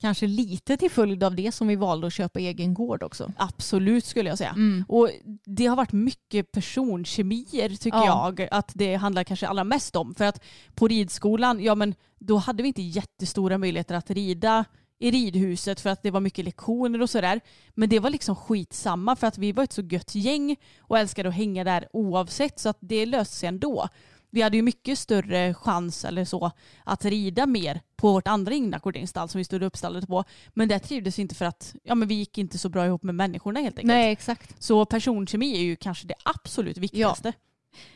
[0.00, 3.32] kanske lite till följd av det som vi valde att köpa egen gård också.
[3.36, 4.50] Absolut skulle jag säga.
[4.50, 4.84] Mm.
[4.88, 5.10] Och
[5.44, 8.32] det har varit mycket personkemier tycker Ja.
[8.38, 10.14] jag att det handlar kanske allra mest om.
[10.14, 10.42] För att
[10.74, 14.64] på ridskolan, ja men då hade vi inte jättestora möjligheter att rida
[14.98, 17.40] i ridhuset för att det var mycket lektioner och sådär.
[17.74, 21.28] Men det var liksom skitsamma för att vi var ett så gött gäng och älskade
[21.28, 23.88] att hänga där oavsett så att det löste sig ändå.
[24.30, 26.50] Vi hade ju mycket större chans eller så
[26.84, 30.24] att rida mer på vårt andra inackorderingsstall som vi stod uppstallade på.
[30.54, 33.02] Men det trivdes vi inte för att ja, men vi gick inte så bra ihop
[33.02, 33.88] med människorna helt enkelt.
[33.88, 34.62] Nej exakt.
[34.62, 37.32] Så personkemi är ju kanske det absolut viktigaste.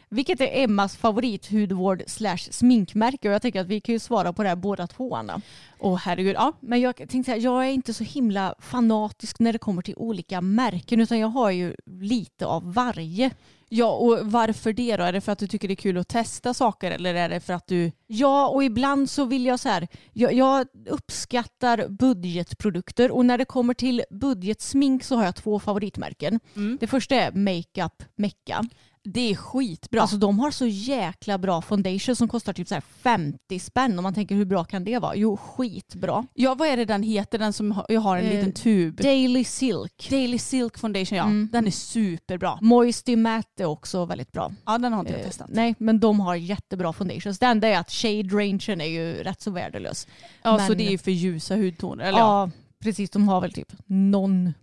[0.09, 3.29] Vilket är Emmas favorithudvård slash sminkmärke?
[3.29, 5.17] Och jag tänker att vi kan ju svara på det här båda två.
[5.17, 5.41] Anna.
[5.79, 6.53] Och herregud, ja.
[6.61, 10.41] Men jag tänkte säga, jag är inte så himla fanatisk när det kommer till olika
[10.41, 13.31] märken utan jag har ju lite av varje.
[13.69, 15.05] Ja, och varför det då?
[15.05, 17.41] Är det för att du tycker det är kul att testa saker eller är det
[17.41, 17.93] för att du...
[18.07, 23.45] Ja, och ibland så vill jag så här, jag, jag uppskattar budgetprodukter och när det
[23.45, 26.41] kommer till budgetsmink så har jag två favoritmärken.
[26.81, 28.65] Det första är Makeup Mecca.
[29.07, 30.01] Det är skitbra.
[30.01, 34.03] Alltså de har så jäkla bra foundation som kostar typ så här 50 spänn och
[34.03, 35.17] man tänker hur bra kan det vara?
[35.17, 36.27] Jo, skitbra.
[36.35, 37.39] ja, vad är det den heter?
[37.39, 38.97] Den som jag har en Eh, liten tub.
[38.97, 40.07] Daily Silk.
[40.11, 41.25] Daily Silk Foundation, ja.
[41.25, 41.49] Mm.
[41.53, 42.59] Den är superbra.
[42.61, 44.53] Moisty Matte är också väldigt bra.
[44.67, 45.49] Ja, den har inte jag Eh, testat.
[45.53, 47.39] nej, men de har jättebra foundations.
[47.39, 50.07] Det enda är att shade-rangen är ju rätt så värdelös.
[50.43, 52.05] Ja, så men- det är ju för ljusa hudtoner.
[52.05, 52.41] Eller ja.
[52.45, 52.51] Ja,
[52.83, 53.11] precis.
[53.11, 54.55] De har väl typ någon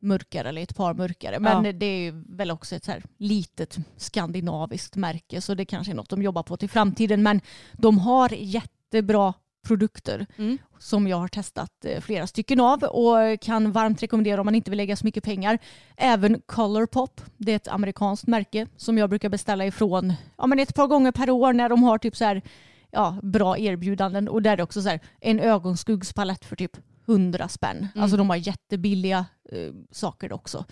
[0.00, 1.38] mörkare eller ett par mörkare.
[1.40, 1.72] Men Ja.
[1.72, 6.08] det är väl också ett så här litet skandinaviskt märke så det kanske är något
[6.10, 7.22] de jobbar på till framtiden.
[7.22, 7.40] Men
[7.72, 9.34] de har jättebra
[9.66, 10.58] produkter Mm.
[10.78, 14.70] som jag har testat eh, flera stycken av och kan varmt rekommendera om man inte
[14.70, 15.58] vill lägga så mycket pengar.
[15.96, 20.74] Även Colourpop, det är ett amerikanskt märke som jag brukar beställa ifrån ja, men ett
[20.74, 22.42] par gånger per år när de har typ så här
[22.90, 26.76] ja, bra erbjudanden och där är det också så här, en ögonskuggspalett för typ
[27.08, 27.88] 100 spänn.
[27.94, 30.64] Alltså de har jättebilliga eh, saker också.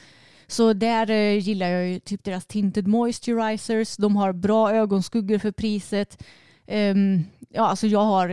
[0.47, 3.97] Så där eh, gillar jag ju typ deras tinted moisturizers.
[3.97, 6.23] De har bra ögonskuggor för priset.
[6.67, 8.29] Ehm, ja, alltså jag har.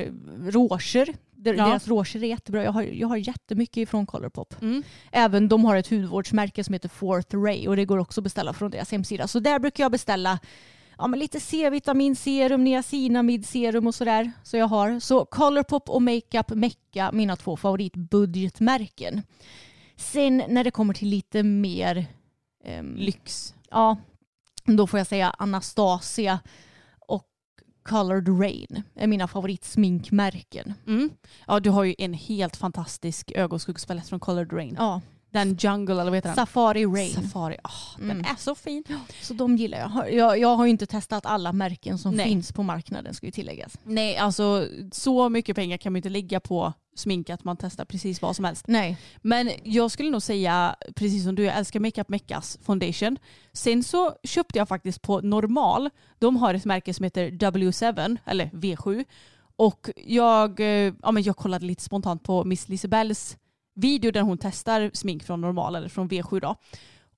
[1.35, 1.65] Der- Ja.
[1.67, 2.63] Deras rouger är jättebra.
[2.63, 4.61] Jag har, jag har jättemycket ifrån Colourpop.
[4.61, 4.83] Mm.
[5.11, 8.53] Även de har ett hudvårdsmärke som heter Fourth Ray och det går också att beställa
[8.53, 9.27] från deras hemsida.
[9.27, 10.39] Så där brukar jag beställa
[10.97, 14.31] ja, men lite C-vitamin, serum, niacinamid, serum och sådär.
[14.43, 14.99] Så jag har.
[14.99, 19.21] Så Colourpop och Makeup Mecca, mina två favoritbudgetmärken.
[19.95, 22.05] Sen när det kommer till lite mer
[22.63, 23.53] ehm, Lyx.
[23.69, 23.97] ja,
[24.63, 26.39] då får jag säga Anastasia
[26.99, 27.27] och
[27.83, 30.73] Colored Rain är mina favoritsminkmärken.
[30.87, 31.09] Mm.
[31.47, 34.75] Ja, du har ju en helt fantastisk ögonskuggspalett från Colored Rain.
[34.79, 35.01] Ja,
[35.33, 36.35] Den Jungle, eller vad heter den?
[36.35, 37.13] Safari Rain.
[37.13, 37.57] Safari.
[37.97, 38.25] Den Mm.
[38.25, 38.83] är så fin.
[39.21, 40.13] Så de gillar jag.
[40.13, 40.39] jag.
[40.39, 42.25] Jag har ju inte testat alla märken som Nej.
[42.25, 43.77] finns på marknaden ska ju tilläggas.
[43.83, 48.21] Nej, alltså så mycket pengar kan man inte lägga på smink att man testar precis
[48.21, 48.67] vad som helst.
[48.67, 48.97] Nej.
[49.21, 53.17] Men jag skulle nog säga, precis som du, jag älskar Makeup Meckas foundation.
[53.53, 58.45] Sen så köpte jag faktiskt på normal, de har ett märke som heter W7, eller
[58.45, 59.05] V7.
[59.55, 63.37] Och jag, eh, ja, men jag kollade lite spontant på Miss Lisabells
[63.75, 66.55] video där hon testar smink från normal, eller från V7 då.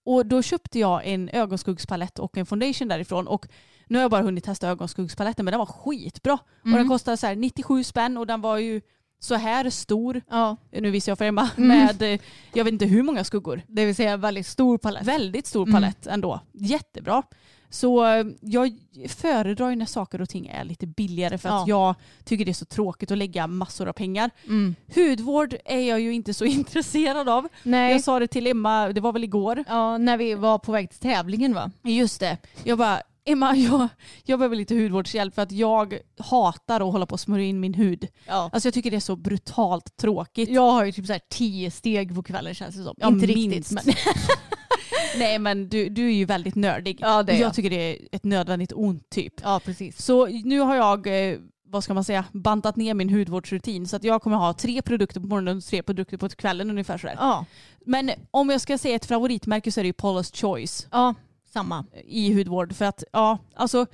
[0.06, 3.28] Och då köpte jag en ögonskuggspalett och en foundation därifrån.
[3.28, 3.48] Och
[3.88, 6.34] nu har jag bara hunnit testa ögonskuggspaletten men den var skitbra.
[6.64, 8.82] Och den kostade så här 97 spänn och den var ju
[9.20, 10.22] så här stor.
[10.30, 11.50] Ja, Nu visar jag för Emma.
[11.58, 11.68] Mm.
[11.68, 12.20] Med eh,
[12.54, 13.62] jag vet inte hur många skuggor.
[13.68, 15.04] det vill säga väldigt stor palett.
[15.08, 15.74] Väldigt stor Mm.
[15.74, 16.40] palett ändå.
[16.54, 17.24] Jättebra.
[17.70, 18.06] Så
[18.42, 22.52] jag föredrar ju när saker och ting är lite billigare för att jag tycker det
[22.52, 24.32] är så tråkigt att lägga massor av pengar.
[24.46, 24.76] Mm.
[24.96, 27.48] Hudvård är jag ju inte så intresserad av.
[27.64, 27.92] Nej.
[27.92, 29.64] Jag sa det till Emma, det var väl igår.
[29.68, 31.72] Ja, när vi var på väg till tävlingen va?
[31.84, 32.38] Just det.
[32.64, 33.88] Jag bara, Emma jag,
[34.24, 37.74] jag behöver lite hudvårdshjälp för att jag hatar att hålla på och smörja in min
[37.74, 38.08] hud.
[38.28, 38.50] Ja.
[38.54, 40.50] Alltså jag tycker det är så brutalt tråkigt.
[40.50, 42.96] Jag har ju typ så här tio steg på kvällen känns det som.
[42.98, 43.72] Ja, inte minst.
[43.72, 43.96] riktigt men
[45.20, 46.98] Nej men du, du är ju väldigt nördig.
[47.02, 47.54] Ja, det är jag jag.
[47.54, 49.34] tycker det är ett nödvändigt ont typ.
[49.44, 50.02] ja precis.
[50.06, 53.88] Så nu har jag, eh, vad ska man säga, bantat ner min hudvårdsrutin.
[53.88, 56.98] Så att jag kommer ha tre produkter på morgonen och tre produkter på kvällen ungefär
[56.98, 57.16] sådär.
[57.20, 57.46] Ja,
[57.86, 61.14] Men om jag ska säga ett favoritmärke så är det ju Paula's Choice ja
[61.54, 61.86] samma.
[62.08, 62.74] i hudvård.
[62.76, 63.86] För att ja, alltså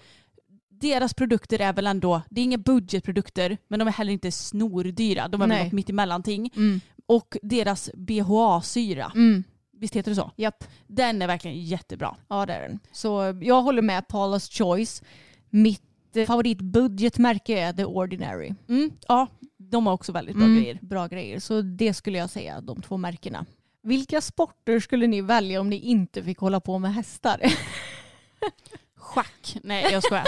[0.69, 5.27] deras produkter är väl ändå, det är inga budgetprodukter men de är heller inte snordyra.
[5.27, 5.63] De är väl Nej.
[5.63, 6.51] något mittemellanting.
[6.55, 6.81] Mm.
[7.05, 9.43] Och deras BHA-syra, Mm.
[9.81, 10.31] Visst heter det så?
[10.35, 10.63] Japp.
[10.87, 12.15] Den är verkligen jättebra.
[12.27, 12.79] Ja det är den.
[12.91, 15.03] Så jag håller med Paula's Choice.
[15.49, 18.53] Mitt eh, favoritbudgetmärke är The Ordinary.
[18.69, 19.27] Mm, ja,
[19.57, 20.79] de har också väldigt bra Mm, grejer.
[20.81, 21.39] Bra grejer.
[21.39, 23.45] Så det skulle jag säga, de två märkena.
[23.83, 27.41] Vilka sporter skulle ni välja om ni inte fick hålla på med hästar?
[28.95, 29.57] Schack.
[29.63, 30.25] Nej jag skojar.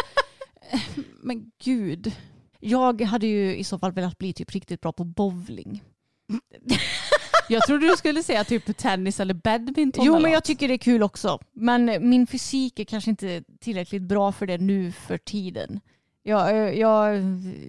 [1.21, 2.11] Men gud.
[2.59, 5.83] Jag hade ju i så fall velat bli typ riktigt bra på bowling.
[7.49, 10.05] Jag trodde du skulle säga typ tennis eller badminton.
[10.05, 11.39] Jo men jag tycker det är kul också.
[11.53, 15.79] Men min fysik är kanske inte tillräckligt bra för det nu för tiden.
[16.23, 17.15] Jag, jag,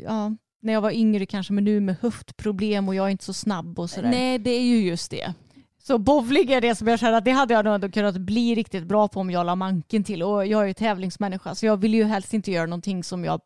[0.04, 3.32] ja, när jag var yngre kanske men nu med höftproblem och jag är inte så
[3.32, 4.10] snabb och sådär.
[4.10, 5.34] Nej det är ju just det.
[5.82, 8.54] Så bowling är det som jag känner att det hade jag nog ändå kunnat bli
[8.54, 10.22] riktigt bra på om jag la manken till.
[10.22, 13.40] Och jag är ju tävlingsmänniska så jag vill ju helst inte göra någonting som jag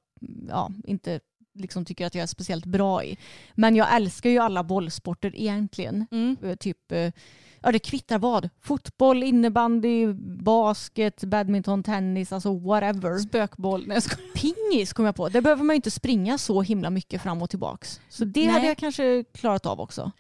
[0.49, 1.21] ja, inte
[1.61, 3.19] liksom tycker att jag är speciellt bra i.
[3.55, 6.07] Men jag älskar ju alla bollsporter egentligen.
[6.11, 6.37] Mm.
[6.43, 7.13] Eh, Typ, eh,
[7.61, 8.49] ja det kvittar vad.
[8.61, 13.19] Fotboll, innebandy, basket, badminton, tennis, alltså whatever.
[13.19, 13.85] Spökboll.
[13.87, 14.33] Nej, skojar.
[14.35, 15.29] Pingis kom jag på.
[15.29, 18.01] Det behöver man ju inte springa så himla mycket fram och tillbaks.
[18.09, 18.49] Så det Nej.
[18.49, 20.13] hade jag kanske klarat av också.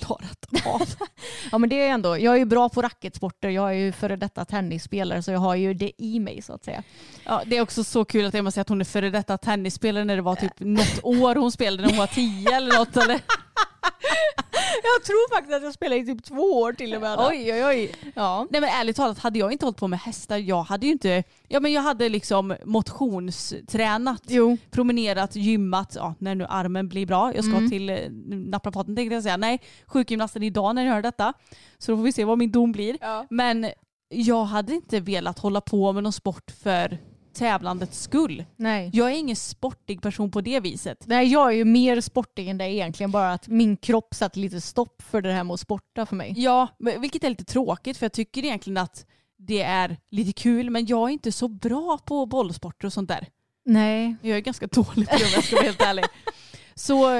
[0.00, 0.88] Klarat av.
[1.52, 4.16] Ja men det är ändå, jag är ju bra på racketsporter, jag är ju före
[4.16, 6.82] detta tennisspelare så jag har ju det i mig så att säga.
[7.24, 10.04] Ja, det är också så kul att Emma säger att hon är före detta tennisspelare
[10.04, 12.96] när det var typ något år hon spelade när hon var tio eller något.
[12.96, 13.20] Eller?
[14.96, 17.18] Jag tror faktiskt att jag spelade i typ två år till och med.
[17.18, 17.94] Oj oj oj.
[18.14, 18.46] Ja.
[18.50, 21.22] Nej men ärligt talat, hade jag inte hållit på med hästar, jag hade ju inte,
[21.48, 24.56] ja men jag hade liksom motionstränat, Jo.
[24.70, 27.34] promenerat, gymmat, ja när nu armen blir bra.
[27.34, 27.70] Jag ska Mm.
[27.70, 27.96] till eh,
[28.30, 31.32] naprapaten tänkte jag säga, nej sjukgymnasten idag när jag hör detta.
[31.78, 32.96] Så då får vi se vad min dom blir.
[33.00, 33.26] Ja.
[33.30, 33.66] Men
[34.08, 36.98] jag hade inte velat hålla på med någon sport för
[37.32, 38.44] tävlandets skull.
[38.56, 38.90] Nej.
[38.92, 41.04] Jag är ingen sportig person på det viset.
[41.06, 44.60] Nej jag är ju mer sportig än det egentligen bara att min kropp satte lite
[44.60, 46.34] stopp för det här med att sporta för mig.
[46.36, 49.06] Ja, vilket är lite tråkigt för jag tycker egentligen att
[49.38, 53.26] det är lite kul men jag är inte så bra på bollsporter och sånt där.
[53.64, 54.16] Nej.
[54.22, 56.04] Jag är ganska dålig på det om jag ska vara helt ärlig.
[56.74, 57.10] Så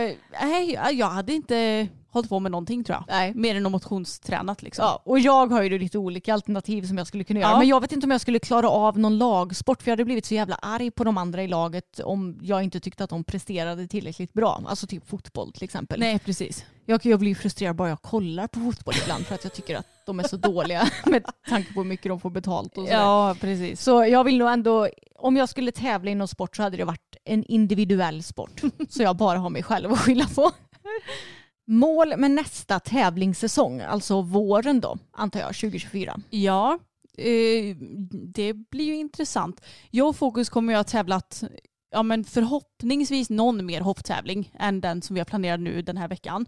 [0.42, 3.04] nej, jag hade inte hållit på med någonting tror jag.
[3.08, 3.34] Nej.
[3.34, 4.84] Mer än att motionstränat liksom.
[4.84, 7.50] Ja, och jag har ju lite olika alternativ som jag skulle kunna göra.
[7.50, 7.58] Ja.
[7.58, 10.26] Men jag vet inte om jag skulle klara av någon lagsport för jag hade blivit
[10.26, 13.86] så jävla arg på de andra i laget om jag inte tyckte att de presterade
[13.86, 14.62] tillräckligt bra.
[14.66, 16.00] Alltså typ fotboll till exempel.
[16.00, 16.64] Nej precis.
[16.86, 19.86] Jag, jag blir frustrerad bara jag kollar på fotboll ibland för att jag tycker att
[20.06, 23.00] de är så dåliga med tanke på hur mycket de får betalt och sådär.
[23.00, 23.82] Ja precis.
[23.82, 24.88] Så jag vill nog ändå,
[25.18, 28.62] om jag skulle tävla i någon sport så hade det varit en individuell sport.
[28.88, 30.50] så jag bara har mig själv att skylla på.
[31.70, 36.20] Mål med nästa tävlingssäsong, alltså våren då, antar jag, 2024.
[36.30, 36.78] Ja,
[37.18, 37.76] eh,
[38.10, 39.60] det blir ju intressant.
[39.90, 41.42] Jag och Fokus kommer ju ha tävlat
[41.90, 46.08] ja, men förhoppningsvis någon mer hopptävling än den som vi har planerat nu den här
[46.08, 46.46] veckan.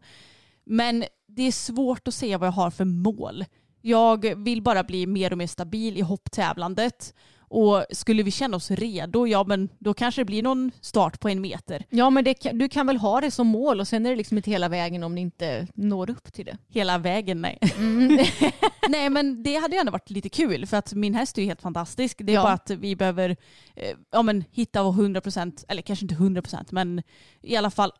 [0.65, 3.45] Men det är svårt att se vad jag har för mål.
[3.81, 7.15] Jag vill bara bli mer och mer stabil i hopptävlandet.
[7.55, 11.29] Och skulle vi känna oss redo, ja men då kanske det blir någon start på
[11.29, 11.85] en meter.
[11.91, 14.37] Ja men det, du kan väl ha det som mål och sen är det liksom
[14.37, 16.57] inte hela vägen om ni inte når upp till det.
[16.69, 17.59] Hela vägen, nej.
[18.89, 21.49] nej men det hade ju ändå varit lite kul för att min häst är ju
[21.49, 22.17] helt fantastisk.
[22.21, 22.43] Det är Ja.
[22.43, 23.37] bara att vi behöver
[23.77, 27.03] eh, ja, men, hitta vår 100% eller kanske inte 100% men
[27.43, 27.93] i alla fall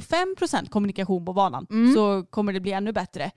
[0.00, 3.30] 85% kommunikation på banan så kommer det bli ännu bättre.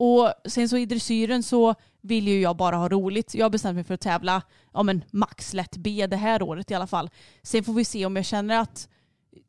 [0.00, 1.74] Och sen så i dressyren så
[2.08, 3.34] vill ju jag bara ha roligt.
[3.34, 4.42] Jag har bestämt mig för att tävla
[4.74, 7.10] ja, men max lätt B det här året i alla fall.
[7.42, 8.88] Sen får vi se om jag känner att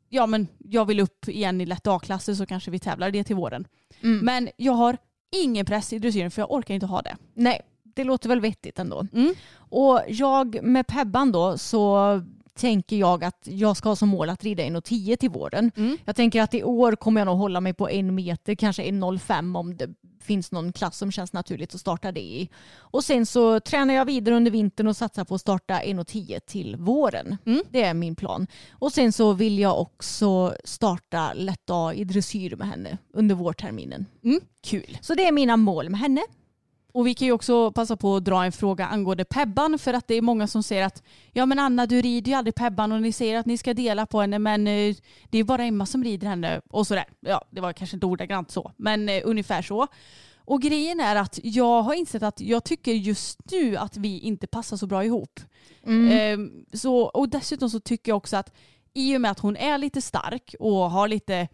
[0.08, 3.36] ja, men jag vill upp igen i lätt A-klasser så kanske vi tävlar det till
[3.36, 3.66] våren.
[4.22, 4.96] Men jag har
[5.36, 7.16] ingen press i dressyren för jag orkar inte ha det.
[7.34, 9.06] Nej, det låter väl vettigt ändå.
[9.12, 9.34] Mm.
[9.54, 12.22] Och jag med Pebban då så
[12.60, 15.70] tänker jag att jag ska ha som mål att rida 1,10 till våren.
[15.76, 15.98] Mm.
[16.04, 19.58] Jag tänker att i år kommer jag nog hålla mig på en meter, kanske 1,05
[19.58, 19.88] om det
[20.22, 22.48] finns någon klass som känns naturligt att starta det i.
[22.76, 26.76] Och sen så tränar jag vidare under vintern och satsar på att starta 1,10 till
[26.76, 27.36] våren.
[27.46, 27.62] Mm.
[27.70, 28.46] Det är min plan.
[28.72, 34.06] Och sen så vill jag också starta lätt A i dressyr med henne under vårterminen.
[34.24, 34.40] Mm.
[34.64, 34.98] Kul.
[35.00, 36.20] Så det är mina mål med henne.
[36.92, 40.08] Och vi kan ju också passa på att dra en fråga angående Pebban för att
[40.08, 43.02] det är många som säger att ja men Anna du rider ju aldrig Pebban och
[43.02, 44.96] ni säger att ni ska dela på henne men eh,
[45.30, 47.04] det är bara Emma som rider henne och sådär.
[47.20, 49.86] Ja det var kanske inte ordagrant så men eh, ungefär så.
[50.50, 54.46] Och grejen är att jag har insett att jag tycker just nu att vi inte
[54.46, 55.40] passar så bra ihop.
[55.86, 58.52] Ehm, så, och dessutom så tycker jag också att
[58.94, 61.48] i och med att hon är lite stark och har lite eh,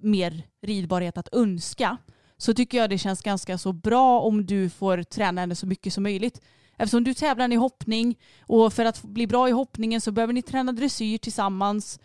[0.00, 1.96] mer ridbarhet att önska
[2.42, 5.92] så tycker jag det känns ganska så bra om du får träna henne så mycket
[5.92, 6.40] som möjligt.
[6.76, 10.42] Eftersom du tävlar i hoppning och för att bli bra i hoppningen så behöver ni
[10.42, 12.00] träna dressyr tillsammans.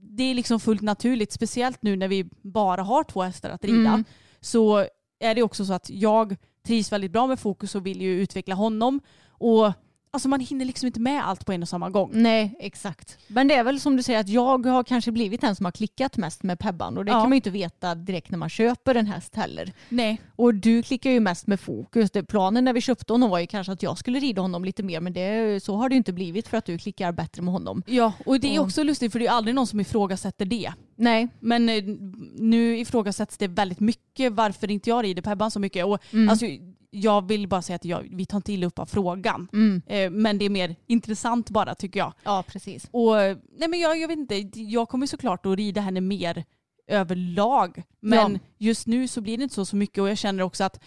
[0.00, 4.04] Det är liksom fullt naturligt, speciellt nu när vi bara har två hästar att rida.
[4.40, 4.86] Så
[5.18, 8.54] är det också så att jag trivs väldigt bra med fokus och vill ju utveckla
[8.54, 9.00] honom.
[9.28, 9.72] Och
[10.10, 12.10] alltså man hinner liksom inte med allt på en och samma gång.
[12.12, 13.18] Nej, exakt.
[13.26, 15.72] Men det är väl som du säger att jag har kanske blivit den som har
[15.72, 17.14] klickat mest med Pebban och det Ja.
[17.14, 19.72] kan man ju inte veta direkt när man köper en häst heller.
[19.88, 20.20] Nej.
[20.36, 22.10] Och du klickar ju mest med fokus.
[22.10, 24.82] Det, planen när vi köpte honom var ju kanske att jag skulle rida honom lite
[24.82, 27.52] mer men det, så har det ju inte blivit för att du klickar bättre med
[27.52, 27.82] honom.
[27.86, 30.72] Ja, och det är Och- också lustigt för det är aldrig någon som ifrågasätter det.
[30.96, 31.84] Nej, Men eh,
[32.38, 35.84] nu ifrågasätts det väldigt mycket varför inte jag rider Pebban så mycket.
[35.86, 36.28] Och, Mm.
[36.28, 36.46] alltså,
[36.90, 39.48] jag vill bara säga att jag, vi tar inte illa upp av frågan.
[39.52, 39.82] Mm.
[39.86, 42.12] Eh, men det är mer intressant bara tycker jag.
[42.24, 42.88] ja precis.
[42.90, 43.14] Och,
[43.58, 46.44] nej men jag, jag vet inte, jag kommer såklart att rida henne mer
[46.86, 47.82] överlag.
[48.00, 48.38] Men Ja.
[48.58, 50.80] just nu så blir det inte så, så mycket och jag känner också att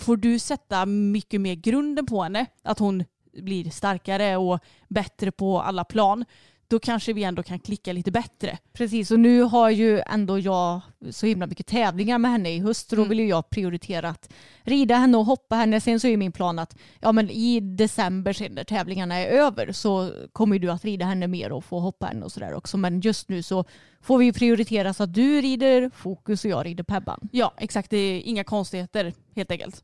[0.00, 3.04] får du sätta mycket mer grunden på henne, att hon
[3.42, 6.24] blir starkare och bättre på alla plan,
[6.70, 8.58] då kanske vi ändå kan klicka lite bättre.
[8.72, 12.88] Precis, och nu har ju ändå jag så himla mycket tävlingar med henne i höst.
[12.90, 13.08] Så då Mm.
[13.08, 15.80] vill ju jag prioritera att rida henne och hoppa henne.
[15.80, 19.26] Sen så är ju min plan att ja, men i december sen när tävlingarna är
[19.26, 22.76] över så kommer du att rida henne mer och få hoppa henne och sådär också.
[22.76, 23.64] Men just nu så
[24.02, 27.28] får vi prioritera så att du rider fokus och jag rider Pebban.
[27.32, 27.90] Ja, exakt.
[27.90, 29.82] Det är inga konstigheter helt enkelt.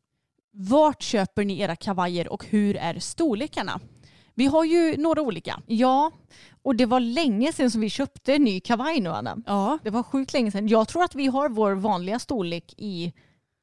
[0.56, 3.80] Vart köper ni era kavajer och hur är storlekarna?
[4.34, 5.60] Vi har ju några olika.
[5.66, 6.10] Ja,
[6.62, 9.36] och det var länge sedan som vi köpte en ny kavaj nu Anna.
[9.46, 9.78] Ja.
[9.82, 10.68] Det var sjukt länge sedan.
[10.68, 13.12] Jag tror att vi har vår vanliga storlek i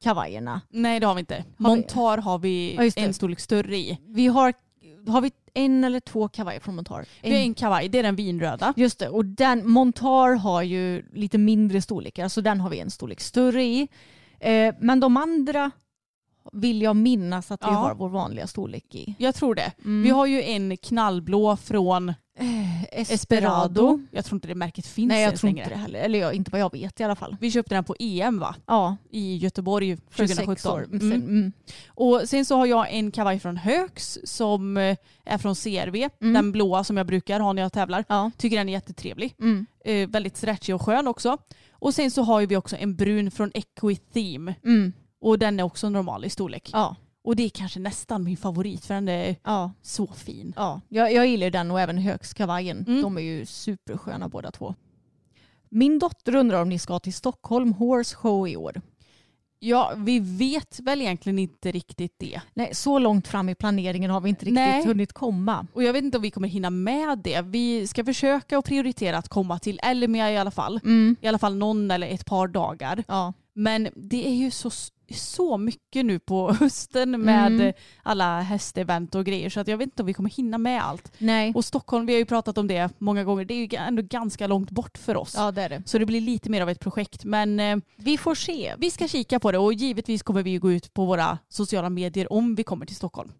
[0.02, 0.60] kavajerna.
[0.70, 1.34] Nej det har vi inte.
[1.34, 3.98] Har vi- Montar har vi Ja, en storlek större i.
[4.06, 4.52] Vi har,
[5.08, 7.04] har vi en eller två kavajer från Montar?
[7.22, 8.74] Vi har en kavaj, det är den vinröda.
[8.76, 12.90] Just det, och den, Montar har ju lite mindre storlekar så den har vi en
[12.90, 13.88] storlek större i.
[14.40, 15.70] Eh, men de andra
[16.52, 17.70] vill jag minnas att vi Ja.
[17.72, 19.14] har vår vanliga storlek i.
[19.18, 19.72] Jag tror det.
[19.84, 20.02] Mm.
[20.02, 22.12] Vi har ju en knallblå från
[22.92, 24.00] Esperado.
[24.10, 25.62] Jag tror inte det märket finns Nej jag tror längre.
[25.64, 25.98] inte det heller.
[26.00, 27.36] Eller jag, inte vad jag vet i alla fall.
[27.40, 28.54] Vi köpte den på EM va?
[28.66, 30.72] Ja, I Göteborg för sex 2017.
[30.72, 31.12] år Mm.
[31.12, 31.52] Mm.
[31.86, 36.08] Och sen så har jag en kavaj från Högs som eh, är från CRV.
[36.20, 36.34] Mm.
[36.34, 38.04] Den blåa som jag brukar ha när jag tävlar.
[38.08, 38.30] Ja.
[38.36, 39.34] Tycker den är jättetrevlig.
[39.40, 39.66] Mm.
[39.84, 41.36] Eh, väldigt stretchig och skön också.
[41.72, 44.54] Och sen så har vi också en brun från Equitheme.
[44.64, 44.92] Mm.
[45.22, 46.70] Och den är också normal i storlek.
[46.72, 46.96] Ja.
[47.24, 49.72] Och det är kanske nästan min favorit för den är Ja.
[49.82, 50.52] så fin.
[50.56, 52.84] Ja, jag, jag gillar den och även högskavajen.
[52.88, 53.02] Mm.
[53.02, 54.74] De är ju supersköna båda två.
[55.68, 58.80] Min dotter undrar om ni ska till Stockholm Horse Show i år.
[59.58, 62.40] Ja, vi vet väl egentligen inte riktigt det.
[62.54, 64.86] Nej, så långt fram i planeringen har vi inte riktigt Nej.
[64.86, 65.66] hunnit komma.
[65.72, 67.40] Och jag vet inte om vi kommer hinna med det.
[67.42, 70.80] Vi ska försöka att prioritera att komma till Elmia i alla fall.
[70.84, 71.16] Mm.
[71.20, 73.04] I alla fall någon eller ett par dagar.
[73.08, 73.32] Ja.
[73.54, 74.70] Men det är ju så,
[75.14, 77.72] så mycket nu på hösten med Mm.
[78.02, 81.12] alla hästevent och grejer så att jag vet inte om vi kommer hinna med allt.
[81.18, 81.52] Nej.
[81.54, 84.46] Och Stockholm, vi har ju pratat om det många gånger, det är ju ändå ganska
[84.46, 85.34] långt bort för oss.
[85.36, 85.82] Ja det är det.
[85.86, 87.24] Så det blir lite mer av ett projekt.
[87.24, 88.74] Men eh, Vi får se.
[88.78, 92.32] vi ska kika på det och givetvis kommer vi gå ut på våra sociala medier
[92.32, 93.32] om vi kommer till Stockholm.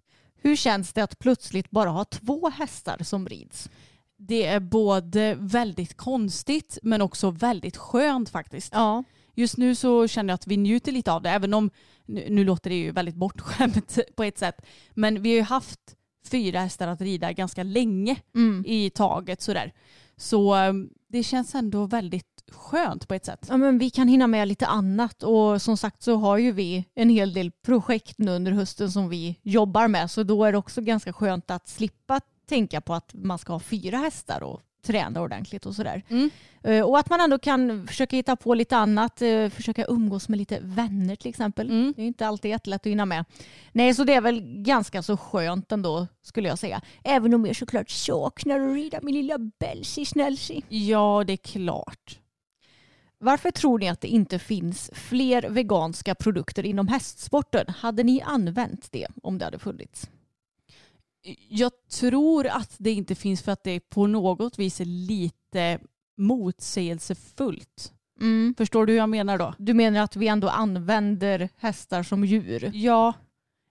[0.43, 3.71] Hur känns det att plötsligt bara ha två hästar som rids?
[4.17, 8.73] Det är både väldigt konstigt men också väldigt skönt faktiskt.
[8.73, 9.05] Ja.
[9.35, 11.71] Just nu så känner jag att vi njuter lite av det även om
[12.07, 14.67] nu, låter det ju väldigt bortskämt på ett sätt.
[14.95, 15.81] Men vi har ju haft
[16.31, 18.65] fyra hästar att rida ganska länge Mm.
[18.67, 19.73] i taget sådär.
[20.17, 20.73] Så eh,
[21.09, 23.47] det känns ändå väldigt skönt på ett sätt.
[23.49, 26.85] Ja, men vi kan hinna med lite annat och som sagt så har ju vi
[26.95, 30.59] en hel del projekt nu under hösten som vi jobbar med så då är det
[30.59, 35.21] också ganska skönt att slippa tänka på att man ska ha fyra hästar och träna
[35.21, 36.03] ordentligt och sådär.
[36.09, 36.31] Mm.
[36.65, 40.39] Eh, Och att man ändå kan försöka hitta på lite annat, eh, försöka umgås med
[40.39, 41.71] lite vänner till exempel.
[41.71, 41.93] Mm.
[41.97, 43.25] Det är inte alltid jättelätt att hinna med.
[43.73, 46.81] Nej, så det är väl ganska så skönt ändå skulle jag säga.
[47.05, 50.63] Även om jag såklart saknar att rida min lilla Belsi Snellsi.
[50.69, 52.19] Ja, det är klart.
[53.19, 57.67] Varför tror ni att det inte finns fler veganska produkter inom hästsporten?
[57.69, 60.11] Hade ni använt det om det hade funnits?
[61.49, 65.79] Jag tror att det inte finns för att det på något vis är lite
[66.19, 67.93] motsägelsefullt.
[68.57, 69.55] Förstår du hur jag menar då?
[69.59, 72.71] Du menar att vi ändå använder hästar som djur?
[72.75, 73.15] Ja,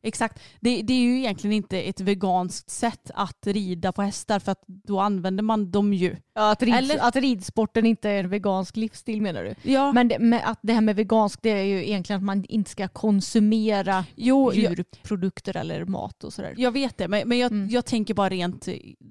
[0.03, 0.39] exakt.
[0.59, 4.63] Det, det är ju egentligen inte ett veganskt sätt att rida på hästar för att
[4.67, 6.15] då använder man dem ju.
[6.33, 9.71] Ja, att, rid, Eller- att ridsporten inte är en vegansk livsstil menar du?
[9.71, 12.69] Ja, Men det, att det här med vegansk det är ju egentligen att man inte
[12.71, 16.53] ska konsumera jo, jag, djurprodukter eller mat och sådär.
[16.57, 17.07] jag vet det.
[17.07, 17.69] Men, men jag, Mm.
[17.69, 18.67] jag tänker bara rent,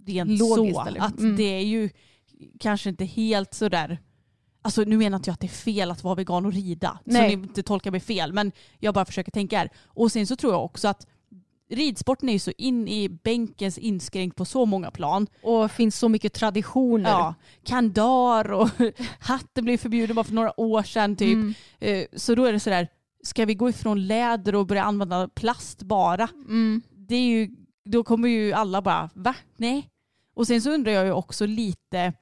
[0.07, 0.87] rent Logiskt, så.
[0.87, 1.01] eller?
[1.01, 1.37] Att Mm.
[1.37, 1.91] det är ju
[2.61, 3.99] kanske inte helt sådär
[4.63, 6.99] Alltså nu menar inte jag att det är fel att vara vegan och rida.
[7.05, 7.31] Nej.
[7.31, 8.33] Så ni inte tolkar mig fel.
[8.33, 9.71] Men jag bara försöker tänka här.
[9.87, 11.07] Och sen så tror jag också att
[11.71, 15.27] ridsporten är ju så in i bänkens inskränkt på så många plan.
[15.43, 17.11] Och finns så mycket traditioner.
[17.11, 17.35] Ja,
[17.65, 18.69] kandar och
[19.21, 21.35] hatten blev förbjuden bara för några år sedan typ.
[21.35, 21.55] Mm.
[21.79, 22.89] Eh, Så då är det sådär,
[23.23, 26.29] ska vi gå ifrån läder och börja använda plast bara?
[26.49, 26.83] Mm.
[27.09, 27.51] Det är ju,
[27.85, 29.35] då kommer ju alla bara, va?
[29.57, 29.89] Nej.
[30.35, 32.13] Och sen så undrar jag ju också lite,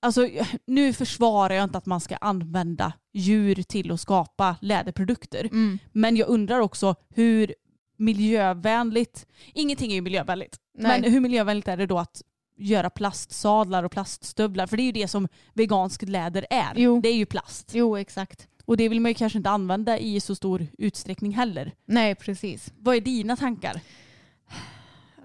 [0.00, 0.28] alltså
[0.66, 5.44] nu försvarar jag inte att man ska använda djur till att skapa läderprodukter.
[5.44, 5.78] Mm.
[5.92, 7.54] Men jag undrar också hur
[7.96, 11.00] miljövänligt, ingenting är ju miljövänligt, Nej.
[11.00, 12.22] men hur miljövänligt är det då att
[12.56, 14.66] göra plastsadlar och plaststövlar?
[14.66, 16.72] För det är ju det som veganskt läder är.
[16.76, 17.00] Jo.
[17.00, 17.70] Det är ju plast.
[17.74, 18.48] Jo, exakt.
[18.64, 21.72] Och det vill man ju kanske inte använda i så stor utsträckning heller.
[21.86, 22.72] Nej, precis.
[22.78, 23.80] Vad är dina tankar?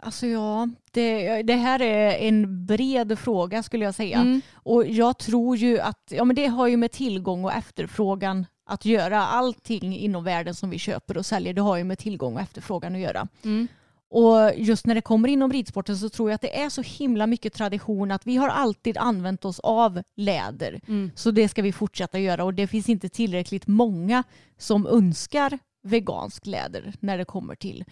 [0.02, 4.18] Alltså ja, det, det här är en bred fråga skulle jag säga.
[4.18, 4.42] Mm.
[4.54, 8.86] Och jag tror ju att ja, men det har ju med tillgång och efterfrågan att
[8.86, 9.26] göra.
[9.26, 12.96] Allting inom världen som vi köper och säljer det har ju med tillgång och efterfrågan
[12.96, 13.28] att göra.
[13.44, 13.68] Mm.
[14.10, 17.28] Och just när det kommer inom ridsporten så tror jag att det är så himla
[17.28, 20.80] mycket tradition att vi har alltid använt oss av läder.
[20.88, 21.12] Mm.
[21.16, 24.24] Så det ska vi fortsätta göra och det finns inte tillräckligt många
[24.58, 27.86] som önskar vegansk läder när det kommer till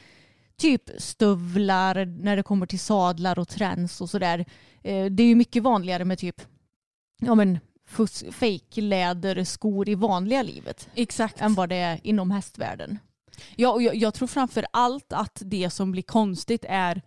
[0.58, 4.40] typ stövlar, när det kommer till sadlar och träns och sådär.
[4.84, 6.42] Eh, Det är ju mycket vanligare med typ
[7.20, 11.42] ja men fus- fake läderskor i vanliga livet Exakt.
[11.42, 13.00] än vad det är inom hästvärlden.
[13.56, 16.98] Ja, och jag, jag tror framför allt att det som blir konstigt är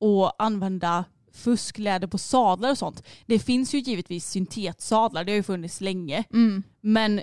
[0.00, 3.02] att använda fuskläder på sadlar och sånt.
[3.26, 6.24] Det finns ju givetvis syntetsadlar, det har ju funnits länge.
[6.32, 6.62] Mm.
[6.80, 7.20] Men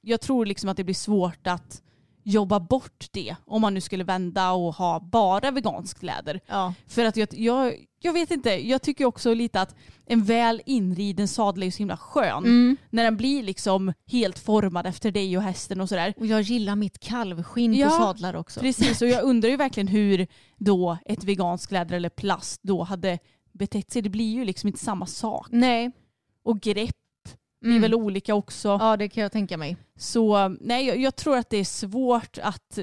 [0.00, 1.82] jag tror liksom att det blir svårt att
[2.22, 6.40] jobba bort det om man nu skulle vända och ha bara veganskt läder.
[6.46, 6.74] Ja.
[6.86, 9.74] För att jag, jag, jag vet inte, jag tycker också lite att
[10.06, 12.44] en väl inriden sadel är så himla skön.
[12.44, 12.76] Mm.
[12.90, 16.14] När den blir liksom helt formad efter dig och hästen och sådär.
[16.16, 18.60] Och jag gillar mitt kalvskinn Ja, på sadlar också.
[18.60, 23.18] Precis, och jag undrar ju verkligen hur då ett veganskt läder eller plast då hade
[23.52, 24.02] betett sig.
[24.02, 25.46] Det blir ju liksom inte samma sak.
[25.50, 25.90] Nej.
[26.44, 26.96] Och grepp
[27.64, 27.82] Mm.
[27.82, 28.68] väl olika också.
[28.80, 29.76] Ja det kan jag tänka mig.
[29.96, 32.78] Så nej, jag, jag tror att det är svårt att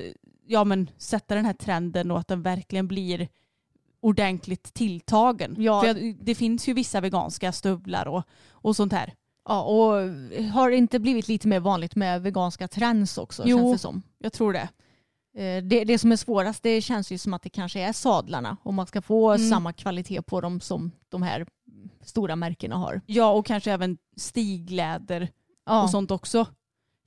[0.48, 3.28] ja, men, sätta den här trenden och att den verkligen blir
[4.02, 5.56] ordentligt tilltagen.
[5.58, 5.82] Ja.
[5.82, 9.14] För det finns ju vissa veganska stövlar och, och sånt här.
[9.48, 9.92] Ja, och
[10.54, 13.58] har det inte blivit lite mer vanligt med veganska trends också Jo.
[13.58, 14.02] känns det som.
[14.18, 14.70] Jag tror det.
[15.44, 18.58] Eh, Det, det som är svårast det känns ju som att det kanske är sadlarna
[18.64, 19.50] om man ska få Mm.
[19.50, 21.46] samma kvalitet på dem som de här
[22.02, 23.02] stora märkena har.
[23.06, 25.30] Ja, och kanske även stigläder
[25.66, 26.46] Ja, och sånt också.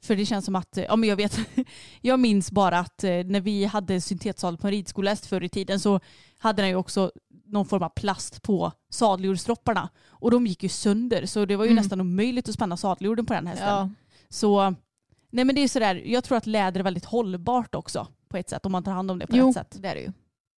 [0.02, 1.38] För det känns som att, ja men jag vet,
[2.00, 5.80] jag minns bara att eh, när vi hade syntetsal på en ridskoläst förr i tiden
[5.80, 6.00] så
[6.38, 7.12] hade den ju också
[7.44, 9.88] någon form av plast på sadeljordstropparna.
[10.06, 11.82] Och de gick ju sönder så det var ju Mm.
[11.82, 13.68] nästan omöjligt att spänna sadeljorden på den hästen.
[13.68, 13.90] ja.
[14.28, 14.74] Så
[15.30, 18.50] Nej men det är sådär, jag tror att läder är väldigt hållbart också på ett
[18.50, 19.76] sätt om man tar hand om det på Jo, ett sätt.
[19.80, 20.12] det är det ju.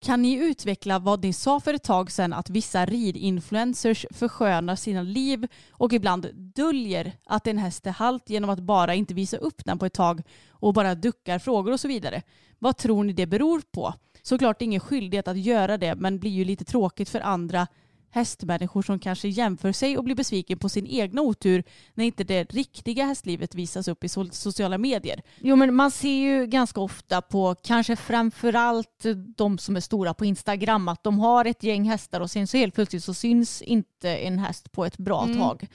[0.05, 5.03] Kan ni utveckla vad ni sa för ett tag sedan att vissa ridinfluencers förskönar sina
[5.03, 9.65] liv och ibland döljer att en häst är halt genom att bara inte visa upp
[9.65, 12.23] den på ett tag och bara duckar frågor och så vidare.
[12.59, 13.95] Vad tror ni det beror på?
[14.23, 17.67] Såklart ingen skyldighet att göra det men blir ju lite tråkigt för andra
[18.15, 22.45] hästmänniskor som kanske jämför sig och blir besviken på sin egna otur när inte det
[22.45, 25.23] riktiga hästlivet visas upp i so- sociala medier.
[25.39, 29.05] Jo men man ser ju ganska ofta på kanske framförallt
[29.37, 32.57] de som är stora på Instagram att de har ett gäng hästar och sen så
[32.57, 35.39] helt plötsligt så syns inte en häst på ett bra Mm.
[35.39, 35.69] tag.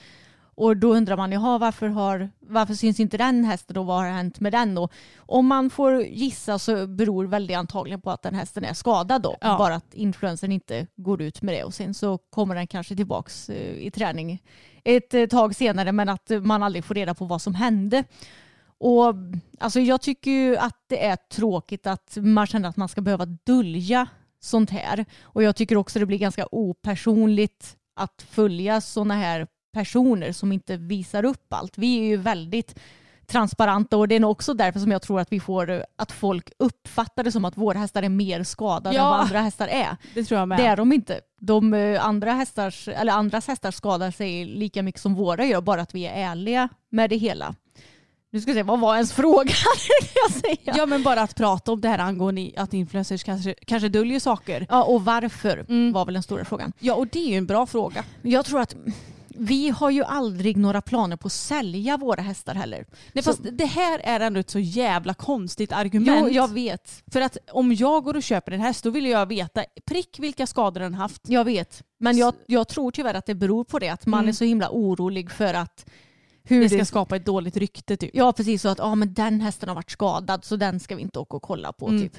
[0.59, 4.09] Och då undrar man, jaha varför, har, varför syns inte den hästen och vad har
[4.09, 4.77] hänt med den?
[4.77, 8.73] Och om man får gissa så beror väl det antagligen på att den hästen är
[8.73, 9.37] skadad då.
[9.41, 9.57] Ja.
[9.57, 13.49] Bara att influensen inte går ut med det och sen så kommer den kanske tillbaks
[13.49, 14.41] eh, i träning
[14.83, 18.03] ett eh, tag senare men att man aldrig får reda på vad som hände.
[18.77, 19.13] Och
[19.59, 23.25] alltså jag tycker ju att det är tråkigt att man känner att man ska behöva
[23.25, 24.07] dölja
[24.39, 25.05] sånt här.
[25.21, 30.77] Och jag tycker också det blir ganska opersonligt att följa sådana här personer som inte
[30.77, 31.77] visar upp allt.
[31.77, 32.79] Vi är ju väldigt
[33.27, 36.51] transparenta och det är nog också därför som jag tror att vi får att folk
[36.59, 39.01] uppfattar det som att våra hästar är mer skadade Ja.
[39.03, 39.97] än vad andra hästar är.
[40.13, 40.57] Det tror jag med.
[40.57, 41.19] Det är de inte.
[41.41, 45.81] De eh, andra hästars, eller andras hästar skadar sig lika mycket som våra gör, bara
[45.81, 47.55] att vi är ärliga med det hela.
[48.31, 49.51] Nu ska vi se, vad var ens fråga?
[50.15, 50.73] jag säga.
[50.77, 54.65] Ja men bara att prata om det här angående att influencers kanske, kanske döljer saker.
[54.69, 55.91] Ja, och varför Mm.
[55.93, 56.73] var väl den stora frågan.
[56.79, 58.03] Ja och det är ju en bra fråga.
[58.21, 58.75] Jag tror att
[59.39, 62.85] vi har ju aldrig några planer på att sälja våra hästar heller.
[63.13, 66.27] Nej, Så- fast det här är ändå ett så jävla konstigt argument.
[66.29, 67.03] Jo, jag vet.
[67.11, 70.47] För att om jag går och köper en häst då vill jag veta prick vilka
[70.47, 71.21] skador den haft.
[71.29, 71.83] Jag vet.
[71.99, 73.89] Men jag, jag tror tyvärr att det beror på det.
[73.89, 74.29] Att man Mm.
[74.29, 75.85] är så himla orolig för att
[76.43, 78.09] hur Det ska skapa ett dåligt rykte typ.
[78.13, 81.01] Ja precis, så att ah, men den hästen har varit skadad så den ska vi
[81.01, 81.87] inte åka och kolla på.
[81.87, 82.01] Mm.
[82.01, 82.17] Typ.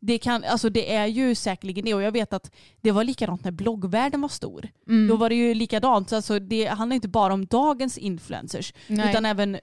[0.00, 3.44] Det, kan, alltså det är ju säkerligen det och jag vet att det var likadant
[3.44, 4.68] när bloggvärlden var stor.
[4.88, 5.08] Mm.
[5.08, 6.12] Då var det ju likadant.
[6.12, 9.10] Alltså det handlar inte bara om dagens influencers Nej.
[9.10, 9.58] utan även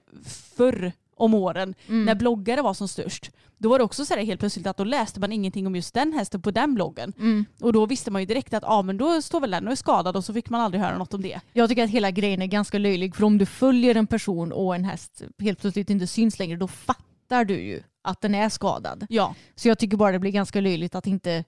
[0.56, 2.04] förr om åren Mm.
[2.04, 3.30] när bloggare var som störst.
[3.58, 5.94] Då var det också så här helt plötsligt att då läste man ingenting om just
[5.94, 7.12] den hästen på den bloggen.
[7.18, 7.44] Mm.
[7.60, 9.76] Och då visste man ju direkt att ah, men då står väl den och är
[9.76, 11.40] skadad och så fick man aldrig höra något om det.
[11.52, 14.74] Jag tycker att hela grejen är ganska löjlig för om du följer en person och
[14.74, 19.06] en häst helt plötsligt inte syns längre då fattar du ju att den är skadad.
[19.08, 19.34] Ja.
[19.54, 21.44] Så jag tycker bara det blir ganska löjligt att inte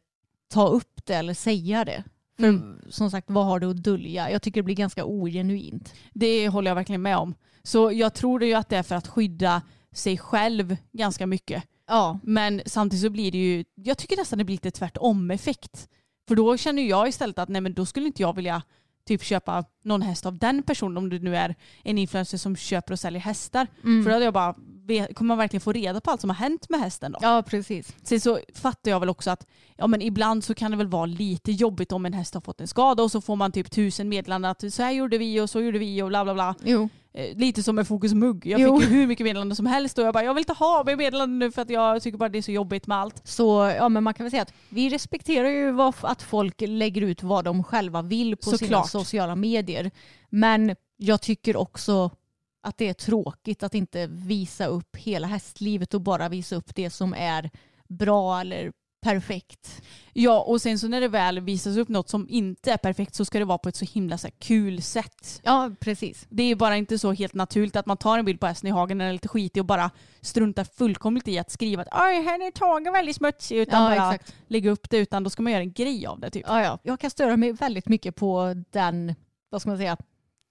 [0.52, 2.04] ta upp det eller säga det.
[2.38, 2.80] För Mm.
[2.88, 4.30] som sagt, vad har du att dölja?
[4.30, 5.94] Jag tycker det blir ganska ogenuint.
[6.14, 7.34] Det håller jag verkligen med om.
[7.62, 11.64] Så jag tror det ju att det är för att skydda sig själv ganska mycket.
[11.86, 15.88] Ja, Men samtidigt så blir det ju, jag tycker nästan det blir lite tvärtom effekt.
[16.28, 18.62] För då känner jag istället att nej men då skulle inte jag vilja
[19.06, 21.54] typ köpa någon häst av den personen om det nu är
[21.84, 23.66] en influencer som köper och säljer hästar.
[23.84, 24.02] Mm.
[24.04, 24.54] För då hade jag bara,
[24.96, 27.18] kommer man verkligen få reda på allt som har hänt med hästen då?
[27.22, 27.96] ja precis.
[28.02, 31.06] Sen så fattar jag väl också att ja, men ibland så kan det väl vara
[31.06, 34.08] lite jobbigt om en häst har fått en skada och så får man typ tusen
[34.08, 36.54] meddelanden att så här gjorde vi och så gjorde vi och bla bla bla.
[36.64, 36.88] Jo.
[37.12, 38.46] Eh, lite som en Fokus Mugg.
[38.46, 38.80] Jag Jo.
[38.80, 40.96] fick ju hur mycket meddelanden som helst och jag bara jag vill inte ha mer
[40.96, 43.20] meddelanden nu för att jag tycker bara det är så jobbigt med allt.
[43.28, 47.02] Så ja, men man kan väl säga att vi respekterar ju vad, att folk lägger
[47.02, 48.90] ut vad de själva vill på sina Såklart.
[48.90, 49.90] sociala medier.
[50.30, 52.10] Men jag tycker också
[52.60, 56.90] att det är tråkigt att inte visa upp hela hästlivet och bara visa upp det
[56.90, 57.50] som är
[57.88, 59.82] bra eller perfekt.
[60.12, 63.24] Ja och sen så när det väl visas upp något som inte är perfekt så
[63.24, 65.40] ska det vara på ett så himla så här, kul sätt.
[65.44, 66.26] Ja, precis.
[66.30, 68.70] Det är bara inte så helt naturligt att man tar en bild på hästen i
[68.70, 69.90] hagen den är lite skitig och bara
[70.20, 74.14] struntar fullkomligt i att skriva att oj här är tagen väldigt smutsig utan Ja, bara
[74.14, 74.34] exakt.
[74.46, 76.44] lägga upp det utan då ska man göra en grej av det typ.
[76.48, 76.78] Ja, ja.
[76.82, 79.14] Jag kan störa mig väldigt mycket på den,
[79.50, 79.96] vad ska man säga,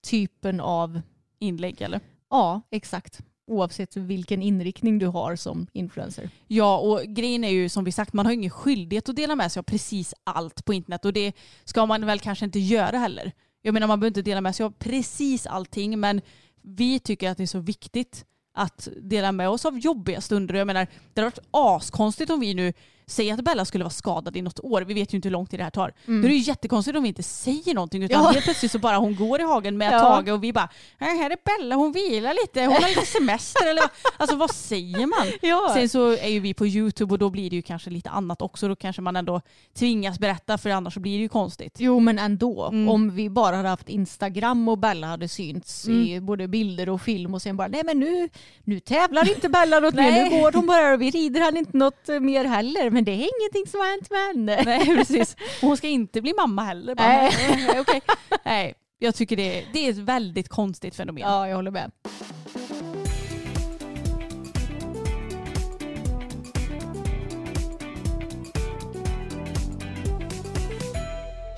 [0.07, 1.01] typen av,
[1.39, 1.99] Inlägg eller?
[2.29, 3.19] ja exakt.
[3.47, 6.29] Oavsett vilken inriktning du har som influencer.
[6.47, 9.51] Ja och grejen är ju som vi sagt man har ingen skyldighet att dela med
[9.51, 11.33] sig av precis allt på internet och det
[11.63, 13.31] ska man väl kanske inte göra heller.
[13.61, 16.21] Jag menar man behöver inte dela med sig av precis allting men
[16.61, 20.55] vi tycker att det är så viktigt att dela med oss av jobbiga stunder.
[20.55, 22.73] Jag menar, det hade varit askonstigt om vi nu
[23.09, 24.81] säger att Bella skulle vara skadad i något år.
[24.81, 25.93] Vi vet ju inte hur lång tid det här tar.
[26.05, 28.29] Då är det ju jättekonstigt om vi inte säger någonting utan Ja.
[28.29, 29.99] helt plötsligt så bara hon går i hagen med Ja.
[29.99, 33.67] Tage och vi bara "Äh, här är Bella, hon vilar lite, hon har lite semester
[33.69, 33.89] eller vad?
[34.17, 35.27] Alltså vad säger man?
[35.41, 35.71] Ja.
[35.73, 38.41] Sen så är ju vi på YouTube och då blir det ju kanske lite annat
[38.41, 38.67] också.
[38.67, 39.41] Då kanske man ändå
[39.77, 41.75] tvingas berätta för annars så blir det ju konstigt.
[41.77, 42.65] Jo men ändå.
[42.67, 42.89] Mm.
[42.89, 46.25] Om vi bara hade haft Instagram och Bella hade synts i Mm.
[46.25, 48.29] både bilder och film och sen bara nej men nu,
[48.63, 50.11] nu tävlar inte Bella något mer.
[50.29, 53.29] Nu går hon bara och vi rider henne inte något mer heller men det är
[53.39, 54.63] ingenting som har hänt med henne.
[54.65, 55.35] Nej precis.
[55.61, 56.95] Hon ska inte bli mamma heller.
[56.95, 57.31] Bara, nej.
[57.49, 58.01] Eh, nej, okay.
[58.45, 61.21] nej, jag tycker det är, det är ett väldigt konstigt fenomen.
[61.21, 61.91] Ja, jag håller med.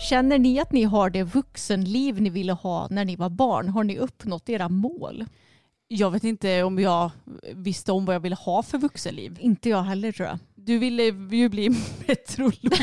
[0.09, 3.69] Känner ni att ni har det vuxenliv ni ville ha när ni var barn?
[3.69, 5.25] Har ni uppnått era mål?
[5.87, 7.11] Jag vet inte om jag
[7.55, 9.37] visste om vad jag ville ha för vuxenliv.
[9.41, 10.39] Inte jag heller tror jag.
[10.65, 11.69] Du ville ju bli
[12.07, 12.73] meteorolog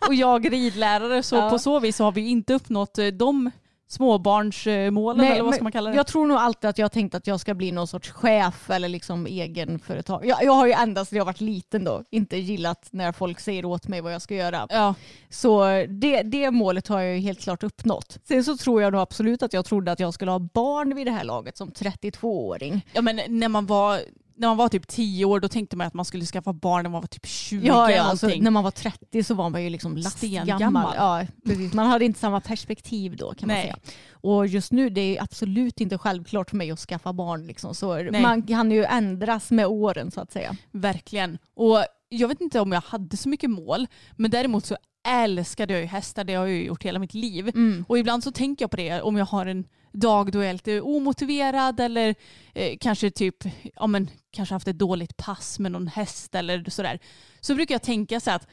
[0.08, 1.50] och jag ridlärare så Ja.
[1.50, 3.50] på så vis så har vi inte uppnått eh, de
[3.88, 5.96] småbarnsmålen Nej, eller vad ska man kalla det?
[5.96, 8.70] Jag tror nog alltid att jag har tänkt att jag ska bli någon sorts chef
[8.70, 10.26] eller liksom egenföretag.
[10.26, 13.64] Jag, jag har ju ända sedan jag varit liten då inte gillat när folk säger
[13.64, 14.66] åt mig vad jag ska göra.
[14.70, 14.94] Ja,
[15.30, 18.18] Så det, det målet har jag ju helt klart uppnått.
[18.24, 21.06] Sen så tror jag nog absolut att jag trodde att jag skulle ha barn vid
[21.06, 22.86] det här laget som 32-åring.
[22.92, 24.00] ja men när man var
[24.36, 26.90] när man var typ 10 år då tänkte man att man skulle skaffa barn när
[26.90, 29.70] man var typ 20 Ja, ja alltså, när man var 30 så var man ju
[29.70, 30.94] liksom lastgammal.
[30.96, 31.72] Ja, precis.
[31.72, 33.62] Man hade inte samma perspektiv då kan man Nej.
[33.62, 33.76] säga.
[34.10, 37.46] Och just nu det är absolut inte självklart för mig att skaffa barn.
[37.46, 37.74] Liksom.
[37.74, 38.22] Så Nej.
[38.22, 40.56] man kan ju ändras med åren så att säga.
[40.70, 41.38] Verkligen.
[41.54, 43.86] Och jag vet inte om jag hade så mycket mål
[44.16, 44.76] men däremot så
[45.08, 46.24] älskade jag ju hästar.
[46.24, 47.48] Det har jag ju gjort hela mitt liv.
[47.48, 47.84] Mm.
[47.88, 50.52] Och ibland så tänker jag på det om jag har en dag då jag är
[50.52, 52.14] lite omotiverad eller
[52.54, 53.36] eh, kanske typ,
[53.74, 56.98] ja men kanske haft ett dåligt pass med någon häst eller sådär.
[57.40, 58.48] Så brukar jag tänka så att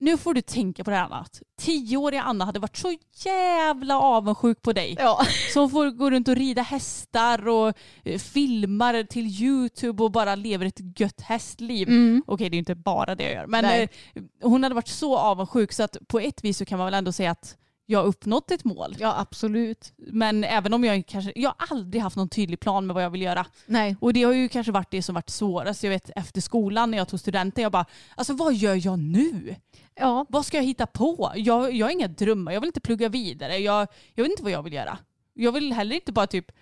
[0.00, 1.26] nu får du tänka på det här Anna.
[1.60, 2.94] Tioåriga Anna hade varit så
[3.24, 4.96] jävla avundsjuk på dig.
[4.98, 5.20] Ja.
[5.52, 7.72] Som får gå runt och rida hästar och
[8.04, 11.88] eh, filmar till YouTube och bara lever ett gött hästliv.
[11.88, 12.22] Mm.
[12.26, 13.46] Okej det är inte bara det jag gör.
[13.46, 13.88] Men Nej.
[14.14, 16.94] eh, hon hade varit så avundsjuk så att på ett vis så kan man väl
[16.94, 17.56] ändå säga att
[17.90, 18.96] jag har uppnått ett mål.
[18.98, 19.92] ja, absolut.
[19.96, 23.10] Men även om jag kanske, jag har aldrig haft någon tydlig plan med vad jag
[23.10, 23.46] vill göra.
[23.66, 23.96] Nej.
[24.00, 25.82] Och det har ju kanske varit det som varit svårast.
[25.82, 27.86] Jag vet efter skolan när jag tog studenten, jag bara,
[28.16, 29.54] alltså vad gör jag nu?
[29.94, 30.26] Ja.
[30.28, 31.32] Vad ska jag hitta på?
[31.36, 33.58] Jag, jag har inga drömmar, jag vill inte plugga vidare.
[33.58, 34.98] Jag, jag vet inte vad jag vill göra.
[35.34, 36.52] Jag vill heller inte bara typ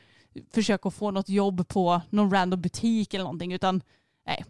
[0.53, 3.83] försöka få något jobb på någon random butik eller någonting utan
[4.27, 4.45] nej.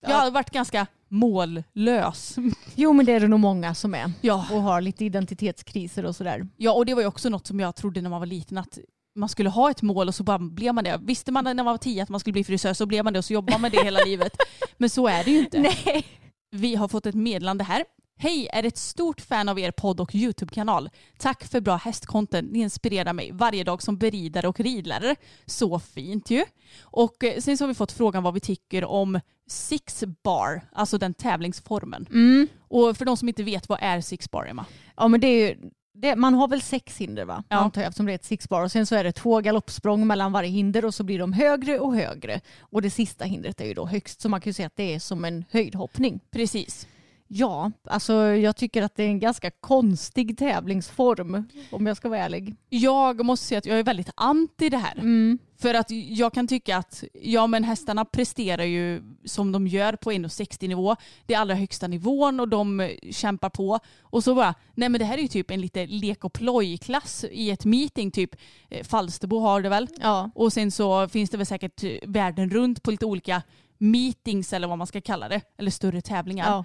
[0.00, 2.36] Jag har varit ganska mållös.
[2.74, 4.12] Jo men det är det nog många som är.
[4.20, 4.46] Ja.
[4.52, 6.48] Och har lite identitetskriser och sådär.
[6.56, 8.78] Ja och det var ju också något som jag trodde när man var liten att
[9.16, 11.00] man skulle ha ett mål och så bara blev man det.
[11.02, 13.18] Visste man när man var tio att man skulle bli frisör så blev man det
[13.18, 14.36] och så jobbar man med det hela livet.
[14.78, 15.60] Men så är det ju inte.
[15.60, 16.06] Nej.
[16.50, 17.84] Vi har fått ett meddelande här.
[18.22, 20.90] Hej, är ett stort fan av er podd och YouTube-kanal.
[21.18, 22.52] Tack för bra hästcontent.
[22.52, 25.16] Ni inspirerar mig varje dag som beridare och ridlärare.
[25.46, 26.44] Så fint ju.
[26.80, 30.98] Och eh, sen så har vi fått frågan vad vi tycker om six bar, alltså
[30.98, 32.06] den tävlingsformen.
[32.10, 32.48] Mm.
[32.68, 34.64] Och för de som inte vet, vad är six bar, Emma?
[34.96, 37.44] Ja men det är ju, det, man har väl sex hinder va?
[37.48, 37.56] Ja.
[37.56, 38.62] Antar jag eftersom det är ett sixbar.
[38.62, 41.78] Och sen så är det två galoppsprång mellan varje hinder och så blir de högre
[41.78, 42.40] och högre.
[42.60, 44.94] Och det sista hindret är ju då högst så man kan ju säga att det
[44.94, 46.20] är som en höjdhoppning.
[46.30, 46.86] Precis.
[47.32, 52.18] Ja, alltså jag tycker att det är en ganska konstig tävlingsform om jag ska vara
[52.18, 52.56] ärlig.
[52.68, 54.98] Jag måste säga att jag är väldigt anti det här.
[54.98, 55.38] Mm.
[55.58, 60.12] För att jag kan tycka att ja men hästarna presterar ju som de gör på
[60.12, 60.96] 1,60 nivå.
[61.26, 63.78] Det är allra högsta nivån och de kämpar på.
[64.02, 67.24] Och så bara, nej men det här är ju typ en lite lek och plojklass
[67.30, 68.10] i ett meeting.
[68.10, 68.36] Typ
[68.68, 69.88] eh, Falsterbo har det väl.
[70.00, 70.30] Ja.
[70.34, 73.42] Och sen så finns det väl säkert världen runt på lite olika
[73.80, 75.40] meetings eller vad man ska kalla det.
[75.58, 76.46] Eller större tävlingar.
[76.46, 76.64] ja,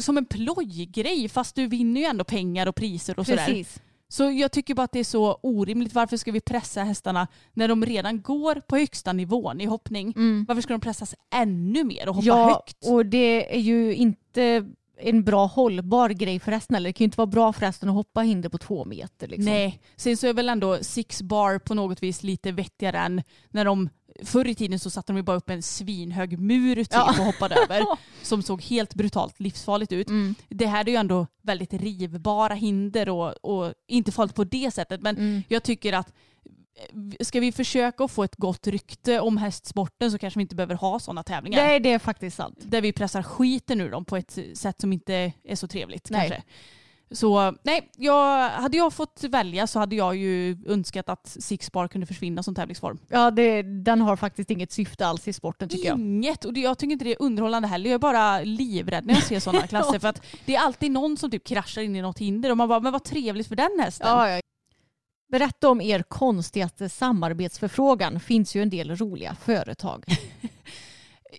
[0.00, 3.46] Som en plojgrej fast du vinner ju ändå pengar och priser och sådär.
[3.46, 3.80] precis.
[4.08, 5.94] Så jag tycker bara att det är så orimligt.
[5.94, 10.12] Varför ska vi pressa hästarna när de redan går på högsta nivån i hoppning?
[10.16, 10.44] Mm.
[10.48, 12.76] Varför ska de pressas ännu mer och hoppa Ja, högt?
[12.86, 14.66] och det är ju inte
[15.02, 16.76] en bra hållbar grej för hästen.
[16.76, 19.28] Eller det kan ju inte vara bra för hästen att hoppa hinder på två meter.
[19.28, 19.44] Liksom.
[19.44, 23.64] Nej, sen så är väl ändå six bar på något vis lite vettigare än när
[23.64, 23.88] de
[24.24, 27.08] Förr i tiden så satte de ju bara upp en svinhög mur typ Ja.
[27.18, 27.84] och hoppade över.
[28.22, 30.08] Som såg helt brutalt livsfarligt ut.
[30.08, 30.34] Mm.
[30.48, 35.00] Det här är ju ändå väldigt rivbara hinder och, och inte farligt på det sättet.
[35.02, 35.42] Men Mm.
[35.48, 36.12] jag tycker att
[36.76, 40.74] eh, ska vi försöka få ett gott rykte om hästsporten så kanske vi inte behöver
[40.74, 41.62] ha sådana tävlingar.
[41.62, 42.58] Nej, det är faktiskt sant.
[42.62, 46.28] Där vi pressar skiten ur dem på ett sätt som inte är så trevligt Nej.
[46.28, 46.46] kanske.
[47.12, 51.88] Så nej, jag, hade jag fått välja så hade jag ju önskat att Six Bar
[51.88, 52.98] kunde försvinna som tävlingsform.
[53.08, 55.98] Ja, det, den har faktiskt inget syfte alls i sporten tycker jag.
[55.98, 57.90] Inget, och det, jag tycker inte det är underhållande heller.
[57.90, 59.98] Jag är bara livrädd när jag ser sådana klasser.
[59.98, 62.68] För att det är alltid någon som typ kraschar in i något hinder och man
[62.68, 64.08] bara, men vad trevligt för den hästen.
[64.08, 64.40] Ja, ja.
[65.32, 68.20] Berätta om er konstigaste samarbetsförfrågan.
[68.20, 70.04] Finns ju en del roliga företag.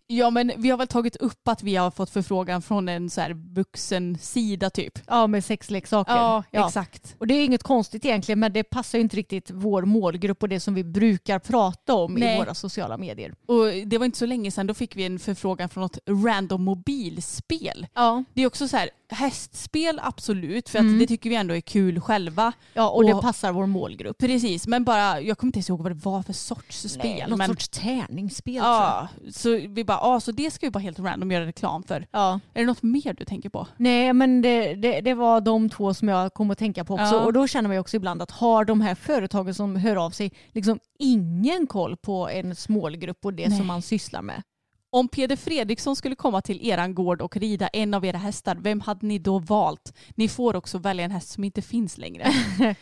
[0.07, 3.21] Ja men vi har väl tagit upp att vi har fått förfrågan från en så
[3.21, 4.99] här vuxen sida typ.
[5.07, 6.15] Ja, med sexleksaker.
[6.15, 6.67] Ja, Ja.
[6.67, 7.15] exakt.
[7.17, 10.49] Och det är inget konstigt egentligen, men det passar ju inte riktigt vår målgrupp och
[10.49, 12.35] det som vi brukar prata om Nej.
[12.35, 13.33] i våra sociala medier.
[13.45, 16.63] Och det var inte så länge sedan då fick vi en förfrågan från något random
[16.63, 17.87] mobilspel.
[17.93, 18.23] Ja.
[18.33, 21.99] Det är också så här, hästspel absolut, för att det tycker vi ändå är kul
[22.01, 22.53] själva.
[22.73, 24.17] Ja, och, det Och- passar vår målgrupp.
[24.17, 27.29] Precis, men bara, jag kommer inte ens ihåg vad det var för sorts spel.
[27.29, 30.99] något men, sorts tärningsspel ja, så vi bara, ja, så det ska vi bara helt
[30.99, 32.07] random göra reklam för.
[32.11, 32.39] Ja.
[32.53, 33.67] Är det något mer du tänker på?
[33.77, 37.15] Nej men det, det, det var de två som jag kom att tänka på också.
[37.15, 37.25] Ja.
[37.25, 40.11] Och då känner man ju också ibland att har de här företagen som hör av
[40.11, 43.57] sig liksom ingen koll på en målgrupp och det Nej.
[43.57, 44.43] som man sysslar med.
[44.93, 48.81] Om Peder Fredriksson skulle komma till eran gård och rida en av era hästar, vem
[48.81, 49.93] hade ni då valt?
[50.15, 52.25] Ni får också välja en häst som inte finns längre.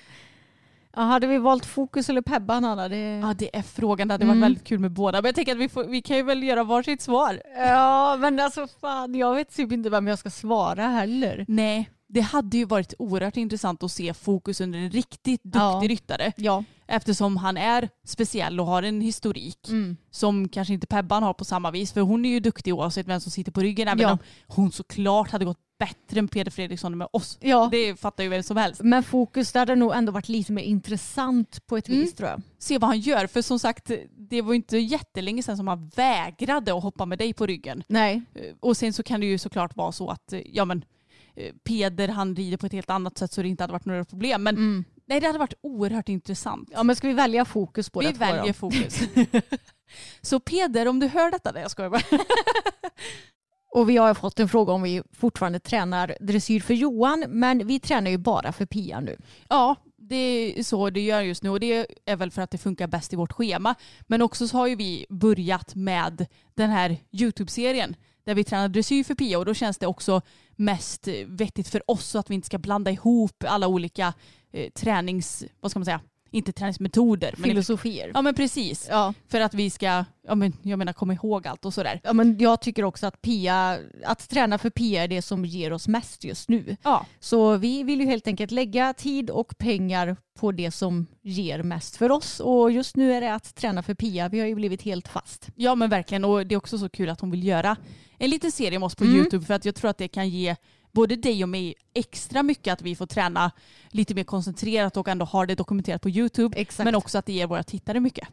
[0.95, 2.89] Ja, hade vi valt Fokus eller Pebban Anna?
[2.89, 2.97] Det...
[2.97, 4.41] Ja det är frågan, det hade varit Mm.
[4.41, 5.21] väldigt kul med båda.
[5.21, 7.41] Men jag tänker att vi, får, vi kan ju väl göra varsitt svar.
[7.57, 11.45] Ja men alltså fan jag vet typ inte vem jag ska svara heller.
[11.47, 15.81] Nej, det hade ju varit oerhört intressant att se fokus under en riktigt duktig Ja.
[15.83, 16.31] ryttare.
[16.37, 16.63] Ja.
[16.87, 19.97] Eftersom han är speciell och har en historik Mm.
[20.11, 21.91] som kanske inte Pebban har på samma vis.
[21.93, 23.87] För hon är ju duktig oavsett vem som sitter på ryggen.
[23.87, 24.11] Även Ja.
[24.11, 24.17] om
[24.47, 27.37] hon såklart hade gått bättre än Peder Fredriksson med oss.
[27.41, 27.69] Ja.
[27.71, 28.81] Det fattar ju vem som helst.
[28.83, 31.99] Men Fokus det hade nog ändå varit lite mer intressant på ett Mm.
[32.01, 32.41] vis tror jag.
[32.59, 33.27] Se vad han gör.
[33.27, 37.17] För som sagt, det var ju inte jättelänge sedan som han vägrade att hoppa med
[37.17, 37.83] dig på ryggen.
[37.87, 38.21] Nej.
[38.35, 40.85] Eh, Och sen så kan det ju såklart vara så att eh, ja, men,
[41.63, 44.43] Peder han rider på ett helt annat sätt så det inte hade varit några problem.
[44.43, 44.85] Men Mm.
[45.07, 46.69] nej, det hade varit oerhört intressant.
[46.73, 48.17] Ja men ska vi välja Fokus på Vi det då?
[48.19, 48.99] väljer fokus.
[50.21, 52.01] så Peder, om du hör detta, nej jag skojar bara.
[53.71, 57.79] Och vi har fått en fråga om vi fortfarande tränar dressyr för Johan men vi
[57.79, 59.17] tränar ju bara för Pia nu.
[59.49, 62.57] Ja, det är så det gör just nu och det är väl för att det
[62.57, 63.75] funkar bäst i vårt schema.
[64.07, 66.25] Men också så har ju vi börjat med
[66.55, 67.95] den här YouTube-serien
[68.29, 70.21] där vi tränar dressyr för Pia och då känns det också
[70.55, 74.13] mest eh, vettigt för oss så att vi inte ska blanda ihop alla olika
[74.51, 76.01] eh, tränings, vad ska man säga,
[76.31, 77.33] inte träningsmetoder.
[77.37, 78.11] Men Filosofier.
[78.13, 78.87] ja men precis.
[78.89, 79.13] Ja.
[79.27, 82.01] För att vi ska, ja men jag menar komma ihåg allt och sådär.
[82.03, 85.73] ja men jag tycker också att Pia, att träna för Pia är det som ger
[85.73, 86.77] oss mest just nu.
[86.83, 91.63] Ja, Så vi vill ju helt enkelt lägga tid och pengar på det som ger
[91.63, 94.29] mest för oss och just nu är det att träna för Pia.
[94.29, 95.47] Vi har ju blivit helt fast.
[95.55, 97.75] Ja men verkligen och det är också så kul att hon vill göra
[98.17, 99.15] en liten serie med oss på Mm.
[99.17, 100.55] YouTube för att jag tror att det kan ge
[100.91, 103.51] både dig och mig extra mycket att vi får träna
[103.89, 106.57] lite mer koncentrerat och ändå har det dokumenterat på YouTube.
[106.57, 106.85] Exakt.
[106.85, 108.27] Men också att det ger våra tittare mycket.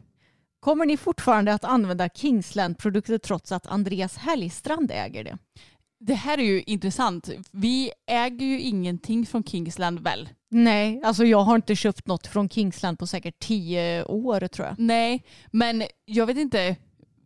[0.59, 5.37] Kommer ni fortfarande att använda Kingsland-produkter trots att Andreas Hellstrand äger det?
[5.99, 7.29] Det här är ju intressant.
[7.51, 10.29] Vi äger ju ingenting från Kingsland väl?
[10.49, 14.75] Nej, alltså jag har inte köpt något från Kingsland på säkert tio år tror jag.
[14.79, 16.75] Nej, men jag vet inte.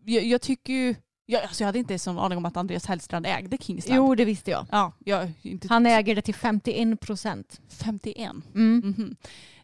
[0.05, 0.95] Jag, jag tycker ju...
[1.25, 3.97] Jag, alltså jag hade inte en aning om att Andreas Hellstrand ägde Kingsland.
[3.97, 4.65] Jo, det visste jag.
[4.71, 7.61] Ja, jag, inte Han äger det till 51 procent.
[7.69, 8.31] 51.
[8.55, 8.77] Mm.
[8.85, 9.15] Mhm.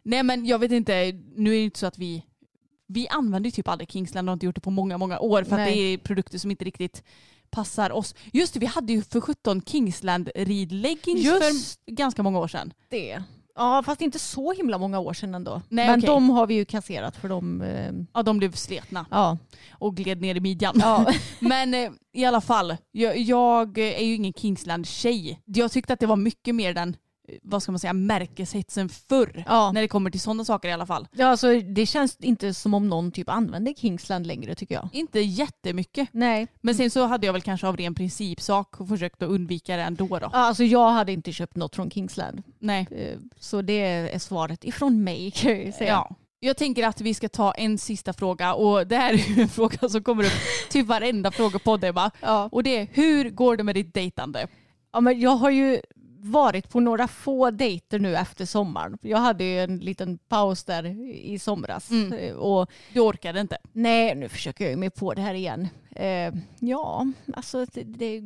[0.02, 2.24] Nej men jag vet inte, nu är det inte så att vi
[2.86, 5.44] vi använder ju typ aldrig Kingsland och har inte gjort det på många, många år
[5.44, 5.74] för att Nej.
[5.74, 7.02] det är produkter som inte riktigt
[7.50, 8.14] passar oss.
[8.32, 12.72] Just det, vi hade ju för 17 Kingsland ridleggings för ganska många år sedan.
[12.88, 13.22] det.
[13.58, 15.62] Ja, fast inte så himla många år sedan ändå.
[15.68, 16.06] Nej, Men okej.
[16.06, 17.62] de har vi ju kasserat för de...
[17.62, 19.38] Eh, Ja, de blev sletna ja.
[19.70, 20.74] och gled ner i midjan.
[20.80, 21.12] ja.
[21.40, 25.40] Men eh, i alla fall, jag, jag är ju ingen Kingsland-tjej.
[25.44, 26.96] Jag tyckte att det var mycket mer den,
[27.42, 29.44] vad ska man säga, märkeshetsen förr.
[29.46, 29.72] ja.
[29.72, 31.08] När det kommer till sådana saker i alla fall.
[31.12, 34.88] Ja, alltså, det känns inte som om någon typ använder Kingsland längre tycker jag.
[34.92, 36.08] Inte jättemycket.
[36.12, 39.82] Nej, Men sen så hade jag väl kanske av ren principsak försökt att undvika det
[39.82, 40.18] ändå då.
[40.20, 42.42] ja, alltså jag hade inte köpt något från Kingsland.
[42.58, 42.86] Nej.
[42.90, 45.90] Eh, Så det är svaret ifrån mig kan jag säga.
[45.90, 46.14] Ja.
[46.40, 49.48] Jag tänker att vi ska ta en sista fråga och det här är ju en
[49.48, 50.32] fråga som kommer upp
[50.70, 52.10] till varenda frågepodd Ebba.
[52.20, 52.48] Ja.
[52.52, 54.46] Och det är hur går det med ditt dejtande?
[54.92, 55.80] Ja, men jag har ju
[56.20, 58.98] varit på några få dejter nu efter sommaren.
[59.02, 61.90] Jag hade ju en liten paus där i somras.
[61.90, 62.12] Mm.
[62.12, 63.58] Eh, Och Du orkade inte?
[63.72, 65.68] nej, nu försöker jag ju mig på det här igen.
[65.96, 68.22] Eh, ja, alltså det, det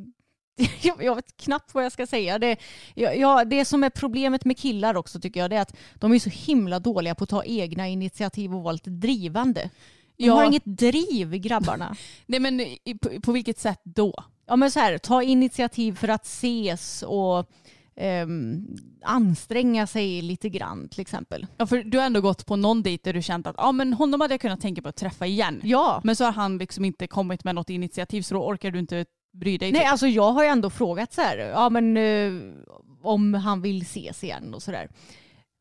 [0.83, 2.39] jag vet knappt vad jag ska säga.
[2.39, 2.57] Det,
[2.95, 6.13] ja, ja, det som är problemet med killar också tycker jag det är att de
[6.13, 9.71] är så himla dåliga på att ta egna initiativ och vara lite drivande.
[10.17, 10.35] De Ja.
[10.35, 11.97] har inget driv grabbarna.
[12.27, 12.61] Nej men
[13.03, 14.15] på, på vilket sätt då?
[14.47, 17.51] Ja men så här, ta initiativ för att ses och
[17.97, 18.67] ehm,
[19.05, 21.47] anstränga sig lite grann till exempel.
[21.57, 23.93] Ja, för du har ändå gått på någon dejt där du känt att ah, men
[23.93, 25.61] honom hade jag kunnat tänka på att träffa igen.
[25.65, 26.01] Ja.
[26.05, 29.05] Men så har han liksom inte kommit med något initiativ så då orkar du inte
[29.33, 29.73] bry dig.
[29.73, 29.91] Nej typ.
[29.91, 32.33] alltså jag har ju ändå frågat så här, ja men eh,
[33.03, 34.89] om han vill ses igen och sådär.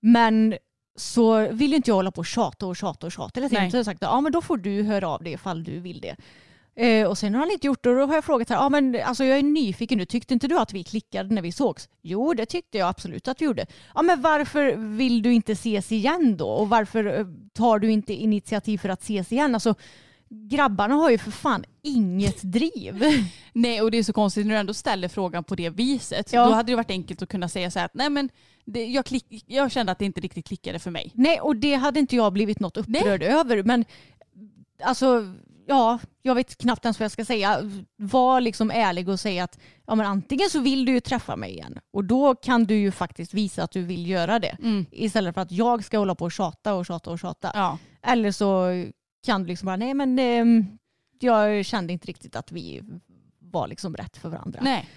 [0.02, 0.56] Men
[0.96, 3.72] så vill ju inte jag hålla på och tjata och tjata och tjata hela tiden.
[3.72, 6.02] Så jag har sagt, ja men då får du höra av dig ifall du vill
[6.02, 6.16] det.
[6.76, 8.70] Eh, och sen har han inte gjort det och då har jag frågat här, ja
[8.70, 11.90] men alltså jag är nyfiken nu, tyckte inte du att vi klickade när vi sågs?
[12.02, 13.66] Jo det tyckte jag absolut att vi gjorde.
[13.96, 16.48] Ja men varför vill du inte ses igen då?
[16.48, 19.56] Och varför eh, tar du inte initiativ för att ses igen?
[19.56, 19.76] Alltså
[20.30, 23.04] grabbarna har ju för fan inget driv.
[23.54, 26.34] Nej och det är så konstigt när du ändå ställer frågan på det viset.
[26.34, 26.46] Ja.
[26.46, 28.30] Då hade det varit enkelt att kunna säga så här att nej men
[28.66, 31.12] det, jag, klick, jag kände att det inte riktigt klickade för mig.
[31.14, 33.64] Nej, och det hade inte jag blivit något upprörd över.
[33.64, 33.86] Men
[34.84, 35.34] alltså,
[35.72, 37.72] ja, jag vet knappt ens vad jag ska säga.
[37.96, 41.52] Var liksom ärlig och säga att ja, men antingen så vill du ju träffa mig
[41.52, 44.58] igen och då kan du ju faktiskt visa att du vill göra det.
[44.92, 47.52] Istället för att jag ska hålla på och tjata och tjata och tjata.
[47.54, 47.78] Ja.
[48.02, 48.68] Eller så
[49.26, 50.66] kan du liksom bara, nej men ehm,
[51.20, 52.82] jag kände inte riktigt att vi
[53.40, 54.60] var liksom rätt för varandra.
[54.64, 54.90] Nej.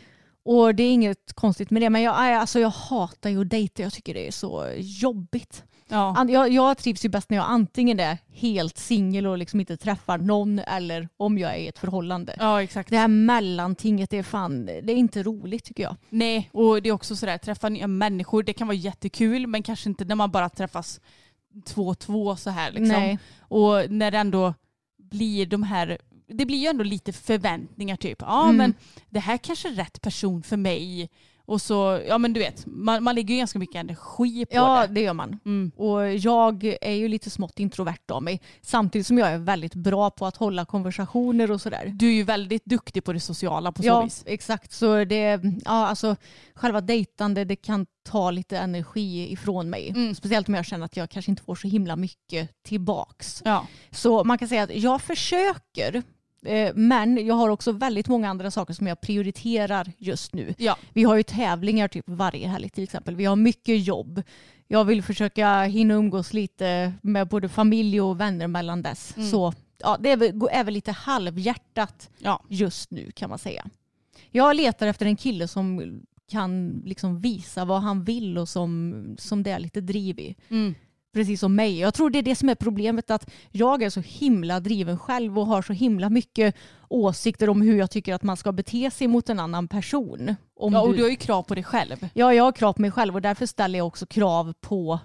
[0.45, 3.83] Och det är inget konstigt med det, men jag, alltså, jag hatar ju att dejta.
[3.83, 5.65] Jag tycker det är så jobbigt.
[5.89, 6.27] Ja.
[6.29, 10.19] Jag, jag trivs ju bäst när jag antingen är helt singel och liksom inte träffar
[10.19, 12.37] någon eller om jag är i ett förhållande.
[12.39, 12.91] ja exakt.
[12.91, 15.97] Det här mellantinget det är fan, det är inte roligt tycker jag.
[16.09, 19.89] Nej och det är också sådär träffa nya människor det kan vara jättekul men kanske
[19.89, 21.01] inte när man bara träffas
[21.65, 22.89] två och två så här liksom.
[22.89, 23.19] Nej.
[23.39, 24.55] Och när det ändå
[25.11, 25.99] blir de här
[26.29, 28.19] det blir ju ändå lite förväntningar typ.
[28.21, 28.57] Ja Mm.
[28.57, 28.75] men
[29.11, 31.09] det här kanske är rätt person för mig.
[31.47, 34.87] Och så, ja men du vet, man, man lägger ju ganska mycket energi på Ja,
[34.87, 34.95] det.
[34.95, 35.39] det gör man.
[35.45, 35.73] Mm.
[35.77, 38.41] Och jag är ju lite smått introvert av mig.
[38.63, 41.93] Samtidigt som jag är väldigt bra på att hålla konversationer och sådär.
[41.95, 44.23] Du är ju väldigt duktig på det sociala på så Ja, vis.
[44.27, 44.73] exakt.
[44.73, 46.17] Så det, ja, alltså,
[46.55, 49.89] själva dejtande det kan ta lite energi ifrån mig.
[49.89, 50.15] Mm.
[50.15, 53.43] Speciellt om jag känner att jag kanske inte får så himla mycket tillbaks.
[53.45, 53.67] Ja.
[53.91, 56.03] Så man kan säga att jag försöker.
[56.45, 60.55] Eh, Men jag har också väldigt många andra saker som jag prioriterar just nu.
[60.59, 60.77] Ja.
[60.93, 63.17] Vi har ju tävlingar typ varje helg till exempel.
[63.17, 64.23] Vi har mycket jobb.
[64.69, 69.17] Jag vill försöka hinna umgås lite med både familj och vänner mellan dess.
[69.17, 69.29] Mm.
[69.31, 72.43] Så ja, det är väl, är väl lite halvhjärtat Ja.
[72.49, 73.65] just nu kan man säga.
[74.31, 76.01] Jag letar efter en kille som
[76.31, 80.35] kan liksom visa vad han vill och som, som det är lite driv i.
[80.49, 80.75] Mm.
[81.15, 81.79] Precis som mig.
[81.79, 85.39] Jag tror det är det som är problemet att jag är så himla driven själv
[85.39, 86.55] och har så himla mycket
[86.89, 90.35] åsikter om hur jag tycker att man ska bete sig mot en annan person.
[90.57, 90.97] Om ja och du...
[90.97, 92.09] du har ju krav på dig själv.
[92.15, 94.99] Ja, jag har krav på mig själv och därför ställer jag också krav på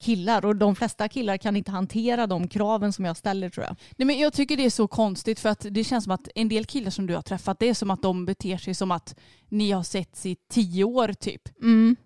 [0.00, 3.76] killar och de flesta killar kan inte hantera de kraven som jag ställer tror jag.
[3.96, 6.48] Nej, men jag tycker det är så konstigt för att det känns som att en
[6.48, 9.18] del killar som du har träffat det är som att de beter sig som att
[9.48, 11.42] ni har setts i tio år typ.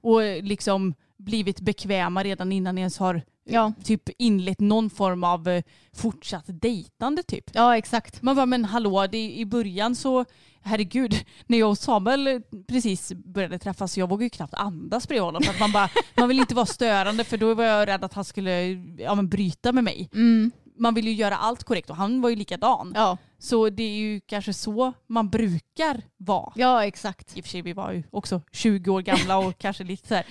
[0.00, 3.72] Och liksom blivit bekväma redan innan ni ens har Ja.
[3.84, 5.62] typ inlett någon form av eh,
[5.92, 7.50] fortsatt dejtande typ.
[7.52, 8.22] Ja, exakt.
[8.22, 10.24] Man bara men hallå, det, i början så,
[10.62, 11.14] herregud,
[11.46, 15.42] när jag och Samuel precis började träffas, jag vågade ju knappt andas bredvid honom.
[15.42, 18.24] För man, bara, man vill inte vara störande för då var jag rädd att han
[18.24, 18.62] skulle
[18.98, 20.10] ja, men bryta med mig.
[20.78, 22.92] Man vill ju göra allt korrekt och han var ju likadan.
[22.94, 26.52] Ja, Så det är ju kanske så man brukar vara.
[26.56, 27.36] ja exakt.
[27.36, 30.14] I och för sig vi var ju också 20 år gamla och kanske lite så
[30.14, 30.26] här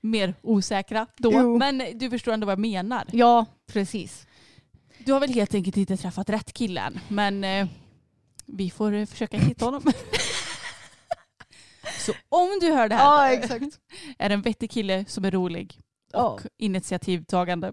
[0.00, 1.30] mer osäkra då.
[1.32, 1.58] Jo.
[1.58, 3.04] Men du förstår ändå vad jag menar.
[3.12, 4.26] Ja, precis.
[4.98, 7.00] Du har väl helt enkelt inte träffat rätt kille än.
[7.08, 7.66] Men eh,
[8.46, 9.82] vi får eh, försöka hitta honom.
[11.98, 13.64] Så om du hör det här Ja, exakt.
[14.18, 15.80] är det en vettig kille som är rolig
[16.12, 16.38] och Ja.
[16.58, 17.72] initiativtagande.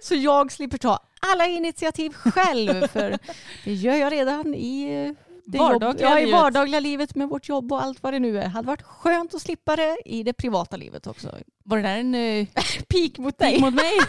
[0.02, 3.18] Så jag slipper ta alla initiativ själv för
[3.64, 5.12] det gör jag redan i eh,
[5.44, 8.38] det Vardagliga jobb, ja, i vardagliga livet med vårt jobb och allt vad det nu
[8.38, 8.42] är.
[8.42, 11.38] Det hade varit skönt att slippa det i det privata livet också.
[11.64, 12.46] Var det där en eh,
[12.88, 13.60] Pik mot pik dig.
[13.60, 13.92] mot mig?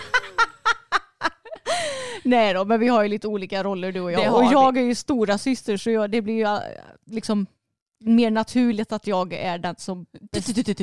[2.24, 4.36] Nej då, men vi har ju lite olika roller du och jag.
[4.36, 6.60] Och jag är ju stora syster så jag, det blir ju eh,
[7.06, 7.48] liksom
[8.00, 10.06] mer naturligt att jag är den som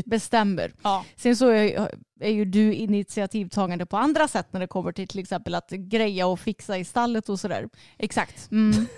[0.04, 0.72] bestämmer.
[0.82, 1.04] Ja.
[1.16, 1.90] Sen så är,
[2.20, 6.26] är ju du initiativtagande på andra sätt när det kommer till till exempel att greja
[6.26, 7.68] och fixa i stallet och sådär.
[7.98, 8.50] Exakt.
[8.50, 8.86] Mm.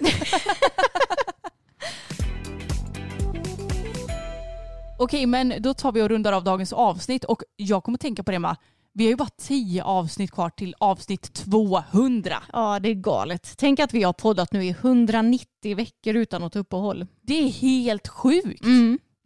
[4.98, 8.30] Okej, men då tar vi och rundar av dagens avsnitt och jag kommer tänka på
[8.30, 8.56] det med.
[8.92, 12.42] Vi har ju bara tio avsnitt kvar till avsnitt 200.
[12.52, 13.54] Ja, det är galet.
[13.58, 17.06] Tänk att vi har poddat nu i 190 veckor utan något uppehåll.
[17.22, 18.64] Det är helt sjukt.
[18.64, 18.68] Ba-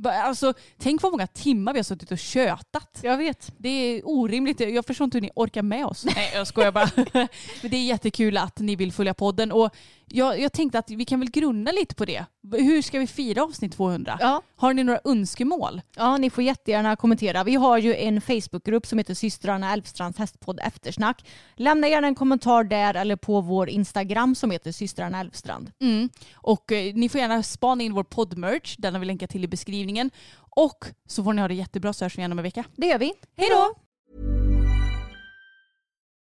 [0.04, 2.98] Alltså, tänk vad många timmar vi har suttit och tjötat.
[3.02, 3.52] Jag vet.
[3.58, 4.60] Det är orimligt.
[4.60, 6.04] Jag förstår inte hur ni orkar med oss.
[6.04, 6.90] Nej, jag skojar bara.
[7.62, 9.52] Men det är jättekul att ni vill följa podden.
[9.52, 9.74] Och
[10.08, 12.24] jag, jag tänkte att vi kan väl grunna lite på det.
[12.52, 14.18] Hur ska vi fira avsnitt 200?
[14.20, 14.42] Ja.
[14.56, 15.80] Har ni några önskemål?
[15.96, 17.44] Ja, ni får jättegärna kommentera.
[17.44, 21.28] Vi har ju en Facebookgrupp som heter systrarna Älvstrands hästpodd eftersnack.
[21.56, 25.70] Lämna gärna en kommentar där eller på vår Instagram som heter systrarna Älvstrand.
[25.80, 26.08] Mm.
[26.34, 28.76] Och eh, ni får gärna spana in vår poddmerch.
[28.78, 30.10] Den har vi länkat till i beskrivningen.
[30.56, 32.64] Och så får ni ha det jättebra så hörs vi igen om en vecka.
[32.76, 33.12] Det gör vi.
[33.36, 33.74] Hej då!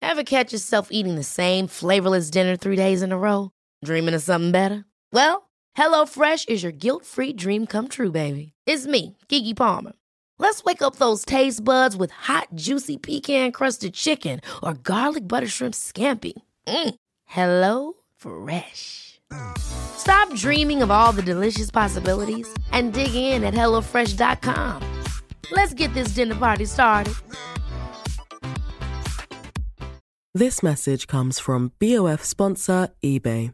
[0.04, 3.50] Ever catch yourself eating the same flavorless dinner three days in a row?
[3.84, 4.86] Dreaming of something better?
[5.12, 8.54] Well, HelloFresh is your guilt free dream come true, baby.
[8.68, 9.94] It's me, Gigi Palmer.
[10.38, 15.48] Let's wake up those taste buds with hot, juicy pecan crusted chicken or garlic butter
[15.48, 16.34] shrimp scampi.
[16.68, 16.96] Mm.
[17.26, 19.20] Hello Fresh.
[19.58, 24.82] Stop dreaming of all the delicious possibilities and dig in at HelloFresh.com.
[25.52, 27.14] Let's get this dinner party started.
[30.34, 33.54] This message comes from BOF sponsor eBay.